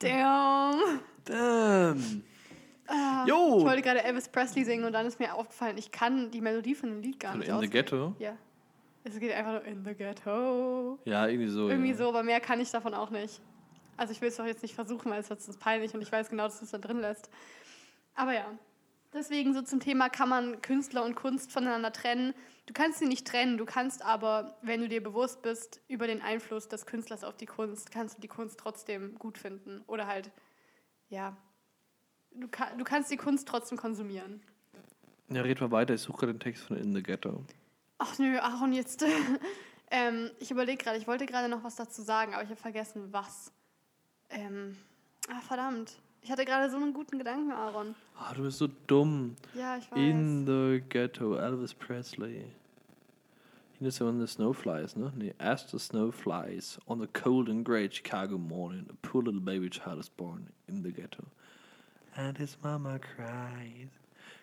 Damn. 0.00 1.00
Damn! 1.24 2.22
Ah, 2.88 3.24
Jo. 3.26 3.58
Ich 3.58 3.64
wollte 3.64 3.82
gerade 3.82 4.02
Elvis 4.02 4.28
Presley 4.28 4.64
singen 4.64 4.84
und 4.84 4.92
dann 4.92 5.06
ist 5.06 5.20
mir 5.20 5.34
aufgefallen, 5.34 5.78
ich 5.78 5.92
kann 5.92 6.30
die 6.32 6.40
Melodie 6.40 6.74
von 6.74 6.88
dem 6.88 7.00
Lied 7.00 7.20
gar 7.20 7.32
Von 7.32 7.40
nicht 7.40 7.48
In 7.48 7.54
the 7.54 7.58
auswendig. 7.58 7.72
Ghetto? 7.86 8.16
Ja. 8.18 8.36
Es 9.04 9.18
geht 9.18 9.32
einfach 9.32 9.52
nur 9.52 9.64
in 9.64 9.84
the 9.84 9.94
ghetto. 9.94 10.98
Ja, 11.04 11.26
irgendwie 11.26 11.48
so. 11.48 11.68
Irgendwie 11.68 11.90
ja. 11.90 11.96
so, 11.96 12.08
aber 12.08 12.22
mehr 12.22 12.40
kann 12.40 12.60
ich 12.60 12.70
davon 12.70 12.92
auch 12.92 13.10
nicht. 13.10 13.40
Also 14.00 14.12
ich 14.12 14.22
will 14.22 14.28
es 14.30 14.36
doch 14.38 14.46
jetzt 14.46 14.62
nicht 14.62 14.74
versuchen, 14.74 15.10
weil 15.10 15.20
es 15.20 15.28
wird 15.28 15.42
sonst 15.42 15.58
peinlich 15.58 15.92
und 15.92 16.00
ich 16.00 16.10
weiß 16.10 16.30
genau, 16.30 16.44
dass 16.44 16.62
es 16.62 16.70
da 16.70 16.78
drin 16.78 17.00
lässt. 17.00 17.28
Aber 18.14 18.32
ja, 18.32 18.46
deswegen 19.12 19.52
so 19.52 19.60
zum 19.60 19.78
Thema, 19.78 20.08
kann 20.08 20.30
man 20.30 20.62
Künstler 20.62 21.04
und 21.04 21.16
Kunst 21.16 21.52
voneinander 21.52 21.92
trennen. 21.92 22.32
Du 22.64 22.72
kannst 22.72 23.00
sie 23.00 23.06
nicht 23.06 23.26
trennen, 23.26 23.58
du 23.58 23.66
kannst 23.66 24.02
aber, 24.02 24.56
wenn 24.62 24.80
du 24.80 24.88
dir 24.88 25.02
bewusst 25.02 25.42
bist 25.42 25.82
über 25.86 26.06
den 26.06 26.22
Einfluss 26.22 26.66
des 26.66 26.86
Künstlers 26.86 27.24
auf 27.24 27.36
die 27.36 27.44
Kunst, 27.44 27.90
kannst 27.90 28.16
du 28.16 28.22
die 28.22 28.28
Kunst 28.28 28.58
trotzdem 28.58 29.18
gut 29.18 29.36
finden. 29.36 29.82
Oder 29.86 30.06
halt, 30.06 30.30
ja, 31.10 31.36
du, 32.30 32.46
du 32.46 32.84
kannst 32.84 33.10
die 33.10 33.18
Kunst 33.18 33.48
trotzdem 33.48 33.76
konsumieren. 33.76 34.40
Ja, 35.28 35.42
red 35.42 35.60
mal 35.60 35.72
weiter, 35.72 35.92
ich 35.92 36.00
suche 36.00 36.20
gerade 36.20 36.32
den 36.32 36.40
Text 36.40 36.64
von 36.64 36.78
In 36.78 36.94
the 36.94 37.02
Ghetto. 37.02 37.44
Ach 37.98 38.18
nö, 38.18 38.38
ach 38.40 38.62
und 38.62 38.72
jetzt. 38.72 39.04
ähm, 39.90 40.30
ich 40.38 40.50
überlege 40.50 40.82
gerade, 40.82 40.96
ich 40.96 41.06
wollte 41.06 41.26
gerade 41.26 41.50
noch 41.50 41.64
was 41.64 41.76
dazu 41.76 42.00
sagen, 42.00 42.32
aber 42.32 42.44
ich 42.44 42.48
habe 42.48 42.58
vergessen, 42.58 43.12
was. 43.12 43.52
Ähm, 44.30 44.76
ah, 45.28 45.40
verdammt. 45.40 45.96
Ich 46.22 46.30
hatte 46.30 46.44
gerade 46.44 46.70
so 46.70 46.76
einen 46.76 46.92
guten 46.92 47.18
Gedanken, 47.18 47.50
Aaron. 47.50 47.94
Ah, 48.18 48.34
du 48.34 48.42
bist 48.42 48.58
so 48.58 48.68
dumm. 48.86 49.36
Ja, 49.54 49.76
ich 49.78 49.90
weiß. 49.90 49.98
In 49.98 50.46
the 50.46 50.82
Ghetto, 50.88 51.36
Elvis 51.36 51.74
Presley. 51.74 52.44
Ist 53.80 53.98
ja 53.98 54.06
when 54.06 54.20
the 54.20 54.26
snow 54.26 54.52
flies, 54.52 54.94
ne? 54.94 55.10
Nee, 55.16 55.32
as 55.38 55.70
the 55.70 55.78
snow 55.78 56.10
flies 56.10 56.78
on 56.86 57.00
the 57.00 57.06
cold 57.06 57.48
and 57.48 57.64
grey 57.64 57.88
Chicago 57.90 58.36
morning, 58.36 58.86
a 58.90 58.94
poor 59.00 59.22
little 59.22 59.40
baby 59.40 59.70
child 59.70 59.98
is 59.98 60.10
born 60.10 60.50
in 60.68 60.82
the 60.82 60.90
ghetto. 60.90 61.24
And 62.14 62.36
his 62.36 62.58
mama 62.62 62.98
cries, 62.98 63.88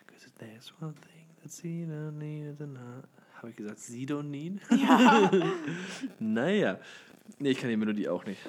cause 0.08 0.26
there's 0.40 0.72
one 0.80 0.94
thing 0.94 1.26
that 1.40 1.52
she 1.52 1.84
don't 1.84 2.18
need 2.18 2.58
tonight. 2.58 3.04
Habe 3.36 3.50
ich 3.50 3.56
gesagt, 3.56 3.78
sie 3.78 4.06
don't 4.06 4.28
need? 4.32 4.60
Ja. 4.72 5.30
naja. 6.18 6.80
Nee, 7.38 7.50
ich 7.50 7.58
kann 7.58 7.70
die 7.70 7.76
Melodie 7.76 8.08
auch 8.08 8.24
nicht. 8.24 8.40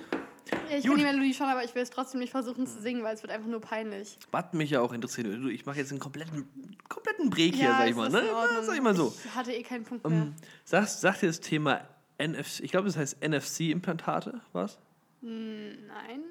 Ich 0.76 0.86
kann 0.86 0.98
die 0.98 1.04
Melodie 1.04 1.34
schon, 1.34 1.48
aber 1.48 1.64
ich 1.64 1.74
will 1.76 1.82
es 1.82 1.90
trotzdem 1.90 2.20
nicht 2.20 2.32
versuchen 2.32 2.68
zu 2.68 2.82
singen, 2.82 3.04
weil 3.04 3.16
es 3.16 3.22
wird 3.22 3.32
einfach 3.32 3.48
nur 3.48 3.62
peinlich. 3.62 4.18
Was 4.32 4.54
mich 4.54 4.70
ja 4.70 4.82
auch 4.82 4.94
interessiert, 4.94 5.28
ich 5.46 5.66
mache 5.66 5.78
jetzt 5.78 5.92
einen 5.92 6.00
kompletten, 6.00 6.48
kompletten 6.88 7.30
Break 7.30 7.56
hier, 7.56 7.66
ja, 7.66 7.78
sag 7.78 7.86
ich 7.86 7.92
es 7.92 7.98
mal, 7.98 8.10
ne? 8.10 8.24
Na. 8.32 8.64
Sag 8.64 8.76
ich 8.76 8.82
mal 8.82 8.96
so. 8.96 9.14
Ich 9.26 9.36
hatte 9.36 9.54
eh 9.54 9.64
keinen 9.64 9.84
Punkt 9.84 10.08
mehr. 10.08 10.22
Ähm, 10.24 10.34
sag, 10.64 10.88
sagt 10.88 11.22
dir 11.22 11.28
das 11.28 11.40
Thema 11.40 11.82
NFC, 12.18 12.62
ich 12.62 12.72
glaube, 12.72 12.88
das 12.88 12.98
heißt 12.98 13.18
NFC-Implantate, 13.22 14.42
was? 14.52 14.78
Nein. 15.22 16.24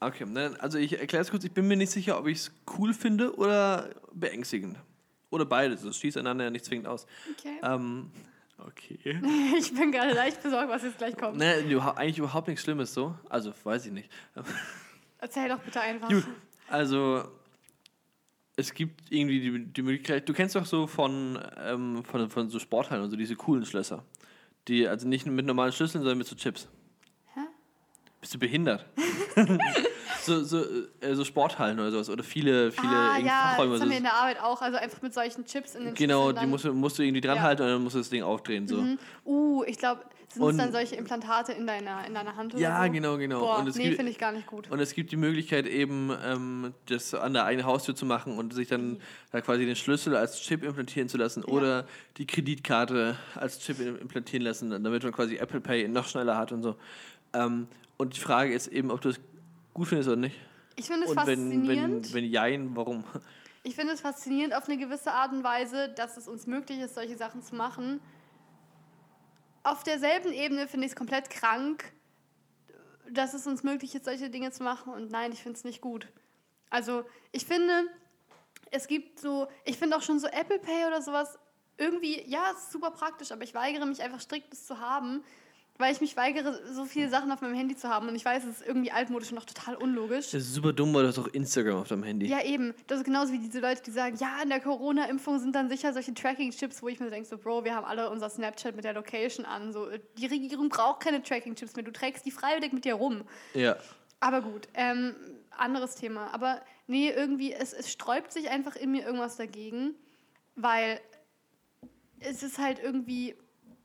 Okay, 0.00 0.26
also 0.58 0.78
ich 0.78 0.98
erkläre 0.98 1.22
es 1.22 1.30
kurz, 1.30 1.44
ich 1.44 1.52
bin 1.52 1.66
mir 1.66 1.76
nicht 1.76 1.90
sicher, 1.90 2.18
ob 2.18 2.26
ich 2.26 2.38
es 2.38 2.52
cool 2.78 2.92
finde 2.92 3.34
oder 3.36 3.90
beängstigend. 4.12 4.76
Oder 5.30 5.46
beides, 5.46 5.82
das 5.82 5.96
schließt 5.98 6.18
einander 6.18 6.44
ja 6.44 6.50
nicht 6.50 6.64
zwingend 6.64 6.86
aus. 6.86 7.06
Okay. 7.32 7.58
Ähm, 7.62 8.10
okay. 8.58 9.20
Ich 9.58 9.74
bin 9.74 9.92
gerade 9.92 10.12
leicht 10.12 10.42
besorgt, 10.42 10.68
was 10.68 10.82
jetzt 10.82 10.98
gleich 10.98 11.16
kommt. 11.16 11.36
ne, 11.38 11.60
überha- 11.62 11.94
eigentlich 11.96 12.18
überhaupt 12.18 12.48
nichts 12.48 12.62
Schlimmes 12.64 12.92
so. 12.94 13.14
Also, 13.28 13.52
weiß 13.64 13.86
ich 13.86 13.92
nicht. 13.92 14.10
Erzähl 15.18 15.48
doch 15.48 15.58
bitte 15.60 15.80
einfach. 15.80 16.08
Gut, 16.08 16.26
also 16.68 17.24
es 18.56 18.72
gibt 18.74 19.10
irgendwie 19.10 19.40
die, 19.40 19.64
die 19.66 19.82
Möglichkeit, 19.82 20.28
du 20.28 20.32
kennst 20.32 20.54
doch 20.54 20.66
so 20.66 20.86
von, 20.86 21.38
ähm, 21.64 22.04
von, 22.04 22.30
von 22.30 22.48
so 22.48 22.58
Sporthallen 22.58 23.02
und 23.02 23.10
so 23.10 23.16
diese 23.16 23.34
coolen 23.36 23.64
Schlösser. 23.64 24.04
Die, 24.68 24.86
also 24.86 25.08
nicht 25.08 25.26
mit 25.26 25.44
normalen 25.46 25.72
Schlüsseln, 25.72 26.02
sondern 26.02 26.18
mit 26.18 26.26
so 26.26 26.36
Chips. 26.36 26.68
Bist 28.24 28.32
du 28.32 28.38
behindert? 28.38 28.86
so, 30.22 30.42
so, 30.44 30.64
äh, 31.02 31.12
so 31.14 31.24
Sporthallen 31.26 31.78
oder 31.78 31.90
sowas. 31.90 32.08
Oder 32.08 32.24
viele, 32.24 32.72
viele 32.72 32.88
ah, 32.88 33.18
ja, 33.18 33.48
Fachräume. 33.50 33.72
das 33.72 33.82
haben 33.82 33.90
wir 33.90 33.98
in 33.98 34.02
der 34.04 34.14
Arbeit 34.14 34.40
auch. 34.40 34.62
Also 34.62 34.78
einfach 34.78 35.02
mit 35.02 35.12
solchen 35.12 35.44
Chips 35.44 35.74
in 35.74 35.84
den 35.84 35.94
Genau, 35.94 36.32
die 36.32 36.46
musst, 36.46 36.64
du- 36.64 36.72
musst 36.72 36.98
du 36.98 37.02
irgendwie 37.02 37.20
dran 37.20 37.36
Ja. 37.36 37.50
und 37.50 37.60
dann 37.60 37.82
musst 37.82 37.96
du 37.96 37.98
das 37.98 38.08
Ding 38.08 38.22
aufdrehen. 38.22 38.66
So. 38.66 38.76
Mhm. 38.80 38.98
Uh, 39.26 39.62
ich 39.66 39.76
glaube, 39.76 40.04
sind 40.32 40.42
es 40.42 40.56
dann 40.56 40.72
solche 40.72 40.96
Implantate 40.96 41.52
in 41.52 41.66
deiner, 41.66 42.06
in 42.06 42.14
deiner 42.14 42.34
Hand 42.34 42.54
oder 42.54 42.62
Ja, 42.62 42.82
so? 42.86 42.90
genau, 42.92 43.18
genau. 43.18 43.40
Boah, 43.40 43.58
Und 43.58 43.68
es 43.68 43.76
nee, 43.76 43.84
gibt- 43.84 43.96
finde 43.96 44.10
ich 44.10 44.16
gar 44.18 44.32
nicht 44.32 44.46
gut. 44.46 44.70
Und 44.70 44.80
es 44.80 44.94
gibt 44.94 45.12
die 45.12 45.16
Möglichkeit 45.18 45.66
eben, 45.66 46.10
ähm, 46.24 46.72
das 46.86 47.12
an 47.12 47.34
der 47.34 47.44
eigenen 47.44 47.66
Haustür 47.66 47.94
zu 47.94 48.06
machen 48.06 48.38
und 48.38 48.54
sich 48.54 48.68
dann 48.68 48.96
da 49.32 49.42
quasi 49.42 49.66
den 49.66 49.76
Schlüssel 49.76 50.16
als 50.16 50.40
Chip 50.40 50.62
implantieren 50.64 51.10
zu 51.10 51.18
lassen 51.18 51.44
oder 51.44 51.86
die 52.16 52.26
Kreditkarte 52.26 53.16
als 53.34 53.58
Chip 53.58 53.78
im- 53.80 53.98
implantieren 53.98 54.42
lassen, 54.46 54.70
damit 54.70 55.02
man 55.02 55.12
quasi 55.12 55.36
Apple 55.36 55.60
Pay 55.60 55.88
noch 55.88 56.08
schneller 56.08 56.38
hat 56.38 56.50
und 56.52 56.62
so. 56.62 56.76
Ähm, 57.34 57.68
und 57.96 58.16
die 58.16 58.20
Frage 58.20 58.52
ist 58.52 58.68
eben, 58.68 58.90
ob 58.90 59.00
du 59.00 59.10
es 59.10 59.20
gut 59.72 59.88
findest 59.88 60.08
oder 60.08 60.20
nicht. 60.20 60.36
Ich 60.76 60.86
finde 60.86 61.04
es 61.04 61.10
Und 61.10 61.16
wenn, 61.26 61.26
faszinierend. 61.26 62.06
wenn, 62.08 62.14
wenn 62.14 62.30
jein, 62.30 62.76
warum? 62.76 63.04
Ich 63.62 63.76
finde 63.76 63.94
es 63.94 64.00
faszinierend 64.00 64.54
auf 64.54 64.68
eine 64.68 64.76
gewisse 64.76 65.12
Art 65.12 65.32
und 65.32 65.42
Weise, 65.42 65.88
dass 65.88 66.16
es 66.16 66.28
uns 66.28 66.46
möglich 66.46 66.80
ist, 66.80 66.94
solche 66.94 67.16
Sachen 67.16 67.42
zu 67.42 67.54
machen. 67.54 68.00
Auf 69.62 69.82
derselben 69.84 70.32
Ebene 70.32 70.68
finde 70.68 70.84
ich 70.86 70.92
es 70.92 70.96
komplett 70.96 71.30
krank, 71.30 71.92
dass 73.10 73.32
es 73.32 73.46
uns 73.46 73.62
möglich 73.62 73.94
ist, 73.94 74.04
solche 74.04 74.28
Dinge 74.28 74.50
zu 74.50 74.62
machen. 74.62 74.92
Und 74.92 75.10
nein, 75.10 75.32
ich 75.32 75.42
finde 75.42 75.56
es 75.56 75.64
nicht 75.64 75.80
gut. 75.80 76.08
Also, 76.68 77.04
ich 77.32 77.46
finde, 77.46 77.86
es 78.70 78.86
gibt 78.86 79.18
so, 79.18 79.48
ich 79.64 79.78
finde 79.78 79.96
auch 79.96 80.02
schon 80.02 80.18
so 80.18 80.26
Apple 80.26 80.58
Pay 80.58 80.86
oder 80.86 81.00
sowas 81.00 81.38
irgendwie, 81.78 82.22
ja, 82.28 82.50
es 82.52 82.64
ist 82.64 82.72
super 82.72 82.90
praktisch, 82.90 83.32
aber 83.32 83.42
ich 83.44 83.54
weigere 83.54 83.86
mich 83.86 84.02
einfach 84.02 84.20
strikt, 84.20 84.52
das 84.52 84.66
zu 84.66 84.78
haben, 84.78 85.24
weil 85.76 85.92
ich 85.92 86.00
mich 86.00 86.16
weigere, 86.16 86.60
so 86.72 86.84
viele 86.84 87.08
Sachen 87.08 87.32
auf 87.32 87.40
meinem 87.40 87.54
Handy 87.54 87.76
zu 87.76 87.88
haben. 87.88 88.08
Und 88.08 88.14
ich 88.14 88.24
weiß, 88.24 88.44
es 88.44 88.60
ist 88.60 88.66
irgendwie 88.66 88.92
altmodisch 88.92 89.32
und 89.32 89.38
auch 89.38 89.44
total 89.44 89.74
unlogisch. 89.74 90.30
Das 90.30 90.42
ist 90.42 90.54
super 90.54 90.72
dumm, 90.72 90.94
weil 90.94 91.02
du 91.02 91.08
hast 91.08 91.18
auch 91.18 91.26
Instagram 91.26 91.78
auf 91.78 91.88
deinem 91.88 92.04
Handy. 92.04 92.26
Ja, 92.26 92.42
eben. 92.42 92.74
Das 92.86 92.98
ist 92.98 93.04
genauso 93.04 93.32
wie 93.32 93.38
diese 93.38 93.58
Leute, 93.58 93.82
die 93.82 93.90
sagen, 93.90 94.16
ja, 94.20 94.40
in 94.42 94.50
der 94.50 94.60
Corona-Impfung 94.60 95.40
sind 95.40 95.54
dann 95.54 95.68
sicher 95.68 95.92
solche 95.92 96.14
Tracking-Chips, 96.14 96.80
wo 96.80 96.88
ich 96.88 97.00
mir 97.00 97.10
denke, 97.10 97.28
so, 97.28 97.36
Bro, 97.36 97.64
wir 97.64 97.74
haben 97.74 97.84
alle 97.84 98.08
unser 98.08 98.30
Snapchat 98.30 98.76
mit 98.76 98.84
der 98.84 98.92
Location 98.92 99.44
an. 99.44 99.72
So, 99.72 99.88
die 100.16 100.26
Regierung 100.26 100.68
braucht 100.68 101.00
keine 101.00 101.22
Tracking-Chips 101.22 101.74
mehr. 101.74 101.84
Du 101.84 101.92
trägst 101.92 102.24
die 102.24 102.30
freiwillig 102.30 102.72
mit 102.72 102.84
dir 102.84 102.94
rum. 102.94 103.24
Ja. 103.54 103.76
Aber 104.20 104.42
gut, 104.42 104.68
ähm, 104.74 105.16
anderes 105.50 105.96
Thema. 105.96 106.32
Aber 106.32 106.62
nee, 106.86 107.10
irgendwie, 107.10 107.52
es, 107.52 107.72
es 107.72 107.90
sträubt 107.90 108.32
sich 108.32 108.48
einfach 108.48 108.76
in 108.76 108.92
mir 108.92 109.04
irgendwas 109.04 109.36
dagegen, 109.36 109.94
weil 110.54 111.00
es 112.20 112.44
ist 112.44 112.58
halt 112.58 112.78
irgendwie, 112.80 113.34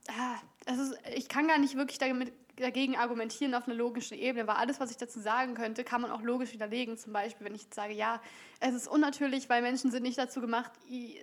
ah, 0.08 0.36
ist, 0.78 0.96
ich 1.16 1.28
kann 1.28 1.48
gar 1.48 1.58
nicht 1.58 1.76
wirklich 1.76 1.98
damit 1.98 2.34
dagegen 2.60 2.98
argumentieren 2.98 3.56
auf 3.56 3.68
einer 3.68 3.76
logischen 3.76 4.18
Ebene, 4.18 4.46
weil 4.48 4.58
alles, 4.58 4.80
was 4.80 4.92
ich 4.92 4.98
dazu 4.98 5.20
sagen 5.20 5.54
könnte, 5.56 5.84
kann 5.84 6.02
man 6.02 6.12
auch 6.12 6.22
logisch 6.22 6.54
widerlegen. 6.54 6.98
Zum 6.98 7.14
Beispiel, 7.14 7.46
wenn 7.46 7.56
ich 7.56 7.64
jetzt 7.64 7.76
sage, 7.76 7.94
ja, 7.94 8.22
es 8.60 8.74
ist 8.74 8.88
unnatürlich, 8.88 9.50
weil 9.50 9.62
Menschen 9.62 9.92
sind 9.92 10.04
nicht 10.04 10.18
dazu 10.18 10.42
gemacht, 10.42 10.72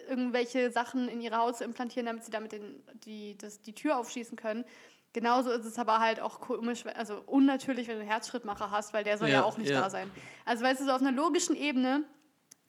irgendwelche 0.08 0.70
Sachen 0.70 1.08
in 1.08 1.20
ihre 1.20 1.36
Haut 1.36 1.58
zu 1.58 1.64
implantieren, 1.64 2.06
damit 2.06 2.24
sie 2.24 2.30
damit 2.30 2.52
den, 2.52 2.82
die, 3.04 3.36
das, 3.38 3.60
die 3.60 3.74
Tür 3.74 3.98
aufschießen 3.98 4.36
können. 4.36 4.64
Genauso 5.12 5.50
ist 5.50 5.64
es 5.64 5.78
aber 5.78 5.98
halt 6.00 6.20
auch 6.20 6.40
komisch, 6.40 6.84
also 6.86 7.22
unnatürlich, 7.26 7.88
wenn 7.88 7.96
du 7.96 8.00
einen 8.00 8.10
Herzschrittmacher 8.10 8.70
hast, 8.70 8.92
weil 8.92 9.04
der 9.04 9.16
soll 9.16 9.28
ja, 9.28 9.36
ja 9.36 9.44
auch 9.44 9.56
nicht 9.56 9.70
ja. 9.70 9.80
da 9.80 9.90
sein. 9.90 10.10
Also 10.44 10.64
weißt 10.64 10.80
du, 10.80 10.84
so 10.84 10.92
auf 10.92 11.00
einer 11.00 11.12
logischen 11.12 11.56
Ebene 11.56 12.04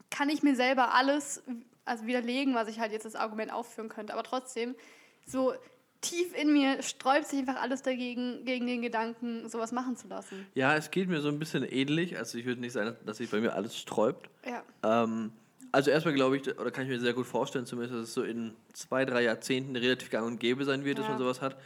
kann 0.09 0.29
ich 0.29 0.43
mir 0.43 0.55
selber 0.55 0.93
alles 0.93 1.43
also 1.83 2.05
widerlegen, 2.05 2.53
was 2.53 2.67
ich 2.67 2.79
halt 2.79 2.91
jetzt 2.91 3.05
das 3.05 3.15
Argument 3.15 3.51
aufführen 3.51 3.89
könnte. 3.89 4.13
Aber 4.13 4.23
trotzdem, 4.23 4.75
so 5.25 5.53
tief 6.01 6.33
in 6.35 6.53
mir 6.53 6.81
sträubt 6.81 7.27
sich 7.27 7.39
einfach 7.39 7.61
alles 7.61 7.81
dagegen, 7.81 8.45
gegen 8.45 8.67
den 8.67 8.81
Gedanken, 8.81 9.47
sowas 9.49 9.71
machen 9.71 9.95
zu 9.95 10.07
lassen. 10.07 10.45
Ja, 10.53 10.75
es 10.75 10.91
geht 10.91 11.09
mir 11.09 11.21
so 11.21 11.29
ein 11.29 11.39
bisschen 11.39 11.63
ähnlich. 11.63 12.17
Also 12.17 12.37
ich 12.37 12.45
würde 12.45 12.61
nicht 12.61 12.73
sagen, 12.73 12.95
dass 13.05 13.17
sich 13.17 13.29
bei 13.29 13.39
mir 13.39 13.53
alles 13.53 13.77
sträubt. 13.77 14.29
Ja. 14.45 14.63
Ähm, 14.83 15.31
also 15.71 15.91
erstmal 15.91 16.13
glaube 16.13 16.37
ich, 16.37 16.59
oder 16.59 16.71
kann 16.71 16.85
ich 16.85 16.89
mir 16.89 16.99
sehr 16.99 17.13
gut 17.13 17.27
vorstellen, 17.27 17.65
zumindest, 17.65 17.95
dass 17.95 18.07
es 18.09 18.13
so 18.13 18.23
in 18.23 18.53
zwei, 18.73 19.05
drei 19.05 19.23
Jahrzehnten 19.23 19.75
relativ 19.75 20.09
gang 20.09 20.25
und 20.25 20.39
gäbe 20.39 20.65
sein 20.65 20.85
wird, 20.85 20.97
ja. 20.97 21.03
dass 21.03 21.09
man 21.09 21.19
sowas 21.19 21.41
hat. 21.41 21.57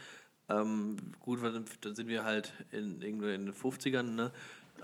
Ähm, 0.48 0.96
gut, 1.20 1.40
dann 1.42 1.94
sind 1.94 2.08
wir 2.08 2.24
halt 2.24 2.52
in, 2.72 3.00
irgendwo 3.00 3.26
in 3.26 3.46
den 3.46 3.54
50ern, 3.54 4.02
ne? 4.02 4.32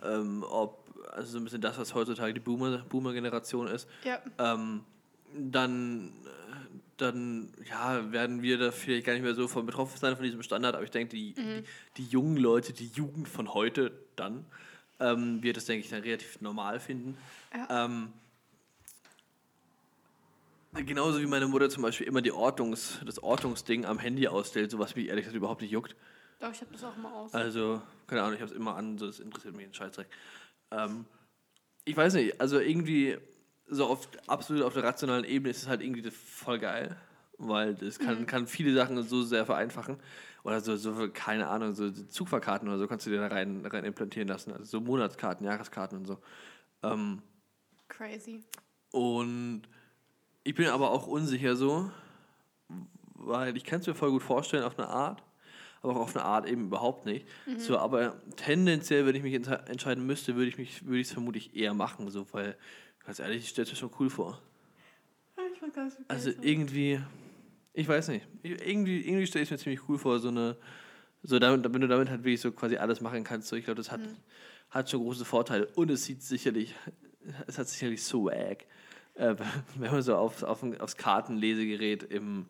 Ähm, 0.02 0.44
ob, 0.48 0.84
also 1.12 1.32
so 1.32 1.38
ein 1.38 1.44
bisschen 1.44 1.60
das, 1.60 1.78
was 1.78 1.94
heutzutage 1.94 2.34
die 2.34 2.40
Boomer-Generation 2.40 3.66
Boomer 3.66 3.74
ist. 3.74 3.88
Ja. 4.04 4.20
Ähm, 4.38 4.84
dann 5.36 6.12
dann 6.98 7.52
ja, 7.68 8.12
werden 8.12 8.42
wir 8.42 8.58
da 8.58 8.70
vielleicht 8.70 9.06
gar 9.06 9.14
nicht 9.14 9.22
mehr 9.22 9.34
so 9.34 9.48
von 9.48 9.64
betroffen 9.64 9.96
sein 9.98 10.16
von 10.16 10.24
diesem 10.24 10.42
Standard, 10.42 10.74
aber 10.74 10.84
ich 10.84 10.90
denke, 10.90 11.16
die, 11.16 11.34
mhm. 11.36 11.64
die, 11.96 12.02
die, 12.02 12.08
jungen 12.08 12.36
Leute, 12.36 12.72
die 12.72 12.88
Jugend 12.88 13.28
von 13.28 13.54
heute 13.54 13.92
dann, 14.16 14.44
ähm, 15.00 15.42
wird 15.42 15.56
das, 15.56 15.64
denke 15.64 15.84
ich, 15.84 15.90
dann 15.90 16.02
relativ 16.02 16.40
normal 16.40 16.80
finden. 16.80 17.16
Ja. 17.54 17.86
Ähm, 17.86 18.12
genauso 20.84 21.20
wie 21.20 21.26
meine 21.26 21.46
Mutter 21.46 21.70
zum 21.70 21.82
Beispiel 21.82 22.06
immer 22.06 22.20
die 22.20 22.32
Ortungs, 22.32 22.98
das 23.06 23.22
Ortungsding 23.22 23.84
am 23.84 23.98
Handy 23.98 24.28
ausstellt, 24.28 24.70
sowas 24.70 24.96
mich 24.96 25.08
ehrlich 25.08 25.24
gesagt 25.24 25.36
überhaupt 25.36 25.62
nicht 25.62 25.70
juckt. 25.70 25.96
Doch, 26.40 26.52
ich 26.52 26.60
habe 26.60 26.72
das 26.72 26.84
auch 26.84 26.96
immer 26.96 27.12
aus. 27.12 27.34
Also, 27.34 27.80
keine 28.06 28.22
Ahnung, 28.22 28.34
ich 28.34 28.40
habe 28.40 28.50
es 28.50 28.56
immer 28.56 28.76
an, 28.76 28.98
so, 28.98 29.06
das 29.06 29.20
interessiert 29.20 29.56
mich 29.56 29.66
ein 29.66 29.74
Scheißdreck. 29.74 30.08
Ähm, 30.70 31.04
ich 31.84 31.96
weiß 31.96 32.14
nicht, 32.14 32.40
also 32.40 32.60
irgendwie 32.60 33.18
so 33.70 33.86
auf, 33.86 34.08
absolut 34.26 34.62
auf 34.62 34.74
der 34.74 34.84
rationalen 34.84 35.24
Ebene 35.24 35.50
ist 35.50 35.62
es 35.62 35.68
halt 35.68 35.82
irgendwie 35.82 36.10
voll 36.10 36.58
geil, 36.58 36.96
weil 37.38 37.74
das 37.74 37.98
kann, 37.98 38.20
mhm. 38.20 38.26
kann 38.26 38.46
viele 38.46 38.74
Sachen 38.74 39.02
so 39.02 39.22
sehr 39.22 39.46
vereinfachen. 39.46 39.98
Oder 40.44 40.60
so, 40.60 40.76
so, 40.76 41.08
keine 41.12 41.48
Ahnung, 41.48 41.74
so 41.74 41.90
Zugfahrkarten 41.90 42.68
oder 42.68 42.78
so 42.78 42.86
kannst 42.86 43.04
du 43.06 43.10
dir 43.10 43.20
da 43.20 43.26
rein, 43.26 43.66
rein 43.66 43.84
implantieren 43.84 44.28
lassen. 44.28 44.52
Also 44.52 44.64
so 44.64 44.80
Monatskarten, 44.80 45.44
Jahreskarten 45.44 45.98
und 45.98 46.06
so. 46.06 46.18
Ähm, 46.82 47.22
Crazy. 47.88 48.44
Und 48.92 49.62
ich 50.44 50.54
bin 50.54 50.68
aber 50.68 50.90
auch 50.90 51.06
unsicher 51.06 51.56
so, 51.56 51.90
weil 53.14 53.56
ich 53.56 53.64
kann 53.64 53.80
es 53.80 53.86
mir 53.86 53.94
voll 53.94 54.10
gut 54.10 54.22
vorstellen 54.22 54.64
auf 54.64 54.78
eine 54.78 54.88
Art, 54.88 55.22
aber 55.82 55.96
auch 55.96 56.00
auf 56.00 56.16
eine 56.16 56.24
Art 56.24 56.48
eben 56.48 56.66
überhaupt 56.66 57.04
nicht. 57.04 57.26
Mhm. 57.46 57.58
So, 57.58 57.78
aber 57.78 58.16
tendenziell, 58.36 59.04
wenn 59.04 59.16
ich 59.16 59.22
mich 59.22 59.34
entscheiden 59.34 60.06
müsste, 60.06 60.36
würde 60.36 60.48
ich 60.48 60.58
mich, 60.58 60.86
würde 60.86 61.00
ich 61.00 61.08
es 61.08 61.12
vermutlich 61.12 61.54
eher 61.54 61.74
machen, 61.74 62.10
so, 62.10 62.26
weil 62.32 62.56
Ganz 63.08 63.20
ehrlich, 63.20 63.44
ich 63.44 63.48
stelle 63.48 63.64
es 63.64 63.72
mir 63.72 63.78
schon 63.78 63.90
cool 63.98 64.10
vor. 64.10 64.38
Ich 65.54 65.62
mag 65.62 65.72
das 65.72 65.96
also 66.08 66.28
irgendwie, 66.42 67.00
ich 67.72 67.88
weiß 67.88 68.08
nicht, 68.08 68.28
irgendwie, 68.42 69.00
irgendwie 69.00 69.26
stelle 69.26 69.44
ich 69.44 69.50
es 69.50 69.50
mir 69.50 69.56
ziemlich 69.56 69.88
cool 69.88 69.96
vor, 69.96 70.18
so 70.18 70.28
eine, 70.28 70.58
so 71.22 71.38
damit, 71.38 71.64
wenn 71.72 71.80
du 71.80 71.88
damit 71.88 72.10
halt 72.10 72.22
wirklich 72.22 72.42
so 72.42 72.52
quasi 72.52 72.76
alles 72.76 73.00
machen 73.00 73.24
kannst. 73.24 73.48
So, 73.48 73.56
ich 73.56 73.64
glaube, 73.64 73.78
das 73.78 73.90
hat, 73.90 74.00
mhm. 74.00 74.14
hat 74.68 74.90
schon 74.90 75.00
große 75.00 75.24
Vorteile. 75.24 75.68
Und 75.68 75.90
es 75.90 76.04
sieht 76.04 76.22
sicherlich, 76.22 76.74
es 77.46 77.56
hat 77.56 77.66
sicherlich 77.70 78.02
Swag, 78.02 78.66
äh, 79.14 79.36
wenn 79.76 79.90
man 79.90 80.02
so 80.02 80.14
auf, 80.14 80.42
auf, 80.42 80.62
aufs 80.78 80.98
Kartenlesegerät 80.98 82.02
im, 82.02 82.44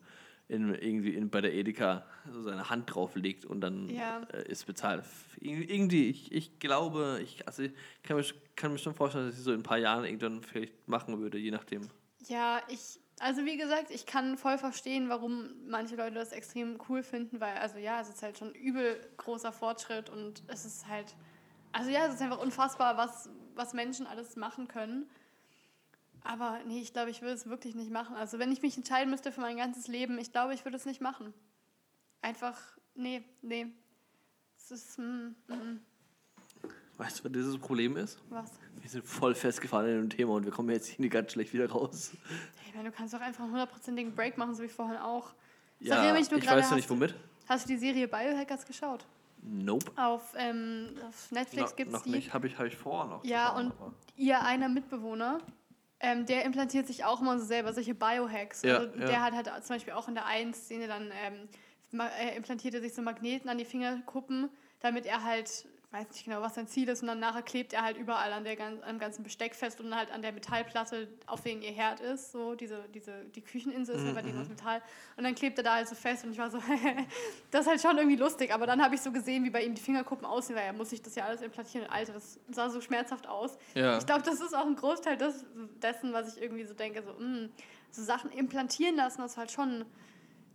in, 0.49 0.73
irgendwie 0.73 1.13
in, 1.13 1.29
bei 1.29 1.41
der 1.41 1.53
Edeka 1.53 2.05
so 2.31 2.41
seine 2.41 2.69
Hand 2.69 2.93
drauflegt 2.93 3.45
und 3.45 3.61
dann 3.61 3.87
ja. 3.87 4.21
äh, 4.33 4.49
ist 4.51 4.65
bezahlt. 4.65 5.03
Irgendwie, 5.39 6.09
ich, 6.09 6.31
ich 6.31 6.59
glaube, 6.59 7.19
ich, 7.23 7.47
also 7.47 7.63
ich 7.63 7.71
kann, 8.03 8.17
mir, 8.17 8.25
kann 8.55 8.71
mir 8.73 8.79
schon 8.79 8.95
vorstellen, 8.95 9.27
dass 9.27 9.37
ich 9.37 9.43
so 9.43 9.53
in 9.53 9.59
ein 9.59 9.63
paar 9.63 9.77
Jahren 9.77 10.05
irgendwann 10.05 10.41
vielleicht 10.43 10.87
machen 10.87 11.19
würde, 11.19 11.37
je 11.37 11.51
nachdem. 11.51 11.87
Ja, 12.27 12.61
ich, 12.67 12.99
also 13.19 13.45
wie 13.45 13.57
gesagt, 13.57 13.91
ich 13.91 14.07
kann 14.07 14.37
voll 14.37 14.57
verstehen, 14.57 15.07
warum 15.07 15.51
manche 15.67 15.95
Leute 15.95 16.15
das 16.15 16.31
extrem 16.31 16.79
cool 16.89 17.03
finden, 17.03 17.39
weil, 17.39 17.55
also 17.57 17.77
ja, 17.77 18.01
es 18.01 18.09
ist 18.09 18.23
halt 18.23 18.37
schon 18.39 18.51
übel 18.53 18.99
großer 19.17 19.51
Fortschritt 19.51 20.09
und 20.09 20.41
es 20.47 20.65
ist 20.65 20.87
halt, 20.87 21.15
also 21.73 21.91
ja, 21.91 22.07
es 22.07 22.15
ist 22.15 22.21
einfach 22.23 22.39
unfassbar, 22.39 22.97
was, 22.97 23.29
was 23.53 23.73
Menschen 23.73 24.07
alles 24.07 24.35
machen 24.35 24.67
können. 24.67 25.07
Aber 26.23 26.59
nee, 26.65 26.81
ich 26.81 26.93
glaube, 26.93 27.09
ich 27.09 27.21
würde 27.21 27.33
es 27.33 27.47
wirklich 27.47 27.75
nicht 27.75 27.91
machen. 27.91 28.15
Also 28.15 28.39
wenn 28.39 28.51
ich 28.51 28.61
mich 28.61 28.77
entscheiden 28.77 29.09
müsste 29.09 29.31
für 29.31 29.41
mein 29.41 29.57
ganzes 29.57 29.87
Leben, 29.87 30.17
ich 30.19 30.31
glaube, 30.31 30.53
ich 30.53 30.65
würde 30.65 30.77
es 30.77 30.85
nicht 30.85 31.01
machen. 31.01 31.33
Einfach, 32.21 32.57
nee, 32.95 33.23
nee. 33.41 33.67
Es 34.57 34.71
ist, 34.71 34.99
mm, 34.99 35.35
mm. 35.47 35.79
Weißt 36.97 37.19
du, 37.19 37.23
was 37.23 37.31
dieses 37.31 37.57
Problem 37.57 37.95
ist? 37.95 38.19
Was? 38.29 38.51
Wir 38.81 38.89
sind 38.89 39.05
voll 39.05 39.33
festgefahren 39.33 39.87
in 39.87 39.95
dem 39.95 40.09
Thema 40.09 40.33
und 40.33 40.43
wir 40.43 40.51
kommen 40.51 40.69
jetzt 40.69 40.87
hier 40.87 41.07
ganz 41.07 41.31
schlecht 41.31 41.53
wieder 41.53 41.69
raus. 41.69 42.11
Ich 42.67 42.75
meine, 42.75 42.89
du 42.89 42.95
kannst 42.95 43.13
doch 43.13 43.21
einfach 43.21 43.43
einen 43.43 43.51
hundertprozentigen 43.51 44.13
Break 44.13 44.37
machen, 44.37 44.53
so 44.53 44.61
wie 44.61 44.67
vorhin 44.67 44.97
auch. 44.97 45.33
Ja, 45.79 46.15
ich, 46.15 46.29
ich 46.29 46.45
weiß 46.45 46.71
nicht 46.71 46.89
womit. 46.89 47.15
Hast 47.47 47.65
du 47.65 47.69
die 47.69 47.77
Serie 47.77 48.07
Biohackers 48.07 48.65
geschaut? 48.65 49.05
Nope. 49.41 49.91
Auf, 49.95 50.33
ähm, 50.37 50.89
auf 51.07 51.31
Netflix 51.31 51.71
no, 51.71 51.75
gibt 51.77 51.93
es 51.93 52.03
die. 52.03 52.09
Noch 52.09 52.15
nicht, 52.15 52.33
habe 52.33 52.47
ich, 52.47 52.57
hab 52.57 52.65
ich 52.65 52.75
vor 52.75 53.05
noch. 53.05 53.23
Ja, 53.23 53.55
und 53.55 53.71
aber. 53.71 53.93
ihr 54.15 54.41
einer 54.41 54.67
Mitbewohner, 54.67 55.39
ähm, 55.99 56.25
der 56.25 56.45
implantiert 56.45 56.87
sich 56.87 57.03
auch 57.03 57.21
immer 57.21 57.37
so 57.39 57.45
selber 57.45 57.73
solche 57.73 57.93
Biohacks. 57.93 58.61
Ja, 58.61 58.77
also 58.77 58.97
der 58.97 59.11
ja. 59.11 59.21
hat 59.21 59.33
halt 59.33 59.65
zum 59.65 59.75
Beispiel 59.75 59.93
auch 59.93 60.07
in 60.07 60.15
der 60.15 60.25
einen 60.25 60.53
Szene 60.53 60.87
dann 60.87 61.11
ähm, 61.25 61.99
äh, 61.99 62.35
implantiert 62.35 62.73
er 62.73 62.81
sich 62.81 62.93
so 62.93 63.01
Magneten 63.01 63.49
an 63.49 63.57
die 63.57 63.65
Fingerkuppen, 63.65 64.49
damit 64.79 65.05
er 65.05 65.23
halt 65.23 65.65
weiß 65.91 66.07
nicht 66.11 66.25
genau, 66.25 66.41
was 66.41 66.53
sein 66.53 66.67
Ziel 66.67 66.87
ist, 66.87 67.01
und 67.01 67.07
dann 67.07 67.19
nachher 67.19 67.41
klebt 67.41 67.73
er 67.73 67.83
halt 67.83 67.97
überall 67.97 68.31
an 68.31 68.43
der, 68.43 68.57
am 68.87 68.99
ganzen 68.99 69.23
Besteck 69.23 69.55
fest 69.55 69.79
und 69.81 69.95
halt 69.95 70.11
an 70.11 70.21
der 70.21 70.31
Metallplatte, 70.31 71.07
auf 71.25 71.41
denen 71.41 71.63
ihr 71.63 71.71
Herd 71.71 71.99
ist, 71.99 72.31
so 72.31 72.53
diese, 72.53 72.85
diese, 72.93 73.25
die 73.33 73.41
Kücheninsel 73.41 73.95
ist 73.95 74.03
mhm. 74.03 74.13
bei 74.13 74.21
denen 74.21 74.39
aus 74.39 74.49
Metall. 74.49 74.83
Und 75.17 75.23
dann 75.23 75.33
klebt 75.33 75.57
er 75.57 75.63
da 75.63 75.75
halt 75.75 75.87
so 75.87 75.95
fest 75.95 76.23
und 76.25 76.31
ich 76.31 76.37
war 76.37 76.51
so, 76.51 76.59
das 77.51 77.61
ist 77.61 77.67
halt 77.67 77.81
schon 77.81 77.97
irgendwie 77.97 78.17
lustig, 78.17 78.53
aber 78.53 78.67
dann 78.67 78.83
habe 78.83 78.93
ich 78.93 79.01
so 79.01 79.11
gesehen, 79.11 79.43
wie 79.43 79.49
bei 79.49 79.63
ihm 79.63 79.73
die 79.73 79.81
Fingerkuppen 79.81 80.25
aussehen, 80.25 80.55
weil 80.55 80.65
er 80.65 80.73
muss 80.73 80.91
sich 80.91 81.01
das 81.01 81.15
ja 81.15 81.25
alles 81.25 81.41
implantieren. 81.41 81.89
Alter, 81.89 82.13
das 82.13 82.39
sah 82.51 82.69
so 82.69 82.81
schmerzhaft 82.81 83.27
aus. 83.27 83.57
Ja. 83.73 83.97
Ich 83.97 84.05
glaube, 84.05 84.21
das 84.21 84.41
ist 84.41 84.55
auch 84.55 84.67
ein 84.67 84.75
Großteil 84.75 85.17
des, 85.17 85.43
dessen, 85.81 86.13
was 86.13 86.35
ich 86.35 86.41
irgendwie 86.41 86.65
so 86.65 86.75
denke, 86.75 87.01
so, 87.01 87.13
mh, 87.13 87.25
mm, 87.25 87.49
so 87.91 88.03
Sachen 88.03 88.31
implantieren 88.31 88.95
lassen, 88.95 89.21
das 89.21 89.31
ist 89.31 89.37
halt 89.37 89.51
schon 89.51 89.85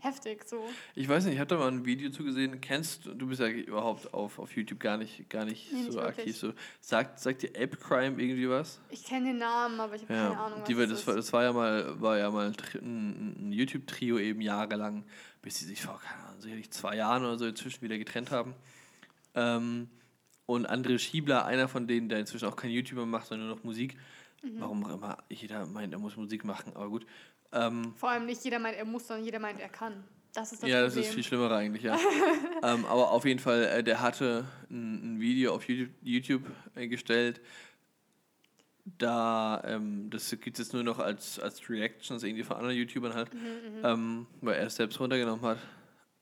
heftig 0.04 0.44
so. 0.44 0.62
Ich 0.94 1.08
weiß 1.08 1.24
nicht, 1.24 1.34
ich 1.34 1.40
habe 1.40 1.48
da 1.48 1.56
mal 1.56 1.68
ein 1.68 1.84
Video 1.84 2.10
zu 2.10 2.24
gesehen. 2.24 2.60
Kennst 2.60 3.06
du, 3.06 3.14
du 3.14 3.26
bist 3.26 3.40
ja 3.40 3.48
überhaupt 3.48 4.12
auf, 4.14 4.38
auf 4.38 4.54
YouTube 4.56 4.78
gar 4.80 4.96
nicht, 4.96 5.28
gar 5.30 5.44
nicht 5.44 5.72
nee, 5.72 5.90
so 5.90 5.98
nicht 5.98 5.98
aktiv. 5.98 6.36
So. 6.36 6.52
Sagt, 6.80 7.18
sagt 7.18 7.42
dir 7.42 7.50
Ape 7.50 7.76
Crime 7.76 8.20
irgendwie 8.22 8.48
was? 8.48 8.80
Ich 8.90 9.04
kenne 9.04 9.28
den 9.28 9.38
Namen, 9.38 9.80
aber 9.80 9.96
ich 9.96 10.02
habe 10.02 10.14
ja, 10.14 10.28
keine 10.28 10.38
Ahnung, 10.38 10.60
was 10.60 10.68
die, 10.68 10.74
das, 10.74 10.88
das, 10.88 11.06
war, 11.06 11.16
das 11.16 11.32
war 11.32 11.42
ja 11.42 11.52
mal, 11.52 12.00
war 12.00 12.18
ja 12.18 12.30
mal 12.30 12.52
ein, 12.80 13.48
ein 13.48 13.52
YouTube-Trio 13.52 14.18
eben 14.18 14.40
jahrelang, 14.40 15.04
bis 15.42 15.58
sie 15.58 15.64
sich 15.64 15.82
vor, 15.82 16.00
keine 16.00 16.28
Ahnung, 16.28 16.40
sicherlich 16.40 16.70
zwei 16.70 16.96
Jahren 16.96 17.24
oder 17.24 17.38
so 17.38 17.46
inzwischen 17.46 17.82
wieder 17.82 17.98
getrennt 17.98 18.30
haben. 18.30 18.54
Ähm, 19.34 19.88
und 20.46 20.68
André 20.68 20.98
Schiebler, 20.98 21.46
einer 21.46 21.68
von 21.68 21.86
denen, 21.86 22.08
der 22.08 22.20
inzwischen 22.20 22.46
auch 22.46 22.56
kein 22.56 22.70
YouTuber 22.70 23.06
macht, 23.06 23.28
sondern 23.28 23.48
nur 23.48 23.56
noch 23.56 23.64
Musik. 23.64 23.96
Mhm. 24.42 24.60
Warum 24.60 24.84
auch 24.84 24.94
immer 24.94 25.18
jeder 25.30 25.66
meint, 25.66 25.92
er 25.92 25.98
muss 25.98 26.16
Musik 26.16 26.44
machen, 26.44 26.72
aber 26.74 26.88
gut. 26.88 27.06
Ähm, 27.54 27.94
Vor 27.96 28.10
allem 28.10 28.26
nicht 28.26 28.44
jeder 28.44 28.58
meint, 28.58 28.76
er 28.76 28.84
muss, 28.84 29.06
sondern 29.06 29.24
jeder 29.24 29.38
meint, 29.38 29.60
er 29.60 29.68
kann. 29.68 30.04
Das 30.34 30.52
ist 30.52 30.62
das 30.62 30.68
ja, 30.68 30.82
Problem. 30.82 30.96
das 30.96 31.06
ist 31.06 31.14
viel 31.14 31.22
schlimmer 31.22 31.50
eigentlich, 31.52 31.84
ja. 31.84 31.96
ähm, 32.62 32.84
aber 32.86 33.12
auf 33.12 33.24
jeden 33.24 33.38
Fall, 33.38 33.64
äh, 33.66 33.84
der 33.84 34.00
hatte 34.00 34.44
ein, 34.68 35.14
ein, 35.14 35.20
Video 35.20 35.54
auf 35.54 35.68
YouTube, 35.68 35.94
YouTube 36.02 36.42
äh, 36.74 36.88
gestellt. 36.88 37.40
Da, 38.84 39.62
ähm, 39.64 40.10
das 40.10 40.30
gibt 40.30 40.58
es 40.58 40.66
jetzt 40.66 40.74
nur 40.74 40.82
noch 40.82 40.98
als, 40.98 41.38
als 41.38 41.70
Reactions 41.70 42.22
irgendwie 42.22 42.42
von 42.42 42.56
anderen 42.56 42.76
YouTubern 42.76 43.14
halt, 43.14 43.32
mhm, 43.32 43.40
mhm. 43.40 43.84
ähm, 43.84 44.26
weil 44.40 44.56
er 44.56 44.66
es 44.66 44.76
selbst 44.76 44.98
runtergenommen 44.98 45.44
hat, 45.44 45.58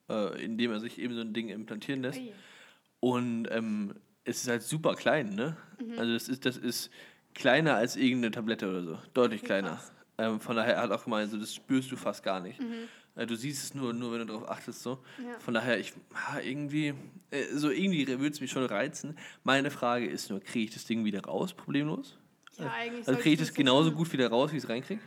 äh, 0.09 0.45
indem 0.45 0.71
er 0.71 0.79
sich 0.79 0.99
eben 0.99 1.15
so 1.15 1.21
ein 1.21 1.33
Ding 1.33 1.49
implantieren 1.49 2.03
lässt. 2.03 2.19
Ui. 2.19 2.31
Und 2.99 3.47
ähm, 3.51 3.95
es 4.23 4.43
ist 4.43 4.47
halt 4.47 4.61
super 4.61 4.95
klein, 4.95 5.35
ne? 5.35 5.57
Mhm. 5.79 5.99
Also 5.99 6.13
das 6.13 6.29
ist, 6.29 6.45
das 6.45 6.55
ist 6.55 6.91
kleiner 7.33 7.75
als 7.75 7.95
irgendeine 7.95 8.31
Tablette 8.31 8.69
oder 8.69 8.83
so. 8.83 8.99
Deutlich 9.13 9.43
kleiner. 9.43 9.71
Krass. 9.71 9.91
Ähm, 10.23 10.39
von 10.39 10.55
daher, 10.55 10.75
er 10.75 10.83
hat 10.83 10.91
auch 10.91 11.03
gemeint, 11.03 11.31
so, 11.31 11.37
das 11.37 11.53
spürst 11.53 11.91
du 11.91 11.95
fast 11.95 12.23
gar 12.23 12.39
nicht. 12.39 12.59
Mhm. 12.59 12.87
Äh, 13.15 13.25
du 13.25 13.35
siehst 13.35 13.63
es 13.63 13.73
nur, 13.73 13.93
nur 13.93 14.11
wenn 14.11 14.19
du 14.19 14.25
darauf 14.25 14.49
achtest. 14.49 14.81
So. 14.81 14.99
Ja. 15.17 15.39
Von 15.39 15.53
daher, 15.53 15.79
ich 15.79 15.93
ha, 16.13 16.39
irgendwie, 16.39 16.93
äh, 17.31 17.45
so 17.53 17.69
irgendwie 17.69 18.07
würde 18.07 18.29
es 18.29 18.41
mich 18.41 18.51
schon 18.51 18.65
reizen. 18.65 19.17
Meine 19.43 19.71
Frage 19.71 20.07
ist 20.07 20.29
nur, 20.29 20.39
kriege 20.39 20.65
ich 20.65 20.73
das 20.73 20.85
Ding 20.85 21.05
wieder 21.05 21.23
raus, 21.23 21.53
problemlos? 21.53 22.17
Ja, 22.57 22.71
eigentlich 22.71 23.07
Also 23.07 23.19
kriege 23.19 23.33
ich 23.33 23.39
das 23.39 23.53
genauso 23.53 23.91
gut 23.91 24.11
wieder 24.13 24.29
raus, 24.29 24.51
wie 24.51 24.57
ich 24.57 24.63
es 24.63 24.69
reinkriege? 24.69 25.01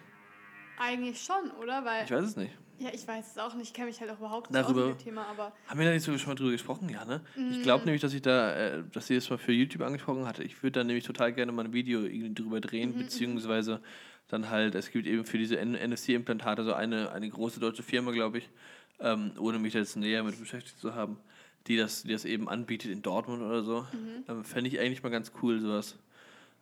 Eigentlich 0.79 1.23
schon, 1.23 1.51
oder? 1.63 1.85
Weil 1.85 2.05
ich 2.05 2.11
weiß 2.11 2.25
es 2.25 2.37
nicht. 2.37 2.53
Ja, 2.79 2.91
ich 2.93 3.09
weiß 3.09 3.33
es 3.33 3.39
auch 3.39 3.55
nicht. 3.55 3.69
Ich 3.69 3.73
kenne 3.73 3.87
mich 3.87 4.01
halt 4.01 4.11
auch 4.11 4.19
überhaupt 4.19 4.51
nicht 4.51 4.63
Darüber, 4.63 4.83
aus 4.83 4.89
mit 4.89 5.01
dem 5.01 5.05
Thema, 5.05 5.27
aber. 5.27 5.53
Haben 5.67 5.81
wir 5.81 5.87
da 5.87 5.93
nicht 5.93 6.03
so 6.03 6.17
schon 6.19 6.29
mal 6.29 6.35
drüber 6.35 6.51
gesprochen? 6.51 6.91
Ja, 6.91 7.07
ne? 7.07 7.23
Mm. 7.35 7.53
Ich 7.53 7.63
glaube 7.63 7.87
nämlich, 7.87 8.03
dass 8.03 8.13
ich 8.13 8.21
da, 8.21 8.55
äh, 8.55 8.85
dass 8.93 9.07
sie 9.07 9.15
das 9.15 9.31
mal 9.31 9.39
für 9.39 9.53
YouTube 9.53 9.81
angesprochen 9.81 10.27
hatte. 10.27 10.43
Ich 10.43 10.63
würde 10.63 10.81
da 10.81 10.85
nämlich 10.85 11.05
total 11.05 11.33
gerne 11.33 11.53
mal 11.53 11.65
ein 11.65 11.73
Video 11.73 12.03
drüber 12.03 12.61
drehen, 12.61 12.91
mhm, 12.91 12.97
mhm. 12.97 13.03
beziehungsweise 13.03 13.81
dann 14.29 14.51
halt, 14.51 14.75
es 14.75 14.91
gibt 14.91 15.07
eben 15.07 15.25
für 15.25 15.39
diese 15.39 15.57
NFC-Implantate 15.57 16.65
so 16.65 16.73
eine, 16.73 17.13
eine 17.13 17.29
große 17.29 17.61
deutsche 17.61 17.83
Firma, 17.83 18.11
glaube 18.11 18.39
ich, 18.39 18.49
ähm, 19.01 19.33
ohne 19.39 19.59
mich 19.59 19.75
jetzt 19.75 19.97
näher 19.97 20.25
mit 20.25 20.39
beschäftigt 20.39 20.79
zu 20.79 20.95
haben, 20.95 21.19
die 21.67 21.77
das, 21.77 22.03
die 22.03 22.13
das 22.13 22.25
eben 22.25 22.49
anbietet 22.49 22.91
in 22.91 23.03
Dortmund 23.03 23.43
oder 23.43 23.63
so. 23.63 23.87
Mhm. 23.93 24.25
Ähm, 24.29 24.45
Fände 24.45 24.69
ich 24.69 24.81
eigentlich 24.81 25.03
mal 25.03 25.11
ganz 25.11 25.33
cool, 25.43 25.61
sowas 25.61 25.97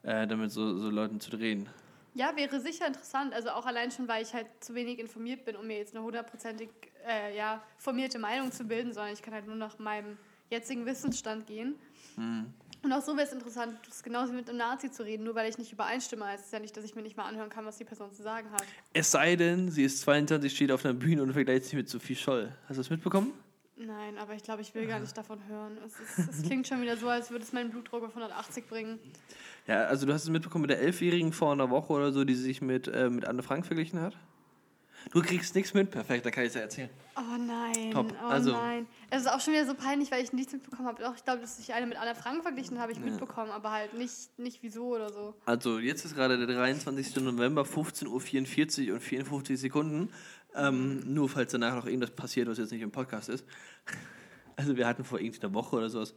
äh, 0.02 0.26
damit 0.26 0.50
so, 0.50 0.78
so 0.78 0.90
Leuten 0.90 1.20
zu 1.20 1.30
drehen. 1.30 1.68
Ja, 2.14 2.36
wäre 2.36 2.60
sicher 2.60 2.86
interessant. 2.86 3.32
Also 3.34 3.50
auch 3.50 3.66
allein 3.66 3.90
schon, 3.90 4.06
weil 4.06 4.22
ich 4.22 4.32
halt 4.32 4.46
zu 4.60 4.74
wenig 4.74 4.98
informiert 5.00 5.44
bin, 5.44 5.56
um 5.56 5.66
mir 5.66 5.78
jetzt 5.78 5.96
eine 5.96 6.04
hundertprozentig 6.04 6.68
äh, 7.06 7.36
ja, 7.36 7.62
formierte 7.76 8.18
Meinung 8.18 8.52
zu 8.52 8.64
bilden, 8.64 8.92
sondern 8.92 9.12
ich 9.12 9.22
kann 9.22 9.34
halt 9.34 9.46
nur 9.46 9.56
nach 9.56 9.78
meinem 9.78 10.16
jetzigen 10.50 10.86
Wissensstand 10.86 11.46
gehen. 11.46 11.74
Mhm. 12.16 12.52
Und 12.84 12.92
auch 12.92 13.00
so 13.00 13.16
wäre 13.16 13.26
es 13.26 13.32
interessant, 13.32 13.78
das 13.88 14.02
genauso 14.02 14.34
mit 14.34 14.48
einem 14.48 14.58
Nazi 14.58 14.90
zu 14.90 15.04
reden, 15.04 15.24
nur 15.24 15.34
weil 15.34 15.48
ich 15.48 15.56
nicht 15.56 15.72
übereinstimme, 15.72 16.26
heißt 16.26 16.44
es 16.44 16.52
ja 16.52 16.58
nicht, 16.58 16.76
dass 16.76 16.84
ich 16.84 16.94
mir 16.94 17.00
nicht 17.00 17.16
mal 17.16 17.24
anhören 17.24 17.48
kann, 17.48 17.64
was 17.64 17.78
die 17.78 17.84
Person 17.84 18.12
zu 18.12 18.22
sagen 18.22 18.50
hat. 18.52 18.62
Es 18.92 19.10
sei 19.10 19.36
denn, 19.36 19.70
sie 19.70 19.84
ist 19.84 20.02
22, 20.02 20.54
steht 20.54 20.70
auf 20.70 20.84
einer 20.84 20.92
Bühne 20.92 21.22
und 21.22 21.32
vergleicht 21.32 21.64
sich 21.64 21.74
mit 21.74 21.88
Sophie 21.88 22.14
Scholl. 22.14 22.52
Hast 22.68 22.76
du 22.76 22.80
das 22.82 22.90
mitbekommen? 22.90 23.32
Nein, 23.76 24.18
aber 24.18 24.34
ich 24.34 24.42
glaube, 24.42 24.60
ich 24.60 24.74
will 24.74 24.86
gar 24.86 25.00
nicht 25.00 25.16
davon 25.16 25.38
hören. 25.48 25.78
Es, 25.84 25.98
ist, 25.98 26.28
es 26.30 26.42
klingt 26.42 26.68
schon 26.68 26.82
wieder 26.82 26.96
so, 26.96 27.08
als 27.08 27.30
würde 27.30 27.44
es 27.44 27.52
meinen 27.52 27.70
Blutdruck 27.70 28.04
auf 28.04 28.10
180 28.10 28.68
bringen. 28.68 28.98
Ja, 29.66 29.84
also 29.86 30.06
du 30.06 30.12
hast 30.12 30.24
es 30.24 30.30
mitbekommen 30.30 30.62
mit 30.62 30.70
der 30.70 30.80
Elfjährigen 30.80 31.32
vor 31.32 31.52
einer 31.52 31.70
Woche 31.70 31.92
oder 31.92 32.12
so, 32.12 32.24
die 32.24 32.34
sich 32.34 32.60
mit, 32.60 32.86
äh, 32.86 33.08
mit 33.08 33.24
Anne 33.24 33.42
Frank 33.42 33.66
verglichen 33.66 34.00
hat? 34.00 34.16
Du 35.12 35.22
kriegst 35.22 35.54
nichts 35.54 35.74
mit, 35.74 35.90
perfekt, 35.90 36.26
da 36.26 36.30
kann 36.30 36.44
ich 36.44 36.48
es 36.48 36.54
ja 36.54 36.62
erzählen. 36.62 36.90
Oh 37.16 37.36
nein, 37.38 37.90
Top. 37.92 38.12
oh 38.22 38.26
also, 38.26 38.52
nein. 38.52 38.86
Es 39.10 39.22
ist 39.22 39.28
auch 39.28 39.40
schon 39.40 39.54
wieder 39.54 39.66
so 39.66 39.74
peinlich, 39.74 40.10
weil 40.10 40.22
ich 40.22 40.32
nichts 40.32 40.52
mitbekommen 40.52 40.88
habe. 40.88 41.02
Doch, 41.02 41.14
ich 41.14 41.24
glaube, 41.24 41.40
dass 41.40 41.58
ich 41.58 41.72
eine 41.72 41.86
mit 41.86 41.96
Anne 41.96 42.14
Frank 42.14 42.42
verglichen 42.42 42.78
habe, 42.78 42.92
ich 42.92 42.98
ja. 42.98 43.04
mitbekommen, 43.04 43.50
aber 43.50 43.70
halt 43.70 43.94
nicht, 43.94 44.38
nicht 44.38 44.62
wieso 44.62 44.94
oder 44.94 45.12
so. 45.12 45.34
Also 45.46 45.78
jetzt 45.78 46.04
ist 46.04 46.14
gerade 46.14 46.44
der 46.44 46.54
23. 46.56 47.16
November, 47.16 47.62
15.44 47.62 48.88
Uhr 48.88 48.94
und 48.94 49.00
54 49.00 49.60
Sekunden. 49.60 50.10
Ähm, 50.56 51.00
nur 51.12 51.28
falls 51.28 51.52
danach 51.52 51.74
noch 51.74 51.86
irgendwas 51.86 52.12
passiert, 52.12 52.48
was 52.48 52.58
jetzt 52.58 52.72
nicht 52.72 52.82
im 52.82 52.92
Podcast 52.92 53.28
ist. 53.28 53.44
Also 54.56 54.76
wir 54.76 54.86
hatten 54.86 55.02
vor 55.02 55.18
irgendwie 55.18 55.42
einer 55.42 55.52
Woche 55.52 55.74
oder 55.74 55.90
sowas, 55.90 56.14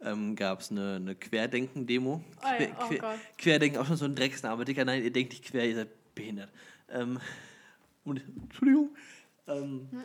ähm, 0.00 0.36
gab 0.36 0.60
es 0.60 0.70
eine, 0.70 0.94
eine 0.94 1.16
Querdenken-Demo. 1.16 2.22
Oh, 2.40 2.62
ja. 2.62 2.68
oh 2.80 2.86
Quer, 2.86 3.18
Querdenken, 3.36 3.80
auch 3.80 3.86
schon 3.86 3.96
so 3.96 4.04
ein 4.04 4.14
Drecksname. 4.14 4.64
Digga, 4.64 4.84
nein, 4.84 5.02
ihr 5.02 5.12
denkt 5.12 5.32
nicht 5.32 5.44
quer, 5.44 5.66
ihr 5.66 5.74
seid 5.74 6.14
behindert. 6.14 6.50
Ähm, 6.88 7.18
und, 8.04 8.22
Entschuldigung. 8.42 8.90
Ähm, 9.46 9.88
ja. 9.92 9.98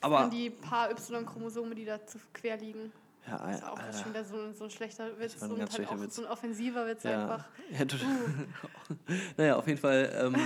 aber 0.00 0.28
die 0.28 0.50
paar 0.50 0.90
Y-Chromosome, 0.90 1.74
die 1.74 1.84
da 1.84 2.04
zu 2.06 2.18
quer 2.32 2.56
liegen. 2.56 2.92
Ja, 3.26 3.38
das 3.38 3.56
ist 3.56 3.64
auch 3.64 3.78
äh, 3.78 3.92
schon 3.92 4.10
wieder 4.12 4.24
so, 4.24 4.52
so 4.52 4.64
ein 4.64 4.70
schlechter 4.70 5.18
Witz 5.18 5.42
und 5.42 5.58
halt 5.58 5.88
auch 5.88 6.00
Witz. 6.00 6.14
so 6.14 6.24
ein 6.24 6.30
offensiver 6.30 6.86
Witz 6.86 7.02
ja. 7.02 7.22
einfach. 7.22 7.44
Ja, 7.72 7.84
uh. 7.84 9.12
naja, 9.36 9.56
auf 9.56 9.66
jeden 9.66 9.80
Fall 9.80 10.12
ähm, 10.16 10.36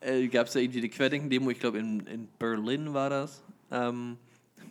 äh, 0.00 0.26
gab 0.28 0.46
es 0.46 0.54
da 0.54 0.60
irgendwie 0.60 0.80
die 0.80 0.88
Querdenken-Demo, 0.88 1.50
ich 1.50 1.60
glaube 1.60 1.78
in, 1.78 2.00
in 2.06 2.28
Berlin 2.38 2.94
war 2.94 3.10
das, 3.10 3.42
ähm, 3.70 4.16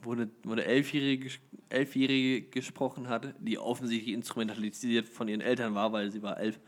wo 0.01 0.13
eine, 0.13 0.29
wo 0.43 0.53
eine 0.53 0.63
Elfjährige, 0.63 1.29
Elfjährige 1.69 2.49
gesprochen 2.49 3.09
hat, 3.09 3.35
die 3.39 3.59
offensichtlich 3.59 4.15
instrumentalisiert 4.15 5.07
von 5.07 5.27
ihren 5.27 5.41
Eltern 5.41 5.75
war, 5.75 5.91
weil 5.91 6.11
sie 6.11 6.23
war 6.23 6.39
elf. 6.39 6.59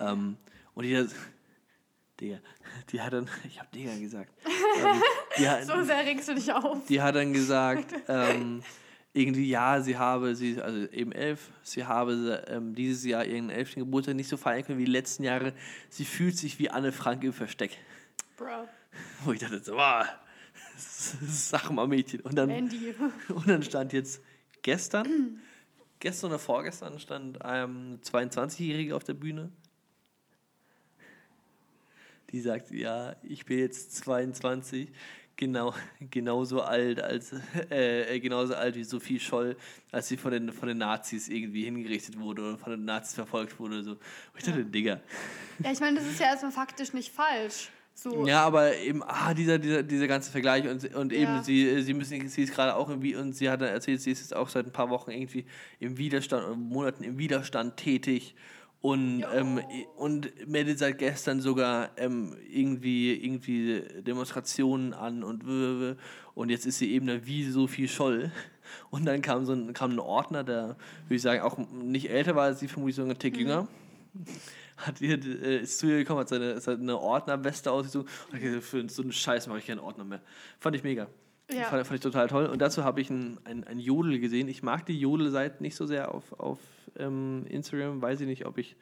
Ähm, 0.00 0.36
und 0.74 0.84
die 0.84 0.96
hat, 0.96 1.08
Digga, 2.20 2.38
die 2.90 3.00
hat 3.00 3.12
dann, 3.12 3.28
ich 3.48 3.58
habe 3.58 3.68
Digga 3.74 3.96
gesagt. 3.96 4.32
Ähm, 4.44 5.46
hat, 5.46 5.64
so 5.64 5.82
sehr 5.82 6.04
regst 6.04 6.28
du 6.28 6.34
dich 6.34 6.52
auf. 6.52 6.78
Die 6.88 7.00
hat 7.00 7.14
dann 7.14 7.32
gesagt, 7.32 7.94
ähm, 8.08 8.62
irgendwie, 9.12 9.48
ja, 9.48 9.80
sie 9.80 9.96
habe, 9.96 10.34
sie, 10.34 10.60
also 10.60 10.86
eben 10.90 11.12
elf, 11.12 11.50
sie 11.62 11.84
habe 11.84 12.44
ähm, 12.48 12.74
dieses 12.74 13.04
Jahr 13.04 13.24
ihren 13.24 13.50
elften 13.50 13.80
Geburtstag 13.80 14.16
nicht 14.16 14.28
so 14.28 14.36
feiern 14.36 14.64
können 14.64 14.78
wie 14.78 14.84
die 14.84 14.90
letzten 14.90 15.24
Jahre. 15.24 15.54
Sie 15.88 16.04
fühlt 16.04 16.36
sich 16.36 16.58
wie 16.58 16.70
Anne 16.70 16.92
Frank 16.92 17.24
im 17.24 17.32
Versteck. 17.32 17.78
Bro. 18.36 18.68
Wo 19.24 19.32
ich 19.32 19.40
dachte 19.40 19.60
so, 19.60 19.74
wow, 19.74 20.06
sag 20.76 21.70
mal 21.70 21.86
Mädchen. 21.86 22.20
Und 22.20 22.36
dann, 22.36 22.50
und 22.50 23.48
dann 23.48 23.62
stand 23.62 23.92
jetzt 23.92 24.22
gestern, 24.62 25.40
gestern 26.00 26.30
oder 26.30 26.38
vorgestern 26.38 26.98
stand 26.98 27.42
ein 27.42 28.00
22-Jähriger 28.02 28.94
auf 28.94 29.04
der 29.04 29.14
Bühne. 29.14 29.50
Die 32.30 32.40
sagt, 32.40 32.70
ja, 32.70 33.16
ich 33.22 33.46
bin 33.46 33.58
jetzt 33.58 33.96
22, 33.96 34.90
genau, 35.36 35.74
genauso 36.10 36.60
alt 36.60 37.00
als 37.00 37.32
äh, 37.70 38.16
äh, 38.16 38.20
genauso 38.20 38.54
alt 38.54 38.74
wie 38.74 38.84
Sophie 38.84 39.18
Scholl, 39.18 39.56
als 39.90 40.08
sie 40.08 40.18
von 40.18 40.32
den, 40.32 40.52
von 40.52 40.68
den 40.68 40.78
Nazis 40.78 41.28
irgendwie 41.28 41.64
hingerichtet 41.64 42.18
wurde 42.18 42.42
oder 42.42 42.58
von 42.58 42.72
den 42.72 42.84
Nazis 42.84 43.14
verfolgt 43.14 43.58
wurde. 43.58 43.82
So. 43.82 43.92
Und 43.92 44.00
ich 44.36 44.44
dachte, 44.44 44.60
ja. 44.60 44.64
Digga. 44.64 45.00
Ja, 45.64 45.72
ich 45.72 45.80
meine, 45.80 45.98
das 45.98 46.06
ist 46.06 46.20
ja 46.20 46.26
erstmal 46.26 46.52
faktisch 46.52 46.92
nicht 46.92 47.12
falsch. 47.12 47.70
So. 48.00 48.28
Ja, 48.28 48.44
aber 48.44 48.76
eben, 48.76 49.02
ah, 49.02 49.34
dieser, 49.34 49.58
dieser, 49.58 49.82
dieser 49.82 50.06
ganze 50.06 50.30
Vergleich 50.30 50.68
und, 50.68 50.94
und 50.94 51.12
eben, 51.12 51.32
ja. 51.32 51.42
sie, 51.42 51.82
sie 51.82 51.94
müssen, 51.94 52.28
sie 52.28 52.42
ist 52.42 52.54
gerade 52.54 52.76
auch 52.76 52.88
irgendwie, 52.88 53.16
und 53.16 53.32
sie 53.32 53.50
hat 53.50 53.60
erzählt, 53.60 54.00
sie 54.00 54.12
ist 54.12 54.20
jetzt 54.20 54.36
auch 54.36 54.48
seit 54.48 54.66
ein 54.66 54.72
paar 54.72 54.88
Wochen 54.88 55.10
irgendwie 55.10 55.46
im 55.80 55.98
Widerstand, 55.98 56.56
Monaten 56.56 57.02
im 57.02 57.18
Widerstand 57.18 57.76
tätig 57.76 58.36
und, 58.80 59.24
ähm, 59.34 59.60
und 59.96 60.30
meldet 60.46 60.78
seit 60.78 60.98
gestern 60.98 61.40
sogar 61.40 61.90
ähm, 61.96 62.36
irgendwie, 62.48 63.12
irgendwie 63.12 63.82
Demonstrationen 64.02 64.94
an 64.94 65.24
und 65.24 65.44
und 66.34 66.50
jetzt 66.50 66.66
ist 66.66 66.78
sie 66.78 66.92
eben 66.92 67.08
da 67.08 67.26
wie 67.26 67.50
so 67.50 67.66
viel 67.66 67.88
Scholl. 67.88 68.30
Und 68.90 69.06
dann 69.06 69.22
kam 69.22 69.44
so 69.44 69.54
ein, 69.54 69.72
kam 69.72 69.92
ein 69.92 69.98
Ordner, 69.98 70.44
der, 70.44 70.76
würde 71.06 71.14
ich 71.16 71.22
sagen, 71.22 71.40
auch 71.40 71.58
nicht 71.58 72.10
älter 72.10 72.36
war 72.36 72.44
als 72.44 72.60
sie, 72.60 72.68
vermutlich 72.68 72.94
sogar 72.94 73.12
ein 73.12 73.18
Tick 73.18 73.34
mhm. 73.34 73.40
jünger. 73.40 73.68
Hat 74.76 75.00
ihr, 75.00 75.18
äh, 75.18 75.62
ist 75.62 75.80
zu 75.80 75.88
ihr 75.88 75.98
gekommen, 75.98 76.20
hat 76.20 76.28
seine, 76.28 76.60
seine 76.60 76.96
Ordnerweste 76.96 77.72
ausgesucht 77.72 78.06
und 78.28 78.34
hat 78.34 78.40
gesagt, 78.40 78.62
für 78.62 78.88
so 78.88 79.02
einen 79.02 79.10
Scheiß 79.10 79.48
mache 79.48 79.58
ich 79.58 79.66
keinen 79.66 79.80
Ordner 79.80 80.04
mehr. 80.04 80.20
Fand 80.60 80.76
ich 80.76 80.84
mega. 80.84 81.08
Ja. 81.50 81.64
Fand, 81.64 81.86
fand, 81.86 81.96
ich 81.96 82.00
total 82.02 82.28
toll. 82.28 82.46
Und 82.46 82.60
dazu 82.60 82.84
habe 82.84 83.00
ich 83.00 83.08
ein, 83.10 83.38
ein, 83.44 83.64
ein 83.64 83.80
Jodel 83.80 84.18
gesehen. 84.18 84.48
Ich 84.48 84.62
mag 84.62 84.84
die 84.84 84.98
Jodel-Seiten 84.98 85.62
nicht 85.62 85.76
so 85.76 85.86
sehr 85.86 86.14
auf, 86.14 86.38
auf 86.38 86.58
ähm, 86.98 87.46
Instagram. 87.48 88.02
Weiß 88.02 88.20
ich 88.20 88.26
nicht, 88.26 88.46
ob 88.46 88.58
ich. 88.58 88.76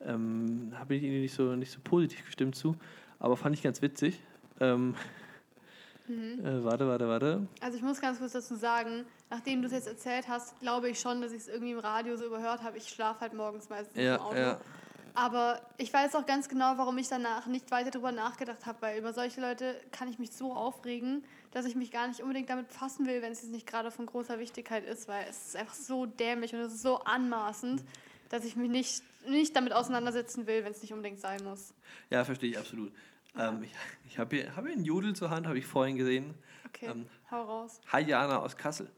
Ähm, 0.00 0.72
habe 0.76 0.96
ich 0.96 1.02
ihnen 1.02 1.20
nicht 1.20 1.34
so, 1.34 1.54
nicht 1.54 1.70
so 1.70 1.78
positiv 1.82 2.26
gestimmt 2.26 2.56
zu. 2.56 2.76
Aber 3.18 3.36
fand 3.36 3.54
ich 3.54 3.62
ganz 3.62 3.80
witzig. 3.82 4.20
Ähm, 4.60 4.94
mhm. 6.08 6.44
äh, 6.44 6.64
warte, 6.64 6.86
warte, 6.86 7.08
warte. 7.08 7.46
Also 7.60 7.76
ich 7.76 7.82
muss 7.82 8.00
ganz 8.00 8.18
kurz 8.18 8.32
dazu 8.32 8.56
sagen, 8.56 9.04
nachdem 9.30 9.62
du 9.62 9.66
es 9.66 9.72
jetzt 9.72 9.86
erzählt 9.86 10.28
hast, 10.28 10.58
glaube 10.60 10.90
ich 10.90 11.00
schon, 11.00 11.22
dass 11.22 11.32
ich 11.32 11.42
es 11.42 11.48
irgendwie 11.48 11.72
im 11.72 11.78
Radio 11.78 12.16
so 12.16 12.26
überhört 12.26 12.62
habe. 12.62 12.76
Ich 12.76 12.88
schlafe 12.88 13.20
halt 13.20 13.32
morgens 13.32 13.70
meistens 13.70 13.96
ja, 13.96 14.16
im 14.16 14.20
Auto. 14.20 14.36
Ja. 14.36 14.60
Aber 15.14 15.60
ich 15.76 15.92
weiß 15.92 16.14
auch 16.16 16.26
ganz 16.26 16.48
genau, 16.48 16.78
warum 16.78 16.96
ich 16.98 17.08
danach 17.08 17.46
nicht 17.46 17.70
weiter 17.70 17.90
darüber 17.90 18.12
nachgedacht 18.12 18.64
habe, 18.66 18.78
weil 18.80 18.98
über 18.98 19.12
solche 19.12 19.40
Leute 19.40 19.76
kann 19.90 20.08
ich 20.08 20.18
mich 20.18 20.32
so 20.32 20.52
aufregen, 20.54 21.22
dass 21.52 21.66
ich 21.66 21.74
mich 21.76 21.90
gar 21.90 22.08
nicht 22.08 22.20
unbedingt 22.20 22.50
damit 22.50 22.68
befassen 22.68 23.06
will, 23.06 23.22
wenn 23.22 23.32
es 23.32 23.42
nicht 23.44 23.66
gerade 23.66 23.90
von 23.90 24.06
großer 24.06 24.38
Wichtigkeit 24.38 24.84
ist, 24.84 25.06
weil 25.06 25.26
es 25.28 25.48
ist 25.48 25.56
einfach 25.56 25.74
so 25.74 26.06
dämlich 26.06 26.54
und 26.54 26.60
es 26.60 26.74
ist 26.74 26.82
so 26.82 26.98
anmaßend, 27.00 27.84
dass 28.30 28.44
ich 28.44 28.56
mich 28.56 28.70
nicht, 28.70 29.02
nicht 29.28 29.54
damit 29.54 29.72
auseinandersetzen 29.72 30.46
will, 30.46 30.64
wenn 30.64 30.72
es 30.72 30.82
nicht 30.82 30.92
unbedingt 30.92 31.20
sein 31.20 31.44
muss. 31.44 31.74
Ja, 32.10 32.24
verstehe 32.24 32.50
ich 32.50 32.58
absolut. 32.58 32.92
Ähm, 33.38 33.62
ich 33.62 33.72
ich 34.08 34.18
habe 34.18 34.36
hier, 34.36 34.56
hab 34.56 34.64
hier 34.64 34.74
einen 34.74 34.84
Jodel 34.84 35.14
zur 35.14 35.30
Hand, 35.30 35.46
habe 35.46 35.58
ich 35.58 35.66
vorhin 35.66 35.96
gesehen. 35.96 36.34
Okay, 36.66 36.86
ähm, 36.86 37.06
hau 37.30 37.42
raus. 37.42 37.80
Hi 37.92 38.02
Jana 38.02 38.38
aus 38.38 38.56
Kassel. 38.56 38.90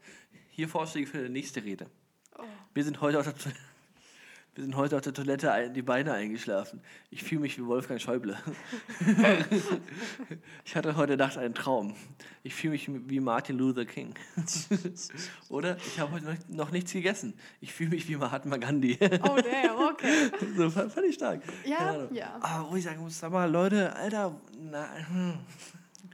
Hier 0.50 0.68
Vorschläge 0.68 1.06
für 1.06 1.22
die 1.24 1.28
nächste 1.28 1.62
Rede. 1.64 1.90
Oh. 2.38 2.42
Wir 2.72 2.84
sind 2.84 3.00
heute 3.00 3.18
auf 3.18 3.24
der 3.24 3.34
wir 4.54 4.62
sind 4.62 4.76
heute 4.76 4.96
auf 4.96 5.02
der 5.02 5.12
Toilette 5.12 5.70
die 5.74 5.82
Beine 5.82 6.12
eingeschlafen. 6.12 6.80
Ich 7.10 7.24
fühle 7.24 7.40
mich 7.40 7.58
wie 7.58 7.66
Wolfgang 7.66 8.00
Schäuble. 8.00 8.36
ich 10.64 10.76
hatte 10.76 10.96
heute 10.96 11.16
Nacht 11.16 11.36
einen 11.36 11.54
Traum. 11.54 11.96
Ich 12.44 12.54
fühle 12.54 12.72
mich 12.72 12.88
wie 12.88 13.18
Martin 13.18 13.58
Luther 13.58 13.84
King. 13.84 14.14
Oder? 15.48 15.76
Ich 15.78 15.98
habe 15.98 16.12
heute 16.12 16.38
noch 16.48 16.70
nichts 16.70 16.92
gegessen. 16.92 17.34
Ich 17.60 17.72
fühle 17.72 17.90
mich 17.90 18.08
wie 18.08 18.16
Mahatma 18.16 18.56
Gandhi. 18.58 18.96
oh, 19.00 19.36
damn, 19.36 19.76
okay. 19.92 20.30
So 20.56 20.70
fand 20.70 21.06
ich 21.08 21.16
stark. 21.16 21.42
Ja, 21.64 22.06
ja. 22.12 22.38
Aber 22.40 22.70
wo 22.70 22.76
ich 22.76 22.84
sagen 22.84 23.00
muss, 23.00 23.18
sag 23.18 23.32
mal, 23.32 23.50
Leute, 23.50 23.94
Alter, 23.96 24.40
na, 24.56 24.88
hm. 25.08 25.38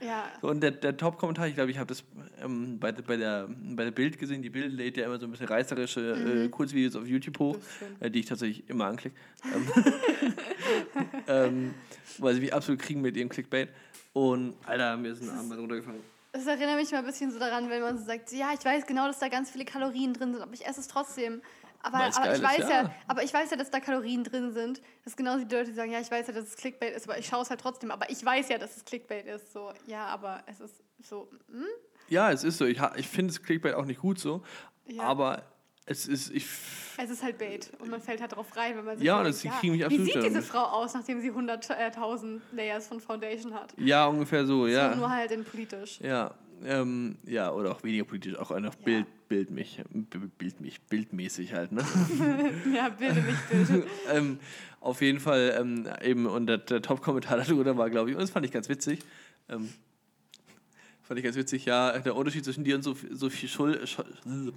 Ja. 0.01 0.31
Und 0.41 0.61
der, 0.61 0.71
der 0.71 0.97
Top-Kommentar, 0.97 1.47
ich 1.47 1.55
glaube, 1.55 1.71
ich 1.71 1.77
habe 1.77 1.87
das 1.87 2.03
ähm, 2.43 2.79
bei, 2.79 2.91
bei, 2.91 3.17
der, 3.17 3.47
bei 3.49 3.83
der 3.83 3.91
Bild 3.91 4.17
gesehen. 4.17 4.41
Die 4.41 4.49
Bild 4.49 4.73
lädt 4.73 4.97
ja 4.97 5.05
immer 5.05 5.19
so 5.19 5.27
ein 5.27 5.31
bisschen 5.31 5.47
reißerische 5.47 6.13
äh, 6.13 6.15
mhm. 6.15 6.45
äh, 6.45 6.49
Kurzvideos 6.49 6.95
auf 6.95 7.07
YouTube 7.07 7.39
hoch, 7.39 7.57
äh, 7.99 8.09
die 8.09 8.21
ich 8.21 8.25
tatsächlich 8.25 8.67
immer 8.69 8.85
anklicke. 8.85 9.15
Ähm, 9.53 11.11
ähm, 11.27 11.73
weil 12.19 12.33
sie 12.35 12.41
mich 12.41 12.53
absolut 12.53 12.79
kriegen 12.81 13.01
mit 13.01 13.17
ihrem 13.17 13.27
Clickbait. 13.29 13.69
Und 14.13 14.53
Alter, 14.65 14.95
mir 14.97 15.11
ist 15.11 15.21
ein 15.21 15.29
Arm 15.29 15.51
runtergefallen. 15.51 16.01
Das 16.33 16.47
erinnert 16.47 16.77
mich 16.77 16.91
mal 16.91 16.99
ein 16.99 17.05
bisschen 17.05 17.29
so 17.31 17.39
daran, 17.39 17.69
wenn 17.69 17.81
man 17.81 17.97
so 17.97 18.05
sagt, 18.05 18.31
ja, 18.31 18.53
ich 18.57 18.63
weiß 18.63 18.85
genau, 18.85 19.07
dass 19.07 19.19
da 19.19 19.27
ganz 19.27 19.51
viele 19.51 19.65
Kalorien 19.65 20.13
drin 20.13 20.33
sind, 20.33 20.41
aber 20.41 20.53
ich 20.53 20.65
esse 20.65 20.79
es 20.79 20.87
trotzdem. 20.87 21.41
Aber, 21.83 21.97
aber 21.97 22.35
ich 22.35 22.43
weiß 22.43 22.59
ja. 22.59 22.69
ja. 22.83 22.95
aber 23.07 23.23
ich 23.23 23.33
weiß 23.33 23.51
ja, 23.51 23.57
dass 23.57 23.71
da 23.71 23.79
Kalorien 23.79 24.23
drin 24.23 24.53
sind. 24.53 24.79
Das 25.03 25.13
ist 25.13 25.17
genauso 25.17 25.41
wie 25.41 25.45
die 25.45 25.55
Leute, 25.55 25.69
die 25.69 25.75
sagen, 25.75 25.91
ja, 25.91 25.99
ich 25.99 26.11
weiß 26.11 26.27
ja, 26.27 26.33
dass 26.33 26.45
es 26.45 26.55
Clickbait 26.55 26.93
ist, 26.95 27.07
aber 27.07 27.17
ich 27.17 27.25
schaue 27.25 27.41
es 27.41 27.49
halt 27.49 27.59
trotzdem. 27.61 27.91
Aber 27.91 28.09
ich 28.09 28.23
weiß 28.23 28.49
ja, 28.49 28.57
dass 28.57 28.77
es 28.77 28.85
Clickbait 28.85 29.25
ist. 29.25 29.51
So, 29.51 29.71
ja, 29.87 30.05
aber 30.05 30.43
es 30.45 30.59
ist 30.59 30.75
So, 31.01 31.29
hm? 31.49 31.65
Ja, 32.09 32.31
es 32.31 32.43
ist 32.43 32.57
so. 32.57 32.65
Ich, 32.65 32.79
ich 32.97 33.07
finde 33.07 33.31
es 33.31 33.41
Clickbait 33.41 33.73
auch 33.75 33.85
nicht 33.85 34.01
gut 34.01 34.19
so. 34.19 34.43
Ja. 34.85 35.03
Aber 35.03 35.43
es 35.85 36.07
ist. 36.07 36.29
Ich, 36.31 36.45
Es 36.97 37.09
ist 37.09 37.23
halt 37.23 37.37
Bait 37.37 37.71
und 37.79 37.89
man 37.89 38.01
fällt 38.01 38.21
halt 38.21 38.35
drauf 38.35 38.55
rein, 38.55 38.77
wenn 38.77 38.85
man 38.85 38.97
sich 38.97 39.05
Ja, 39.05 39.23
denkt, 39.23 39.43
das 39.43 39.59
kriegen 39.59 39.73
mich 39.73 39.85
absolut 39.85 40.07
Wie 40.07 40.11
sieht 40.11 40.23
diese. 40.23 40.41
Frau 40.41 40.63
aus, 40.63 40.93
nachdem 40.93 41.21
sie 41.21 41.31
100.000 41.31 42.41
Layers 42.51 42.87
von 42.87 42.99
Foundation 42.99 43.53
hat? 43.53 43.73
ja, 43.77 44.05
ungefähr 44.05 44.45
so, 44.45 44.67
ja. 44.67 44.91
So, 44.93 44.99
nur 44.99 45.09
halt 45.09 45.31
in 45.31 45.43
politisch. 45.43 45.99
Ja, 46.01 46.35
ähm, 46.65 47.17
ja, 47.25 47.51
oder 47.51 47.71
auch 47.71 47.83
weniger 47.83 48.03
politisch, 48.03 48.35
auch 48.37 48.51
einfach 48.51 48.75
Ja. 48.79 48.85
Bild, 48.85 49.07
Bild 49.27 49.51
mich, 49.51 49.81
Bild 50.37 50.59
mich, 50.61 50.81
bildmäßig 50.81 51.53
halt, 51.53 51.71
ne? 51.71 51.83
Ja, 52.75 52.89
bilde 52.89 53.21
mich, 53.21 53.37
bitte. 53.49 53.87
ähm, 54.11 54.39
auf 54.79 55.01
jeden 55.01 55.19
Fall 55.19 55.55
ähm, 55.59 55.87
eben, 56.01 56.25
und 56.25 56.47
der, 56.47 56.57
der 56.57 56.81
Top-Kommentar 56.81 57.37
darüber 57.45 57.77
war, 57.77 57.89
glaube 57.89 58.09
ich, 58.09 58.15
und 58.15 58.21
das 58.21 58.31
fand 58.31 58.45
ich 58.45 58.51
ganz 58.51 58.69
witzig. 58.69 58.99
Ähm, 59.49 59.69
fand 61.01 61.19
ich 61.19 61.23
ganz 61.23 61.35
witzig, 61.35 61.65
ja, 61.65 61.97
der 61.99 62.15
Unterschied 62.15 62.43
zwischen 62.45 62.63
dir 62.63 62.75
und 62.75 62.83
Sophie, 62.83 63.07
Sophie 63.11 63.47
Schul, 63.47 63.85
Schul 63.85 64.53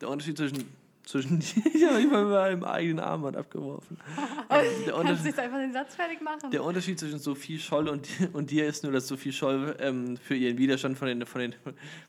der 0.00 0.08
Unterschied 0.08 0.36
zwischen, 0.36 0.64
zwischen 1.08 1.40
ja, 1.74 1.96
ich 1.98 2.10
habe 2.10 2.26
meinem 2.26 2.64
eigenen 2.64 3.00
Armband 3.00 3.36
abgeworfen. 3.36 3.96
Der, 4.50 4.58
Kannst 4.58 4.86
du 4.88 4.94
Unterschied, 4.94 5.26
jetzt 5.26 5.38
einfach 5.38 5.58
den 5.58 5.72
Satz 5.72 5.94
fertig 5.94 6.20
machen? 6.20 6.50
der 6.50 6.62
Unterschied 6.64 6.98
zwischen 6.98 7.18
Sophie 7.18 7.58
Scholl 7.58 7.88
und, 7.88 8.06
und 8.32 8.50
dir 8.50 8.66
ist 8.66 8.82
nur, 8.84 8.92
dass 8.92 9.06
Sophie 9.08 9.32
Scholl 9.32 9.76
ähm, 9.80 10.16
für 10.16 10.34
ihren 10.34 10.58
Widerstand 10.58 10.98
von 10.98 11.08
den, 11.08 11.24
von 11.26 11.40
den, 11.40 11.54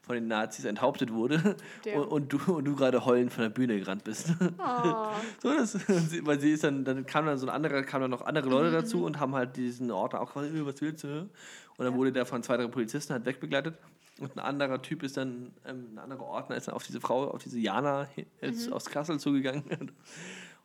von 0.01 0.15
den 0.15 0.27
Nazis 0.27 0.65
enthauptet 0.65 1.11
wurde 1.13 1.55
und, 1.95 2.03
und 2.05 2.33
du, 2.33 2.39
und 2.53 2.65
du 2.65 2.75
gerade 2.75 3.05
heulend 3.05 3.31
von 3.31 3.43
der 3.43 3.49
Bühne 3.49 3.79
gerannt 3.79 4.03
bist. 4.03 4.33
Oh. 4.57 5.07
So, 5.41 5.49
das, 5.53 5.77
weil 6.25 6.39
sie 6.39 6.51
ist 6.51 6.63
dann, 6.63 6.83
dann 6.83 7.05
kam 7.05 7.25
dann 7.25 7.37
so 7.37 7.47
ein 7.47 7.53
anderer, 7.53 7.81
kamen 7.83 8.03
dann 8.03 8.11
noch 8.11 8.25
andere 8.25 8.47
Mhm, 8.47 8.51
Leute 8.51 8.71
dazu 8.71 9.05
und 9.05 9.19
haben 9.19 9.35
halt 9.35 9.55
diesen 9.55 9.91
Ordner 9.91 10.21
auch 10.21 10.35
"Äh, 10.35 10.65
was 10.65 10.81
willst 10.81 11.03
du? 11.03 11.29
Und 11.77 11.85
dann 11.85 11.93
wurde 11.95 12.11
der 12.11 12.25
von 12.25 12.43
zwei, 12.43 12.57
drei 12.57 12.67
Polizisten 12.67 13.13
halt 13.13 13.25
wegbegleitet. 13.25 13.75
Und 14.19 14.33
ein 14.37 14.39
anderer 14.39 14.81
Typ 14.81 15.03
ist 15.03 15.17
dann, 15.17 15.51
ähm, 15.65 15.89
ein 15.93 15.99
anderer 15.99 16.23
Ordner 16.23 16.57
ist 16.57 16.67
dann 16.67 16.75
auf 16.75 16.83
diese 16.85 16.99
Frau, 16.99 17.29
auf 17.31 17.41
diese 17.41 17.59
Jana 17.59 18.07
jetzt 18.41 18.67
Mhm. 18.67 18.73
aus 18.73 18.85
Kassel 18.85 19.19
zugegangen 19.19 19.63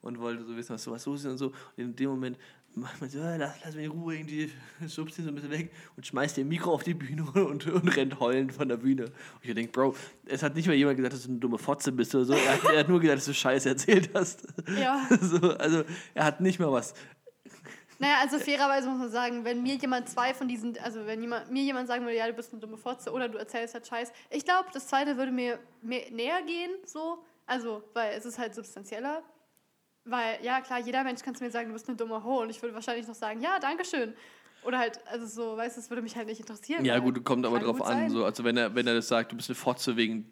und 0.02 0.18
wollte 0.18 0.44
so 0.44 0.57
wissen, 0.57 0.74
was 0.74 0.82
so 0.82 0.90
was 0.90 1.07
los 1.07 1.20
ist 1.20 1.30
und 1.30 1.38
so. 1.38 1.46
Und 1.46 1.55
in 1.76 1.96
dem 1.96 2.11
Moment 2.11 2.36
macht 2.74 3.00
man 3.00 3.09
so, 3.09 3.20
"Ah, 3.20 3.36
lass, 3.36 3.55
lass 3.64 3.76
mich 3.76 3.84
in 3.84 3.92
Ruhe, 3.92 4.16
irgendwie 4.16 4.50
schubst 4.88 5.16
ihn 5.18 5.24
so 5.24 5.30
ein 5.30 5.36
bisschen 5.36 5.52
weg 5.52 5.70
und 5.96 6.05
schmeißt 6.05 6.36
ihr 6.38 6.44
Mikro 6.44 6.72
auf 6.74 6.82
die 6.82 6.94
Bühne 6.94 7.22
und, 7.46 7.64
und 7.68 7.96
rennt 7.96 8.18
heulend 8.18 8.52
von 8.52 8.68
der 8.68 8.76
Bühne. 8.78 9.05
Und 9.05 9.12
ich 9.44 9.55
denke, 9.55 9.70
Bro, 9.70 9.94
es 10.26 10.42
hat 10.42 10.57
nicht 10.57 10.66
mal 10.66 10.74
jemand 10.74 10.96
gesagt, 10.96 11.14
dass 11.14 11.22
du 11.22 11.30
eine 11.30 11.38
dumme 11.38 11.59
Fotze 11.59 11.92
bist 11.92 12.12
oder 12.16 12.24
so. 12.24 12.32
Er 12.32 12.55
hat, 12.55 12.64
er 12.72 12.80
hat 12.80 12.88
nur 12.88 13.00
gesagt, 13.00 13.18
dass 13.18 13.26
du 13.26 13.34
Scheiße 13.34 13.68
erzählt 13.68 14.11
hast. 14.14 14.46
Ja. 14.80 15.07
So, 15.20 15.38
also 15.57 15.84
er 16.14 16.24
hat 16.24 16.40
nicht 16.40 16.59
mal 16.59 16.72
was. 16.72 16.94
Naja, 17.99 18.16
also 18.20 18.38
fairerweise 18.38 18.88
muss 18.88 18.99
man 18.99 19.11
sagen, 19.11 19.45
wenn 19.45 19.62
mir 19.62 19.76
jemand 19.76 20.09
zwei 20.09 20.34
von 20.34 20.49
diesen, 20.49 20.78
also 20.78 21.07
wenn 21.07 21.20
jemand, 21.20 21.51
mir 21.51 21.62
jemand 21.62 21.88
sagen 21.88 22.05
würde, 22.05 22.16
ja, 22.16 22.26
du 22.26 22.32
bist 22.32 22.53
eine 22.53 22.61
dumme 22.61 22.76
Fotze 22.76 23.12
oder 23.12 23.28
du 23.28 23.38
erzählst 23.38 23.74
halt 23.74 23.86
Scheiß, 23.86 24.12
ich 24.30 24.45
glaube, 24.45 24.68
das 24.72 24.88
zweite 24.88 25.16
würde 25.16 25.32
mir 25.32 25.59
mehr, 25.82 26.11
näher 26.11 26.42
gehen, 26.42 26.70
so. 26.84 27.18
Also, 27.47 27.82
weil 27.92 28.14
es 28.16 28.24
ist 28.24 28.38
halt 28.38 28.55
substanzieller. 28.55 29.22
Weil, 30.05 30.38
ja, 30.42 30.61
klar, 30.61 30.80
jeder 30.80 31.03
Mensch 31.05 31.22
kann 31.22 31.34
zu 31.34 31.45
mir 31.45 31.51
sagen, 31.51 31.68
du 31.68 31.72
bist 31.72 31.88
eine 31.88 31.97
dumme 31.97 32.22
Ho 32.24 32.42
und 32.42 32.51
ich 32.51 32.61
würde 32.61 32.74
wahrscheinlich 32.74 33.07
noch 33.07 33.14
sagen, 33.14 33.40
ja, 33.40 33.59
danke 33.59 33.84
schön. 33.84 34.14
Oder 34.64 34.78
halt, 34.78 34.99
also 35.07 35.26
so, 35.26 35.57
weißt 35.57 35.76
du, 35.76 35.80
das 35.80 35.90
würde 35.90 36.03
mich 36.03 36.16
halt 36.16 36.26
nicht 36.26 36.40
interessieren. 36.40 36.84
Ja, 36.84 36.99
gut, 36.99 37.22
kommt 37.24 37.45
aber 37.45 37.59
drauf 37.59 37.82
an. 37.82 37.99
sein. 37.99 38.11
So, 38.11 38.24
also 38.24 38.45
wenn 38.45 38.57
er, 38.57 38.74
wenn 38.74 38.86
er 38.86 38.95
das 38.95 39.09
sagt, 39.09 39.32
du 39.32 39.36
bist 39.36 39.51
eine 39.51 39.57
Fotze 39.57 39.97
wegen 39.97 40.30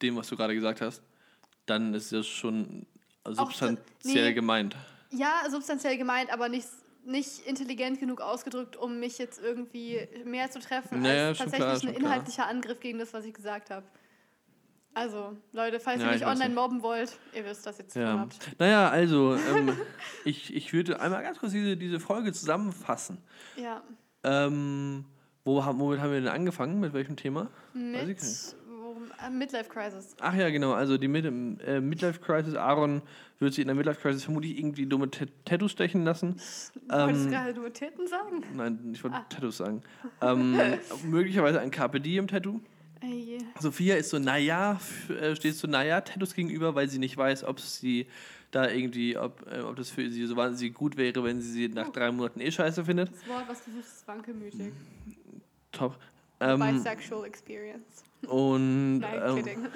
dem, 0.00 0.16
was 0.16 0.28
du 0.28 0.36
gerade 0.36 0.54
gesagt 0.54 0.80
hast, 0.80 1.02
dann 1.66 1.94
ist 1.94 2.12
das 2.12 2.26
schon 2.26 2.86
substanziell 3.24 4.28
nee. 4.28 4.32
gemeint. 4.32 4.76
Ja, 5.10 5.42
substanziell 5.48 5.96
gemeint, 5.96 6.32
aber 6.32 6.48
nicht, 6.48 6.68
nicht 7.06 7.46
intelligent 7.46 8.00
genug 8.00 8.20
ausgedrückt, 8.20 8.76
um 8.76 8.98
mich 9.00 9.18
jetzt 9.18 9.40
irgendwie 9.42 10.06
mehr 10.24 10.50
zu 10.50 10.58
treffen, 10.60 11.00
Naja, 11.02 11.28
als 11.28 11.38
tatsächlich 11.38 11.58
klar, 11.66 11.74
ein 11.74 11.80
klar. 11.80 11.96
inhaltlicher 11.96 12.46
Angriff 12.46 12.80
gegen 12.80 12.98
das, 12.98 13.12
was 13.12 13.24
ich 13.24 13.34
gesagt 13.34 13.70
habe. 13.70 13.86
Also, 14.96 15.36
Leute, 15.52 15.80
falls 15.80 16.00
Ja, 16.00 16.08
ihr 16.10 16.14
ich 16.14 16.20
mich 16.20 16.28
online 16.28 16.50
nicht. 16.50 16.54
mobben 16.54 16.82
wollt, 16.82 17.18
ihr 17.34 17.44
wisst, 17.44 17.66
was 17.66 17.78
ihr 17.80 17.88
zu 17.88 17.94
tun 17.98 18.02
Ja. 18.02 18.18
habt. 18.20 18.38
Naja, 18.60 18.88
also, 18.90 19.34
ähm, 19.34 19.76
ich, 20.24 20.54
ich 20.54 20.72
würde 20.72 21.00
einmal 21.00 21.22
ganz 21.22 21.38
kurz 21.38 21.52
diese, 21.52 21.76
diese 21.76 21.98
Folge 21.98 22.32
zusammenfassen. 22.32 23.18
Ja, 23.56 23.82
Ähm, 24.22 25.04
wo, 25.44 25.56
womit 25.62 26.00
haben 26.00 26.10
wir 26.12 26.20
denn 26.20 26.28
angefangen? 26.28 26.80
Mit 26.80 26.92
welchem 26.94 27.16
Thema? 27.16 27.50
Weiß 27.74 28.08
ich 28.08 28.16
gar 28.18 28.26
mit 28.26 28.54
Midlife 29.30 29.68
Crisis. 29.70 30.14
Ach 30.20 30.34
ja, 30.34 30.50
genau. 30.50 30.72
Also 30.72 30.96
die 30.98 31.08
Mid 31.08 31.24
äh, 31.24 31.80
Midlife 31.80 32.20
Crisis. 32.20 32.54
Aaron 32.54 33.02
wird 33.38 33.54
sich 33.54 33.62
in 33.62 33.68
der 33.68 33.74
Midlife 33.74 34.00
Crisis 34.00 34.24
vermutlich 34.24 34.58
irgendwie 34.58 34.86
dumme 34.86 35.10
T 35.10 35.26
Tattoos 35.44 35.72
stechen 35.72 36.04
lassen. 36.04 36.36
Wolltest 36.88 37.24
du 37.24 37.28
Ähm, 37.28 37.30
gerade 37.30 37.54
nur 37.54 37.72
Titten 37.72 38.06
sagen? 38.06 38.42
Nein, 38.54 38.78
ich 38.92 39.02
wollte 39.04 39.16
Ah. 39.16 39.26
Tattoos 39.28 39.56
sagen. 39.58 39.82
Ähm, 40.20 40.56
möglicherweise 41.04 41.60
ein 41.60 41.70
Carpe 41.70 42.00
Diem 42.00 42.26
Tattoo. 42.28 42.60
Ey, 43.00 43.38
Sophia 43.60 43.96
ist 43.96 44.10
so, 44.10 44.18
naja, 44.18 44.80
äh, 45.20 45.36
steht 45.36 45.54
so, 45.56 45.66
naja, 45.68 46.00
Tattoos 46.00 46.34
gegenüber, 46.34 46.74
weil 46.74 46.88
sie 46.88 46.98
nicht 46.98 47.16
weiß, 47.16 47.44
ob 47.44 47.60
sie 47.60 48.06
da 48.50 48.70
irgendwie, 48.70 49.18
ob, 49.18 49.44
äh, 49.52 49.60
ob 49.60 49.76
das 49.76 49.90
für 49.90 50.08
sie 50.08 50.24
so 50.26 50.36
wahnsinnig 50.36 50.74
gut 50.74 50.96
wäre, 50.96 51.22
wenn 51.22 51.40
sie 51.42 51.50
sie 51.50 51.68
nach 51.68 51.90
drei 51.90 52.10
Monaten 52.10 52.40
eh 52.40 52.50
scheiße 52.50 52.84
findet. 52.84 53.10
das 53.12 53.28
Wort, 53.28 53.44
was 53.48 53.64
du 53.64 53.72
suchst, 53.72 53.96
ist 53.96 54.08
wankelmütig. 54.08 54.72
Top. 55.72 55.98
Ähm, 56.40 56.60
Bisexual 56.60 57.26
Experience. 57.26 58.04
Und 58.26 58.98
Nein, 58.98 59.22
ähm, 59.38 59.66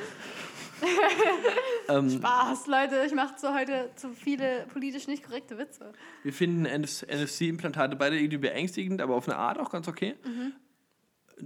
ähm, 1.89 2.11
Spaß, 2.11 2.67
Leute, 2.69 3.03
ich 3.07 3.13
mache 3.15 3.35
so 3.39 3.53
heute 3.53 3.91
zu 3.97 4.11
viele 4.11 4.65
politisch 4.73 5.09
nicht 5.09 5.25
korrekte 5.25 5.59
Witze. 5.59 5.93
wir 6.23 6.33
finden 6.33 6.63
NFC-Implantate 6.63 7.97
beide 7.97 8.17
irgendwie 8.17 8.39
beängstigend, 8.39 9.01
aber 9.01 9.15
auf 9.17 9.29
eine 9.29 9.37
Art 9.39 9.59
auch 9.59 9.71
ganz 9.71 9.89
okay. 9.89 10.15
Mhm. 10.25 10.53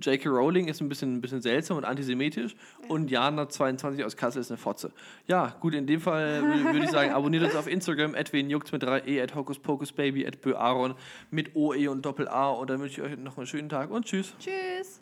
J.K. 0.01 0.27
Rowling 0.31 0.69
ist 0.69 0.81
ein 0.81 0.89
bisschen, 0.89 1.17
ein 1.17 1.21
bisschen 1.21 1.43
seltsam 1.43 1.77
und 1.77 1.85
antisemitisch 1.85 2.57
und 2.89 3.11
Jana 3.11 3.47
22 3.51 4.03
aus 4.05 4.17
Kassel 4.17 4.41
ist 4.41 4.51
eine 4.51 4.57
Fotze. 4.57 4.91
Ja, 5.27 5.55
gut, 5.61 5.75
in 5.75 5.87
dem 5.87 6.01
Fall 6.01 6.41
wür- 6.43 6.73
würde 6.73 6.85
ich 6.87 6.91
sagen, 6.91 7.11
abonniert 7.15 7.43
uns 7.45 7.55
auf 7.55 7.67
Instagram, 7.67 8.15
at 8.15 8.33
wen 8.33 8.49
juckt's 8.49 8.73
mit 8.73 8.83
3e, 8.83 9.23
at 9.23 9.35
hokuspokusbaby, 9.35 10.27
at 10.27 10.41
böaron 10.41 10.95
mit 11.31 11.55
OE 11.55 11.89
und 11.91 12.07
Doppel-A 12.07 12.51
und 12.53 12.71
dann 12.71 12.81
wünsche 12.81 13.03
ich 13.03 13.07
euch 13.07 13.19
noch 13.19 13.37
einen 13.37 13.47
schönen 13.47 13.69
Tag 13.69 13.91
und 13.91 14.07
tschüss. 14.07 14.33
Tschüss. 14.39 15.01